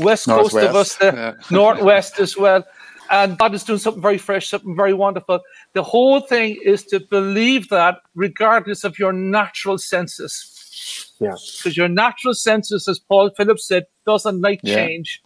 west 0.00 0.26
coast 0.26 0.56
of 0.56 0.74
us, 0.74 0.96
the 0.96 1.06
yeah. 1.06 1.34
northwest 1.50 2.18
as 2.18 2.36
well. 2.36 2.64
And 3.10 3.36
God 3.38 3.54
is 3.54 3.62
doing 3.62 3.78
something 3.78 4.02
very 4.02 4.18
fresh, 4.18 4.48
something 4.48 4.74
very 4.74 4.94
wonderful. 4.94 5.40
The 5.74 5.82
whole 5.82 6.20
thing 6.20 6.58
is 6.62 6.84
to 6.86 7.00
believe 7.00 7.68
that 7.70 7.98
regardless 8.14 8.84
of 8.84 8.98
your 8.98 9.12
natural 9.12 9.78
senses. 9.78 11.14
Yeah. 11.18 11.34
Because 11.58 11.76
your 11.76 11.88
natural 11.88 12.34
senses, 12.34 12.88
as 12.88 12.98
Paul 12.98 13.30
Phillips 13.36 13.66
said, 13.66 13.86
doesn't 14.04 14.40
like 14.40 14.60
yeah. 14.62 14.74
change. 14.74 15.22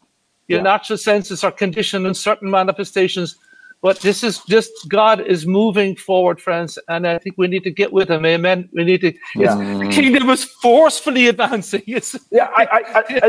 Your 0.48 0.58
yeah. 0.58 0.64
natural 0.64 0.98
senses 0.98 1.42
are 1.42 1.50
conditioned 1.50 2.06
in 2.06 2.14
certain 2.14 2.50
manifestations. 2.50 3.36
But 3.82 4.00
this 4.00 4.24
is 4.24 4.40
just 4.48 4.70
God 4.88 5.20
is 5.20 5.46
moving 5.46 5.96
forward, 5.96 6.40
friends, 6.40 6.78
and 6.88 7.06
I 7.06 7.18
think 7.18 7.36
we 7.36 7.46
need 7.46 7.62
to 7.64 7.70
get 7.70 7.92
with 7.92 8.10
Him. 8.10 8.24
Amen. 8.24 8.68
We 8.72 8.84
need 8.84 9.00
to. 9.02 9.12
Yeah. 9.34 9.54
The 9.54 9.88
kingdom 9.92 10.30
is 10.30 10.44
forcefully 10.44 11.28
advancing. 11.28 11.82
It's, 11.86 12.16
yeah, 12.30 12.50
I, 12.56 12.64
I, 12.64 12.78
I, 12.94 13.20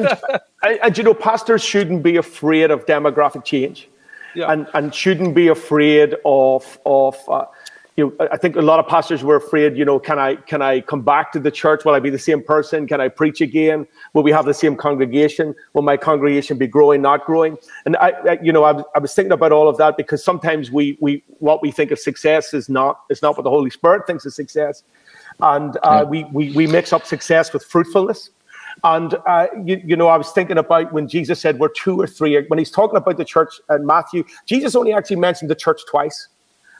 and, 0.63 0.79
and 0.83 0.97
you 0.97 1.03
know, 1.03 1.13
pastors 1.13 1.63
shouldn't 1.63 2.01
be 2.01 2.15
afraid 2.15 2.71
of 2.71 2.85
demographic 2.85 3.43
change 3.43 3.89
yeah. 4.37 4.51
and 4.51 4.67
and 4.73 4.93
shouldn't 4.93 5.35
be 5.35 5.47
afraid 5.47 6.15
of 6.25 6.79
of. 6.85 7.17
Uh, 7.27 7.45
you 7.95 8.15
know, 8.19 8.27
I 8.31 8.37
think 8.37 8.55
a 8.55 8.61
lot 8.61 8.79
of 8.79 8.87
pastors 8.87 9.23
were 9.23 9.37
afraid. 9.37 9.75
You 9.75 9.83
know, 9.83 9.97
can 9.97 10.19
I 10.19 10.35
can 10.35 10.61
I 10.61 10.81
come 10.81 11.01
back 11.01 11.31
to 11.31 11.39
the 11.39 11.49
church? 11.49 11.83
Will 11.83 11.95
I 11.95 11.99
be 11.99 12.11
the 12.11 12.19
same 12.19 12.43
person? 12.43 12.85
Can 12.85 13.01
I 13.01 13.07
preach 13.07 13.41
again? 13.41 13.87
Will 14.13 14.21
we 14.21 14.31
have 14.31 14.45
the 14.45 14.53
same 14.53 14.75
congregation? 14.75 15.55
Will 15.73 15.81
my 15.81 15.97
congregation 15.97 16.59
be 16.59 16.67
growing, 16.67 17.01
not 17.01 17.25
growing? 17.25 17.57
And 17.87 17.97
I, 17.97 18.09
I 18.29 18.37
you 18.39 18.53
know, 18.53 18.65
I, 18.65 18.83
I 18.93 18.99
was 18.99 19.15
thinking 19.15 19.31
about 19.31 19.51
all 19.51 19.67
of 19.67 19.77
that 19.77 19.97
because 19.97 20.23
sometimes 20.23 20.69
we 20.69 20.95
we 21.01 21.23
what 21.39 21.63
we 21.63 21.71
think 21.71 21.89
of 21.89 21.97
success 21.97 22.53
is 22.53 22.69
not 22.69 23.01
is 23.09 23.23
not 23.23 23.35
what 23.35 23.43
the 23.43 23.49
Holy 23.49 23.71
Spirit 23.71 24.05
thinks 24.05 24.27
of 24.27 24.33
success, 24.35 24.83
and 25.39 25.77
uh, 25.77 25.81
yeah. 25.81 26.03
we, 26.03 26.23
we 26.25 26.51
we 26.51 26.67
mix 26.67 26.93
up 26.93 27.03
success 27.03 27.51
with 27.51 27.63
fruitfulness. 27.63 28.29
And, 28.83 29.15
uh, 29.25 29.47
you, 29.65 29.81
you, 29.83 29.95
know, 29.95 30.07
I 30.07 30.17
was 30.17 30.31
thinking 30.31 30.57
about 30.57 30.93
when 30.93 31.07
Jesus 31.07 31.39
said 31.39 31.59
we're 31.59 31.69
two 31.69 31.99
or 31.99 32.07
three, 32.07 32.39
when 32.47 32.59
he's 32.59 32.71
talking 32.71 32.97
about 32.97 33.17
the 33.17 33.25
church 33.25 33.59
in 33.69 33.85
Matthew, 33.85 34.23
Jesus 34.45 34.75
only 34.75 34.93
actually 34.93 35.15
mentioned 35.17 35.49
the 35.49 35.55
church 35.55 35.81
twice. 35.89 36.27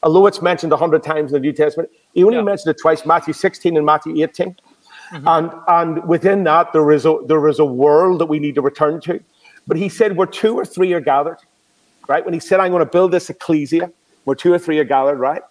Although 0.04 0.28
it's 0.28 0.41
mentioned 0.41 0.72
a 0.74 0.78
hundred 0.78 1.04
times 1.04 1.32
in 1.32 1.34
the 1.34 1.39
New 1.39 1.54
Testament, 1.54 1.89
he 2.14 2.24
only 2.24 2.38
yeah. 2.38 2.43
mentioned 2.43 2.76
it 2.76 2.80
twice, 2.80 3.06
Matthew 3.06 3.34
16 3.34 3.78
and 3.78 3.86
Matthew 3.86 4.24
18. 4.24 4.56
Mm-hmm. 5.12 5.28
And, 5.28 5.52
and 5.68 6.08
within 6.08 6.43
that, 6.43 6.72
there 6.74 6.91
is, 6.91 7.06
a, 7.06 7.18
there 7.26 7.48
is 7.48 7.60
a 7.60 7.66
world 7.66 8.20
that 8.20 8.28
we 8.28 8.39
need 8.39 8.56
to 8.56 8.62
return 8.62 9.02
to. 9.02 9.20
But 9.66 9.78
he 9.78 9.89
said, 9.89 10.16
where 10.16 10.28
two 10.28 10.56
or 10.56 10.66
three 10.66 10.93
are 10.93 11.00
gathered, 11.00 11.39
right? 12.08 12.24
When 12.24 12.34
he 12.34 12.39
said, 12.39 12.60
I'm 12.60 12.72
going 12.72 12.86
to 12.86 12.89
build 12.89 13.12
this 13.12 13.30
ecclesia, 13.30 13.91
where 14.26 14.36
two 14.36 14.54
or 14.54 14.60
three 14.60 14.78
are 14.80 14.84
gathered, 14.84 15.18
right? 15.18 15.41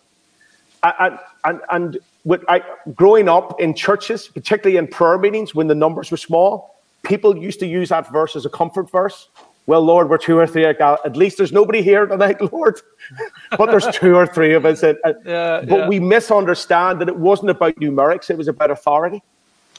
And, 0.83 1.19
and, 1.45 1.61
and 1.71 1.99
with, 2.27 2.43
I, 2.49 2.61
growing 2.95 3.29
up 3.29 3.59
in 3.61 3.73
churches, 3.73 4.27
particularly 4.27 4.77
in 4.77 4.89
prayer 4.89 5.17
meetings 5.17 5.55
when 5.55 5.69
the 5.69 5.77
numbers 5.77 6.11
were 6.11 6.17
small, 6.17 6.83
people 7.05 7.37
used 7.39 7.61
to 7.61 7.67
use 7.67 7.91
that 7.91 8.13
verse 8.13 8.35
as 8.35 8.45
a 8.45 8.51
comfort 8.51 8.91
verse. 8.91 9.29
Well, 9.67 9.83
Lord, 9.83 10.11
we're 10.11 10.19
two 10.19 10.37
or 10.37 10.47
three. 10.47 10.65
At 10.67 11.17
least 11.17 11.39
there's 11.39 11.53
nobody 11.53 11.83
here 11.83 12.05
tonight, 12.05 12.41
Lord. 12.53 12.81
but 13.57 13.67
there's 13.67 13.87
two 13.97 14.17
or 14.17 14.27
three 14.27 14.55
of 14.55 14.67
us. 14.67 14.83
And, 14.83 14.99
yeah, 15.25 15.61
but 15.61 15.79
yeah. 15.79 15.89
we 15.89 16.01
misunderstand 16.01 17.01
that 17.01 17.09
it 17.09 17.17
wasn't 17.17 17.51
about 17.51 17.77
numerics, 17.77 18.29
it 18.29 18.37
was 18.37 18.49
about 18.49 18.73
authority. 18.73 19.23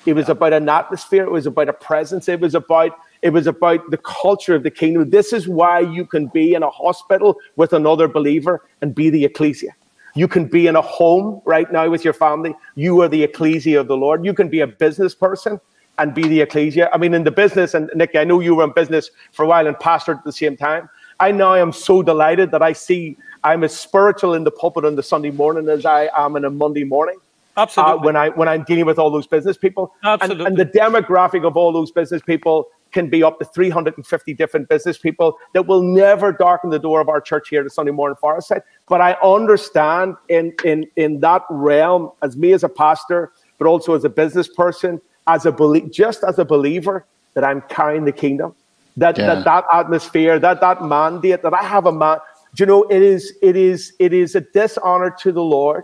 It 0.06 0.14
was 0.14 0.28
yeah. 0.28 0.32
about 0.32 0.54
an 0.54 0.70
atmosphere, 0.70 1.26
it 1.26 1.32
was 1.32 1.48
about 1.48 1.68
a 1.68 1.74
presence, 1.74 2.30
it 2.30 2.40
was 2.40 2.56
about 2.56 2.98
it 3.22 3.32
was 3.32 3.48
about 3.48 3.90
the 3.90 3.98
culture 3.98 4.56
of 4.56 4.64
the 4.64 4.72
kingdom. 4.72 5.10
This 5.10 5.34
is 5.34 5.48
why 5.50 5.80
you 5.80 6.06
can 6.06 6.28
be 6.28 6.54
in 6.54 6.64
a 6.64 6.70
hospital 6.70 7.36
with 7.56 7.74
another 7.74 8.08
believer 8.08 8.64
and 8.82 8.94
be 8.94 9.10
the 9.10 9.26
ecclesia. 9.26 9.72
You 10.18 10.28
can 10.28 10.46
be 10.46 10.66
in 10.66 10.76
a 10.76 10.82
home 10.82 11.42
right 11.46 11.72
now 11.72 11.88
with 11.90 12.04
your 12.04 12.14
family. 12.14 12.56
You 12.74 13.02
are 13.04 13.08
the 13.08 13.24
ecclesia 13.24 13.80
of 13.80 13.88
the 13.88 13.96
Lord. 13.96 14.26
You 14.26 14.34
can 14.34 14.50
be 14.50 14.62
a 14.62 14.68
business 14.68 15.14
person 15.14 15.62
and 16.00 16.12
be 16.16 16.28
the 16.28 16.42
ecclesia. 16.42 16.90
I 16.92 16.98
mean, 16.98 17.14
in 17.14 17.24
the 17.24 17.32
business, 17.32 17.76
and 17.76 17.92
Nick, 17.94 18.16
I 18.16 18.24
know 18.24 18.40
you 18.40 18.56
were 18.56 18.64
in 18.64 18.72
business 18.72 19.12
for 19.32 19.46
a 19.46 19.48
while 19.48 19.68
and 19.68 19.76
pastored 19.76 20.18
at 20.18 20.24
the 20.24 20.32
same 20.32 20.58
time. 20.58 20.90
I 21.20 21.32
now 21.32 21.54
am 21.54 21.72
so 21.72 22.02
delighted 22.02 22.50
that 22.50 22.64
I 22.64 22.74
see 22.74 23.16
I'm 23.44 23.64
as 23.64 23.78
spiritual 23.78 24.34
in 24.34 24.44
the 24.44 24.50
pulpit 24.50 24.86
on 24.86 24.96
the 24.96 25.04
Sunday 25.04 25.30
morning 25.30 25.70
as 25.70 25.86
I 25.86 26.10
am 26.18 26.36
in 26.36 26.46
a 26.46 26.50
Monday 26.50 26.84
morning. 26.84 27.20
Absolutely. 27.56 27.94
Uh, 27.94 27.98
when 27.98 28.16
I 28.16 28.30
when 28.30 28.48
I'm 28.48 28.64
dealing 28.64 28.86
with 28.86 28.98
all 28.98 29.12
those 29.12 29.28
business 29.28 29.56
people, 29.56 29.94
Absolutely. 30.04 30.46
And, 30.46 30.60
and 30.60 30.74
the 30.74 30.80
demographic 30.80 31.46
of 31.46 31.56
all 31.56 31.72
those 31.72 31.92
business 31.92 32.24
people 32.24 32.68
can 32.98 33.12
be 33.12 33.22
up 33.22 33.38
to 33.38 33.46
350 33.46 34.34
different 34.34 34.68
business 34.70 34.98
people 34.98 35.38
that 35.54 35.68
will 35.68 35.84
never 35.84 36.32
darken 36.32 36.72
the 36.72 36.80
door 36.80 37.00
of 37.00 37.08
our 37.10 37.22
church 37.22 37.48
here 37.50 37.62
to 37.62 37.70
Sunday 37.70 37.92
Morning 37.92 38.16
Forestside. 38.20 38.64
But 38.90 39.02
I 39.02 39.14
understand 39.22 40.16
in, 40.30 40.56
in, 40.66 40.88
in 40.96 41.20
that 41.20 41.44
realm, 41.52 42.10
as 42.24 42.36
me 42.36 42.54
as 42.54 42.64
a 42.64 42.70
pastor, 42.70 43.32
but 43.60 43.68
also 43.68 43.94
as 43.94 44.04
a 44.04 44.10
business 44.10 44.48
person, 44.48 45.00
as 45.28 45.46
a 45.46 45.52
belie- 45.52 45.88
just 45.92 46.24
as 46.24 46.40
a 46.40 46.46
believer, 46.46 47.06
that 47.36 47.44
I'm 47.44 47.62
carrying 47.70 48.06
the 48.06 48.12
kingdom. 48.12 48.56
That, 48.96 49.16
yeah. 49.16 49.36
that 49.36 49.46
that 49.46 49.66
atmosphere, 49.72 50.40
that 50.40 50.60
that 50.62 50.82
mandate, 50.84 51.44
that 51.44 51.54
I 51.54 51.64
have 51.64 51.86
a 51.86 51.92
man. 51.92 52.18
Do 52.56 52.64
you 52.64 52.66
know 52.66 52.84
it 52.86 53.04
is 53.04 53.32
it 53.44 53.56
is 53.56 53.94
it 54.00 54.12
is 54.12 54.34
a 54.34 54.42
dishonor 54.42 55.12
to 55.20 55.32
the 55.32 55.44
Lord 55.44 55.84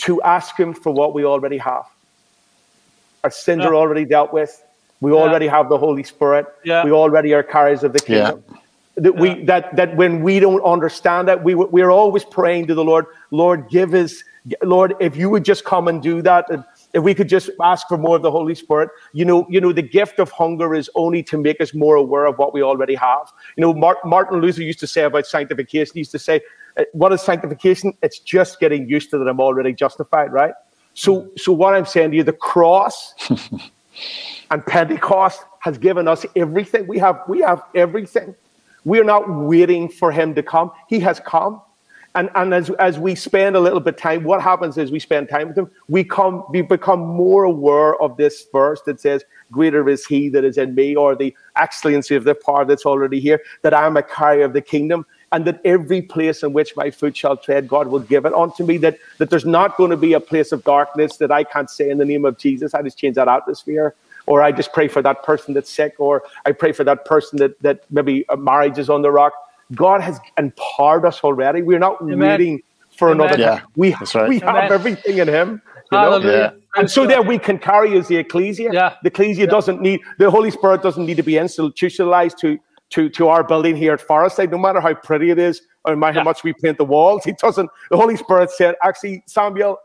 to 0.00 0.20
ask 0.20 0.60
him 0.60 0.74
for 0.74 0.92
what 0.92 1.14
we 1.14 1.24
already 1.24 1.56
have. 1.56 1.86
Our 3.24 3.30
sins 3.30 3.62
yeah. 3.62 3.68
are 3.68 3.74
already 3.74 4.04
dealt 4.04 4.34
with. 4.34 4.62
We 5.02 5.10
already 5.12 5.48
have 5.48 5.68
the 5.68 5.78
Holy 5.78 6.04
Spirit. 6.04 6.46
Yeah. 6.64 6.84
We 6.84 6.92
already 6.92 7.34
are 7.34 7.42
carriers 7.42 7.82
of 7.82 7.92
the 7.92 7.98
kingdom. 7.98 8.44
Yeah. 8.48 8.56
That 8.96 9.16
we 9.16 9.42
that 9.44 9.74
that 9.74 9.96
when 9.96 10.22
we 10.22 10.38
don't 10.38 10.62
understand 10.62 11.26
that, 11.28 11.42
we 11.42 11.54
we're 11.54 11.90
always 11.90 12.24
praying 12.24 12.66
to 12.68 12.74
the 12.74 12.84
Lord, 12.84 13.06
Lord, 13.30 13.68
give 13.70 13.94
us, 13.94 14.22
Lord, 14.62 14.94
if 15.00 15.16
you 15.16 15.30
would 15.30 15.44
just 15.44 15.64
come 15.64 15.88
and 15.88 16.02
do 16.02 16.20
that, 16.22 16.50
and 16.50 16.62
if 16.92 17.02
we 17.02 17.14
could 17.14 17.28
just 17.28 17.48
ask 17.62 17.88
for 17.88 17.96
more 17.96 18.16
of 18.16 18.22
the 18.22 18.30
Holy 18.30 18.54
Spirit, 18.54 18.90
you 19.14 19.24
know, 19.24 19.46
you 19.48 19.62
know, 19.62 19.72
the 19.72 19.82
gift 19.82 20.18
of 20.18 20.30
hunger 20.30 20.74
is 20.74 20.90
only 20.94 21.22
to 21.24 21.38
make 21.38 21.58
us 21.60 21.72
more 21.72 21.96
aware 21.96 22.26
of 22.26 22.36
what 22.38 22.52
we 22.52 22.62
already 22.62 22.94
have. 22.94 23.32
You 23.56 23.62
know, 23.62 23.72
Martin 24.04 24.40
Luther 24.40 24.62
used 24.62 24.80
to 24.80 24.86
say 24.86 25.04
about 25.04 25.26
sanctification. 25.26 25.92
He 25.94 26.00
used 26.00 26.12
to 26.12 26.18
say, 26.18 26.42
uh, 26.76 26.84
"What 26.92 27.12
is 27.14 27.22
sanctification? 27.22 27.96
It's 28.02 28.18
just 28.18 28.60
getting 28.60 28.88
used 28.88 29.10
to 29.10 29.18
that 29.18 29.26
I'm 29.26 29.40
already 29.40 29.72
justified." 29.72 30.32
Right. 30.32 30.54
So, 30.94 31.30
so 31.38 31.52
what 31.52 31.74
I'm 31.74 31.86
saying 31.86 32.10
to 32.10 32.16
you, 32.18 32.22
the 32.22 32.34
cross 32.34 33.14
and 34.52 34.64
Pentecost 34.66 35.42
has 35.60 35.78
given 35.78 36.06
us 36.06 36.26
everything. 36.36 36.86
We 36.86 36.98
have, 36.98 37.22
we 37.26 37.40
have 37.40 37.62
everything. 37.74 38.34
We 38.84 39.00
are 39.00 39.04
not 39.04 39.28
waiting 39.28 39.88
for 39.88 40.12
Him 40.12 40.34
to 40.34 40.42
come. 40.42 40.70
He 40.88 41.00
has 41.00 41.20
come 41.20 41.62
and 42.14 42.28
and 42.34 42.52
as 42.52 42.68
as 42.70 42.98
we 42.98 43.14
spend 43.14 43.56
a 43.56 43.60
little 43.60 43.80
bit 43.80 43.96
time, 43.96 44.24
what 44.24 44.42
happens 44.42 44.76
is 44.76 44.90
we 44.90 44.98
spend 44.98 45.28
time 45.28 45.48
with 45.48 45.56
him. 45.56 45.70
We 45.88 46.04
come 46.04 46.44
we 46.50 46.60
become 46.60 47.00
more 47.00 47.44
aware 47.44 47.96
of 48.02 48.16
this 48.16 48.44
verse 48.52 48.82
that 48.82 49.00
says, 49.00 49.24
"Greater 49.50 49.88
is 49.88 50.04
He 50.04 50.28
that 50.28 50.44
is 50.44 50.58
in 50.58 50.74
me," 50.74 50.94
or 50.94 51.16
the 51.16 51.34
excellency 51.56 52.14
of 52.14 52.24
the 52.24 52.34
power 52.34 52.64
that's 52.64 52.84
already 52.84 53.18
here. 53.18 53.40
That 53.62 53.72
I 53.72 53.86
am 53.86 53.96
a 53.96 54.02
carrier 54.02 54.44
of 54.44 54.52
the 54.52 54.60
kingdom, 54.60 55.06
and 55.32 55.46
that 55.46 55.60
every 55.64 56.02
place 56.02 56.42
in 56.42 56.52
which 56.52 56.76
my 56.76 56.90
foot 56.90 57.16
shall 57.16 57.38
tread, 57.38 57.66
God 57.66 57.88
will 57.88 58.00
give 58.00 58.26
it 58.26 58.34
unto 58.34 58.62
me. 58.62 58.76
That 58.76 58.98
that 59.16 59.30
there's 59.30 59.46
not 59.46 59.78
going 59.78 59.90
to 59.90 59.96
be 59.96 60.12
a 60.12 60.20
place 60.20 60.52
of 60.52 60.64
darkness 60.64 61.16
that 61.16 61.32
I 61.32 61.44
can't 61.44 61.70
say 61.70 61.88
in 61.88 61.96
the 61.96 62.04
name 62.04 62.26
of 62.26 62.36
Jesus. 62.36 62.74
I 62.74 62.82
just 62.82 62.98
change 62.98 63.14
that 63.14 63.28
atmosphere 63.28 63.94
or 64.32 64.42
I 64.42 64.50
just 64.50 64.72
pray 64.72 64.88
for 64.88 65.02
that 65.02 65.22
person 65.22 65.52
that's 65.52 65.68
sick, 65.68 65.94
or 65.98 66.22
I 66.46 66.52
pray 66.52 66.72
for 66.72 66.84
that 66.84 67.04
person 67.04 67.38
that 67.40 67.60
that 67.60 67.84
maybe 67.90 68.24
a 68.30 68.36
marriage 68.36 68.78
is 68.78 68.88
on 68.88 69.02
the 69.02 69.10
rock. 69.10 69.34
God 69.74 70.00
has 70.00 70.18
empowered 70.38 71.04
us 71.04 71.20
already. 71.22 71.60
We're 71.60 71.78
not 71.78 72.00
Amen. 72.00 72.18
waiting 72.18 72.62
for 72.96 73.10
Amen. 73.10 73.26
another. 73.26 73.42
Yeah, 73.42 73.60
we 73.76 73.94
right. 74.14 74.28
we 74.30 74.38
have 74.38 74.72
everything 74.72 75.18
in 75.18 75.28
Him. 75.28 75.60
You 75.92 75.98
know? 75.98 76.16
Yeah. 76.16 76.52
And 76.76 76.90
so 76.90 77.06
that 77.06 77.26
we 77.26 77.38
can 77.38 77.58
carry 77.58 77.98
as 77.98 78.08
the 78.08 78.16
ecclesia. 78.16 78.70
Yeah. 78.72 78.94
The 79.02 79.08
ecclesia 79.08 79.44
yeah. 79.44 79.50
doesn't 79.50 79.82
need 79.82 80.00
the 80.16 80.30
Holy 80.30 80.50
Spirit 80.50 80.82
doesn't 80.82 81.04
need 81.04 81.18
to 81.18 81.22
be 81.22 81.36
institutionalized 81.36 82.38
to 82.38 82.58
to 82.94 83.10
to 83.10 83.28
our 83.28 83.44
building 83.44 83.76
here 83.76 83.92
at 83.92 84.00
Forestside. 84.00 84.50
No 84.50 84.56
matter 84.56 84.80
how 84.80 84.94
pretty 84.94 85.28
it 85.28 85.38
is, 85.38 85.60
or 85.84 85.92
no 85.94 86.00
matter 86.00 86.20
how 86.20 86.24
much 86.24 86.42
we 86.42 86.54
paint 86.54 86.78
the 86.78 86.86
walls, 86.86 87.22
He 87.22 87.32
doesn't. 87.32 87.68
The 87.90 87.98
Holy 87.98 88.16
Spirit 88.16 88.50
said, 88.50 88.76
actually, 88.82 89.22
Samuel, 89.26 89.76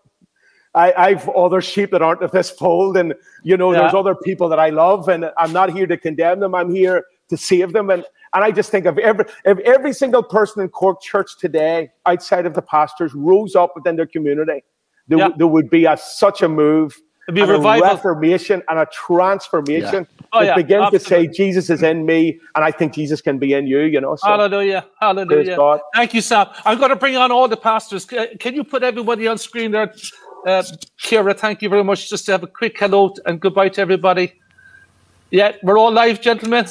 I, 0.77 0.93
I've 1.07 1.27
other 1.29 1.59
sheep 1.59 1.89
that 1.91 2.03
aren't 2.03 2.21
of 2.21 2.31
this 2.31 2.51
fold, 2.51 2.97
and 2.97 3.15
you 3.43 3.57
know, 3.57 3.73
yeah. 3.73 3.79
there's 3.79 3.95
other 3.95 4.13
people 4.13 4.47
that 4.49 4.59
I 4.59 4.69
love, 4.69 5.09
and 5.09 5.31
I'm 5.37 5.51
not 5.51 5.71
here 5.71 5.87
to 5.87 5.97
condemn 5.97 6.39
them. 6.39 6.53
I'm 6.53 6.73
here 6.73 7.05
to 7.29 7.37
save 7.37 7.73
them. 7.73 7.89
And 7.89 8.05
and 8.33 8.43
I 8.43 8.51
just 8.51 8.69
think 8.69 8.85
of 8.85 8.99
every 8.99 9.25
if 9.43 9.57
every 9.59 9.91
single 9.91 10.21
person 10.21 10.61
in 10.61 10.69
Cork 10.69 11.01
Church 11.01 11.37
today, 11.37 11.89
outside 12.05 12.45
of 12.45 12.53
the 12.53 12.61
pastors, 12.61 13.15
rose 13.15 13.55
up 13.55 13.73
within 13.75 13.95
their 13.95 14.05
community, 14.05 14.63
there, 15.07 15.17
yeah. 15.17 15.29
there 15.35 15.47
would 15.47 15.69
be 15.69 15.85
a, 15.85 15.97
such 15.97 16.43
a 16.43 16.47
move. 16.47 16.95
It'd 17.27 17.35
be 17.35 17.41
a, 17.41 17.47
revival. 17.47 17.87
reformation 17.87 18.61
and 18.69 18.79
a 18.79 18.85
transformation 18.85 20.07
yeah. 20.09 20.27
oh, 20.31 20.39
that 20.39 20.45
yeah, 20.45 20.55
begins 20.55 20.93
absolutely. 20.93 21.27
to 21.27 21.33
say 21.33 21.37
Jesus 21.37 21.69
is 21.71 21.81
in 21.81 22.05
me, 22.05 22.39
and 22.55 22.63
I 22.63 22.69
think 22.69 22.93
Jesus 22.93 23.19
can 23.19 23.39
be 23.39 23.53
in 23.53 23.65
you. 23.65 23.79
You 23.79 23.99
know. 23.99 24.15
So, 24.15 24.27
hallelujah, 24.27 24.85
hallelujah. 24.99 25.79
Thank 25.95 26.13
you, 26.13 26.21
Sam. 26.21 26.47
I'm 26.65 26.77
going 26.77 26.91
to 26.91 26.95
bring 26.95 27.17
on 27.17 27.31
all 27.31 27.47
the 27.47 27.57
pastors. 27.57 28.05
Can 28.05 28.53
you 28.53 28.63
put 28.63 28.83
everybody 28.83 29.27
on 29.27 29.39
screen 29.39 29.71
there? 29.71 29.91
Uh, 30.47 30.63
Kira, 30.97 31.37
thank 31.37 31.61
you 31.61 31.67
very 31.67 31.83
much. 31.83 32.09
Just 32.09 32.25
to 32.27 32.31
have 32.31 32.41
a 32.41 32.47
quick 32.47 32.79
hello 32.79 33.13
and 33.25 33.37
goodbye 33.41 33.67
to 33.67 33.81
everybody. 33.81 34.33
Yeah, 35.29 35.51
we're 35.61 35.77
all 35.77 35.91
live, 35.91 36.21
gentlemen. 36.21 36.65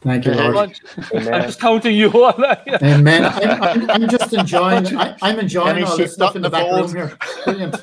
Thank 0.00 0.24
you, 0.24 0.32
Lord. 0.32 0.76
I'm 1.14 1.42
just 1.42 1.60
counting 1.60 1.94
you 1.94 2.10
all. 2.10 2.34
Amen. 2.82 3.26
I'm, 3.26 3.62
I'm, 3.62 3.90
I'm, 3.90 4.08
just 4.08 4.32
enjoying. 4.32 4.96
I, 4.96 5.16
am 5.22 5.38
enjoying 5.38 5.84
all 5.84 5.96
this 5.96 6.14
stuff 6.14 6.34
in 6.34 6.42
the, 6.42 6.48
the 6.48 6.56
back 6.56 6.72
room 6.72 6.88
here. 6.88 7.16
Brilliant. 7.44 7.76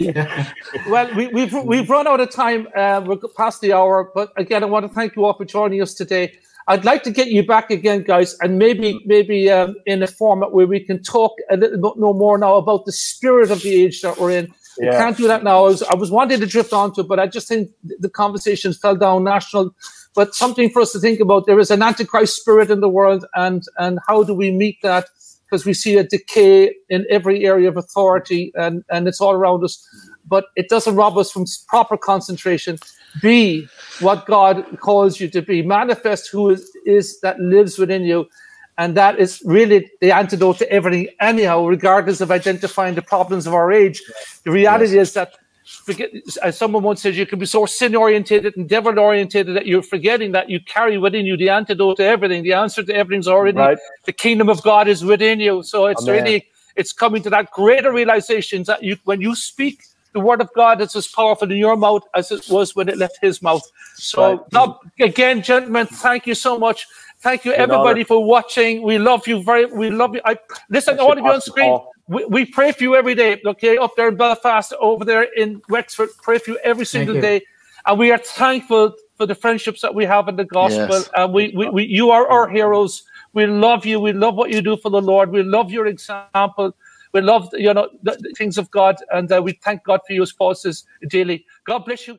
yeah. 0.00 0.52
Well, 0.88 1.14
we, 1.14 1.24
have 1.24 1.32
we've, 1.32 1.64
we've 1.64 1.90
run 1.90 2.08
out 2.08 2.18
of 2.18 2.30
time. 2.30 2.66
Uh, 2.74 3.00
we're 3.06 3.18
past 3.36 3.60
the 3.60 3.74
hour, 3.74 4.10
but 4.12 4.32
again, 4.36 4.64
I 4.64 4.66
want 4.66 4.88
to 4.88 4.92
thank 4.92 5.14
you 5.14 5.24
all 5.24 5.34
for 5.34 5.44
joining 5.44 5.82
us 5.82 5.94
today. 5.94 6.32
I'd 6.68 6.84
like 6.84 7.02
to 7.04 7.10
get 7.10 7.28
you 7.28 7.44
back 7.44 7.70
again, 7.70 8.02
guys, 8.02 8.36
and 8.40 8.58
maybe 8.58 9.00
maybe 9.06 9.50
um, 9.50 9.74
in 9.86 10.02
a 10.02 10.06
format 10.06 10.52
where 10.52 10.66
we 10.66 10.80
can 10.80 11.02
talk 11.02 11.32
a 11.50 11.56
little 11.56 11.78
bit 11.78 12.00
no 12.00 12.12
more 12.12 12.38
now 12.38 12.54
about 12.54 12.84
the 12.84 12.92
spirit 12.92 13.50
of 13.50 13.62
the 13.62 13.74
age 13.74 14.02
that 14.02 14.18
we're 14.18 14.30
in. 14.30 14.54
Yeah. 14.78 14.90
We 14.90 14.96
can't 14.96 15.16
do 15.16 15.26
that 15.26 15.42
now. 15.42 15.64
I 15.64 15.68
was, 15.68 15.82
I 15.82 15.94
was 15.94 16.10
wanting 16.10 16.38
to 16.38 16.46
drift 16.46 16.72
onto 16.72 17.00
it, 17.00 17.08
but 17.08 17.18
I 17.18 17.26
just 17.26 17.48
think 17.48 17.70
the 17.82 18.08
conversations 18.08 18.78
fell 18.78 18.94
down 18.94 19.24
national 19.24 19.74
but 20.18 20.34
something 20.34 20.68
for 20.70 20.82
us 20.82 20.90
to 20.90 20.98
think 20.98 21.20
about. 21.20 21.46
There 21.46 21.60
is 21.60 21.70
an 21.70 21.80
antichrist 21.80 22.40
spirit 22.40 22.72
in 22.72 22.80
the 22.80 22.88
world, 22.88 23.24
and 23.34 23.62
and 23.78 24.00
how 24.08 24.24
do 24.24 24.34
we 24.34 24.50
meet 24.50 24.82
that? 24.82 25.06
Because 25.44 25.64
we 25.64 25.72
see 25.72 25.96
a 25.96 26.02
decay 26.02 26.74
in 26.90 27.06
every 27.08 27.46
area 27.46 27.68
of 27.68 27.76
authority, 27.76 28.50
and 28.56 28.82
and 28.90 29.06
it's 29.06 29.20
all 29.20 29.32
around 29.32 29.62
us. 29.62 29.86
But 30.26 30.46
it 30.56 30.68
doesn't 30.68 30.96
rob 30.96 31.16
us 31.16 31.30
from 31.30 31.44
proper 31.68 31.96
concentration. 31.96 32.80
Be 33.20 33.66
what 34.00 34.26
God 34.26 34.64
calls 34.80 35.20
you 35.20 35.28
to 35.28 35.42
be. 35.42 35.62
Manifest 35.62 36.30
who 36.30 36.50
is, 36.50 36.70
is 36.86 37.20
that 37.20 37.40
lives 37.40 37.78
within 37.78 38.02
you. 38.02 38.28
And 38.76 38.96
that 38.96 39.18
is 39.18 39.42
really 39.44 39.90
the 40.00 40.12
antidote 40.12 40.58
to 40.58 40.70
everything, 40.70 41.08
anyhow, 41.20 41.66
regardless 41.66 42.20
of 42.20 42.30
identifying 42.30 42.94
the 42.94 43.02
problems 43.02 43.46
of 43.46 43.54
our 43.54 43.72
age. 43.72 44.00
The 44.44 44.52
reality 44.52 44.94
yes. 44.94 45.08
is 45.08 45.14
that 45.14 45.34
forget 45.68 46.10
as 46.42 46.56
someone 46.56 46.82
once 46.82 47.02
said 47.02 47.14
you 47.14 47.26
can 47.26 47.38
be 47.38 47.44
so 47.44 47.66
sin 47.66 47.94
orientated 47.94 48.56
and 48.56 48.68
devil 48.68 48.98
orientated 48.98 49.54
that 49.54 49.66
you're 49.66 49.82
forgetting 49.82 50.32
that 50.32 50.48
you 50.48 50.58
carry 50.60 50.96
within 50.96 51.26
you 51.26 51.36
the 51.36 51.50
antidote 51.50 51.98
to 51.98 52.04
everything 52.04 52.42
the 52.42 52.54
answer 52.54 52.82
to 52.82 52.94
everything's 52.94 53.28
already 53.28 53.58
right. 53.58 53.78
the 54.06 54.12
kingdom 54.12 54.48
of 54.48 54.62
god 54.62 54.88
is 54.88 55.04
within 55.04 55.38
you 55.38 55.62
so 55.62 55.86
it's 55.86 56.02
Amen. 56.04 56.24
really 56.24 56.46
it's 56.76 56.92
coming 56.92 57.22
to 57.22 57.28
that 57.28 57.50
greater 57.50 57.92
realization 57.92 58.62
that 58.62 58.82
you 58.82 58.96
when 59.04 59.20
you 59.20 59.34
speak 59.34 59.82
the 60.12 60.20
word 60.20 60.40
of 60.40 60.50
god 60.54 60.80
is 60.80 60.94
as 60.96 61.06
powerful 61.06 61.50
in 61.50 61.56
your 61.56 61.76
mouth 61.76 62.02
as 62.14 62.30
it 62.30 62.44
was 62.48 62.74
when 62.74 62.88
it 62.88 62.96
left 62.96 63.18
his 63.20 63.42
mouth 63.42 63.62
so 63.94 64.46
right. 64.52 64.74
again 65.00 65.42
gentlemen 65.42 65.86
thank 65.86 66.26
you 66.26 66.34
so 66.34 66.58
much 66.58 66.86
thank 67.20 67.44
you 67.44 67.52
everybody 67.52 68.04
for 68.04 68.24
watching 68.24 68.82
we 68.82 68.98
love 68.98 69.26
you 69.26 69.42
very 69.42 69.66
we 69.66 69.90
love 69.90 70.14
you 70.14 70.20
i 70.24 70.36
listen 70.70 70.98
all 70.98 71.12
of 71.12 71.18
you 71.18 71.30
on 71.30 71.40
screen 71.40 71.78
we, 72.08 72.24
we 72.24 72.44
pray 72.46 72.72
for 72.72 72.82
you 72.82 72.96
every 72.96 73.14
day, 73.14 73.40
okay? 73.44 73.76
Up 73.76 73.94
there 73.96 74.08
in 74.08 74.16
Belfast, 74.16 74.72
over 74.80 75.04
there 75.04 75.24
in 75.36 75.60
Wexford, 75.68 76.08
pray 76.22 76.38
for 76.38 76.52
you 76.52 76.58
every 76.64 76.86
single 76.86 77.14
you. 77.14 77.20
day. 77.20 77.42
And 77.86 77.98
we 77.98 78.10
are 78.10 78.18
thankful 78.18 78.94
for 79.16 79.26
the 79.26 79.34
friendships 79.34 79.82
that 79.82 79.94
we 79.94 80.04
have 80.06 80.28
in 80.28 80.36
the 80.36 80.44
gospel. 80.44 80.86
Yes. 80.88 81.10
And 81.14 81.32
we, 81.32 81.52
we, 81.54 81.68
we, 81.68 81.84
you 81.84 82.10
are 82.10 82.26
our 82.26 82.48
heroes. 82.48 83.04
We 83.34 83.46
love 83.46 83.84
you. 83.84 84.00
We 84.00 84.12
love 84.12 84.34
what 84.34 84.50
you 84.50 84.62
do 84.62 84.76
for 84.78 84.90
the 84.90 85.02
Lord. 85.02 85.30
We 85.30 85.42
love 85.42 85.70
your 85.70 85.86
example. 85.86 86.74
We 87.12 87.20
love, 87.20 87.48
you 87.52 87.72
know, 87.72 87.88
the, 88.02 88.16
the 88.20 88.34
things 88.36 88.58
of 88.58 88.70
God. 88.70 88.96
And 89.12 89.30
uh, 89.30 89.40
we 89.42 89.52
thank 89.64 89.84
God 89.84 90.00
for 90.06 90.12
you 90.12 90.22
as 90.22 90.30
spouses 90.30 90.84
daily. 91.08 91.44
God 91.64 91.84
bless 91.84 92.06
you. 92.06 92.18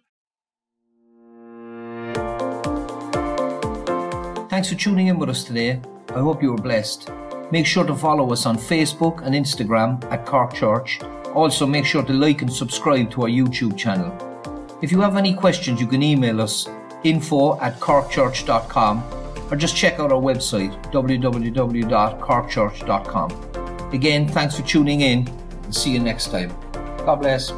Thanks 4.49 4.69
for 4.69 4.75
tuning 4.75 5.07
in 5.07 5.19
with 5.19 5.29
us 5.29 5.43
today. 5.43 5.81
I 6.09 6.19
hope 6.19 6.41
you 6.41 6.51
were 6.51 6.57
blessed. 6.57 7.11
Make 7.51 7.65
sure 7.65 7.85
to 7.85 7.95
follow 7.95 8.31
us 8.31 8.45
on 8.45 8.57
Facebook 8.57 9.25
and 9.25 9.33
Instagram 9.33 10.03
at 10.11 10.25
Cork 10.25 10.53
Church. 10.53 10.99
Also, 11.33 11.65
make 11.65 11.85
sure 11.85 12.03
to 12.03 12.13
like 12.13 12.41
and 12.41 12.51
subscribe 12.51 13.11
to 13.11 13.23
our 13.23 13.29
YouTube 13.29 13.77
channel. 13.77 14.15
If 14.81 14.91
you 14.91 15.01
have 15.01 15.17
any 15.17 15.33
questions, 15.33 15.79
you 15.79 15.87
can 15.87 16.01
email 16.01 16.41
us 16.41 16.67
info 17.03 17.59
at 17.59 17.79
corkchurch.com 17.79 19.03
or 19.51 19.55
just 19.55 19.75
check 19.75 19.99
out 19.99 20.11
our 20.11 20.21
website 20.21 20.71
www.corkchurch.com. 20.91 23.58
Again, 23.91 24.27
thanks 24.27 24.55
for 24.55 24.63
tuning 24.63 25.01
in 25.01 25.27
and 25.63 25.75
see 25.75 25.91
you 25.91 25.99
next 25.99 26.31
time. 26.31 26.49
God 27.05 27.17
bless. 27.17 27.51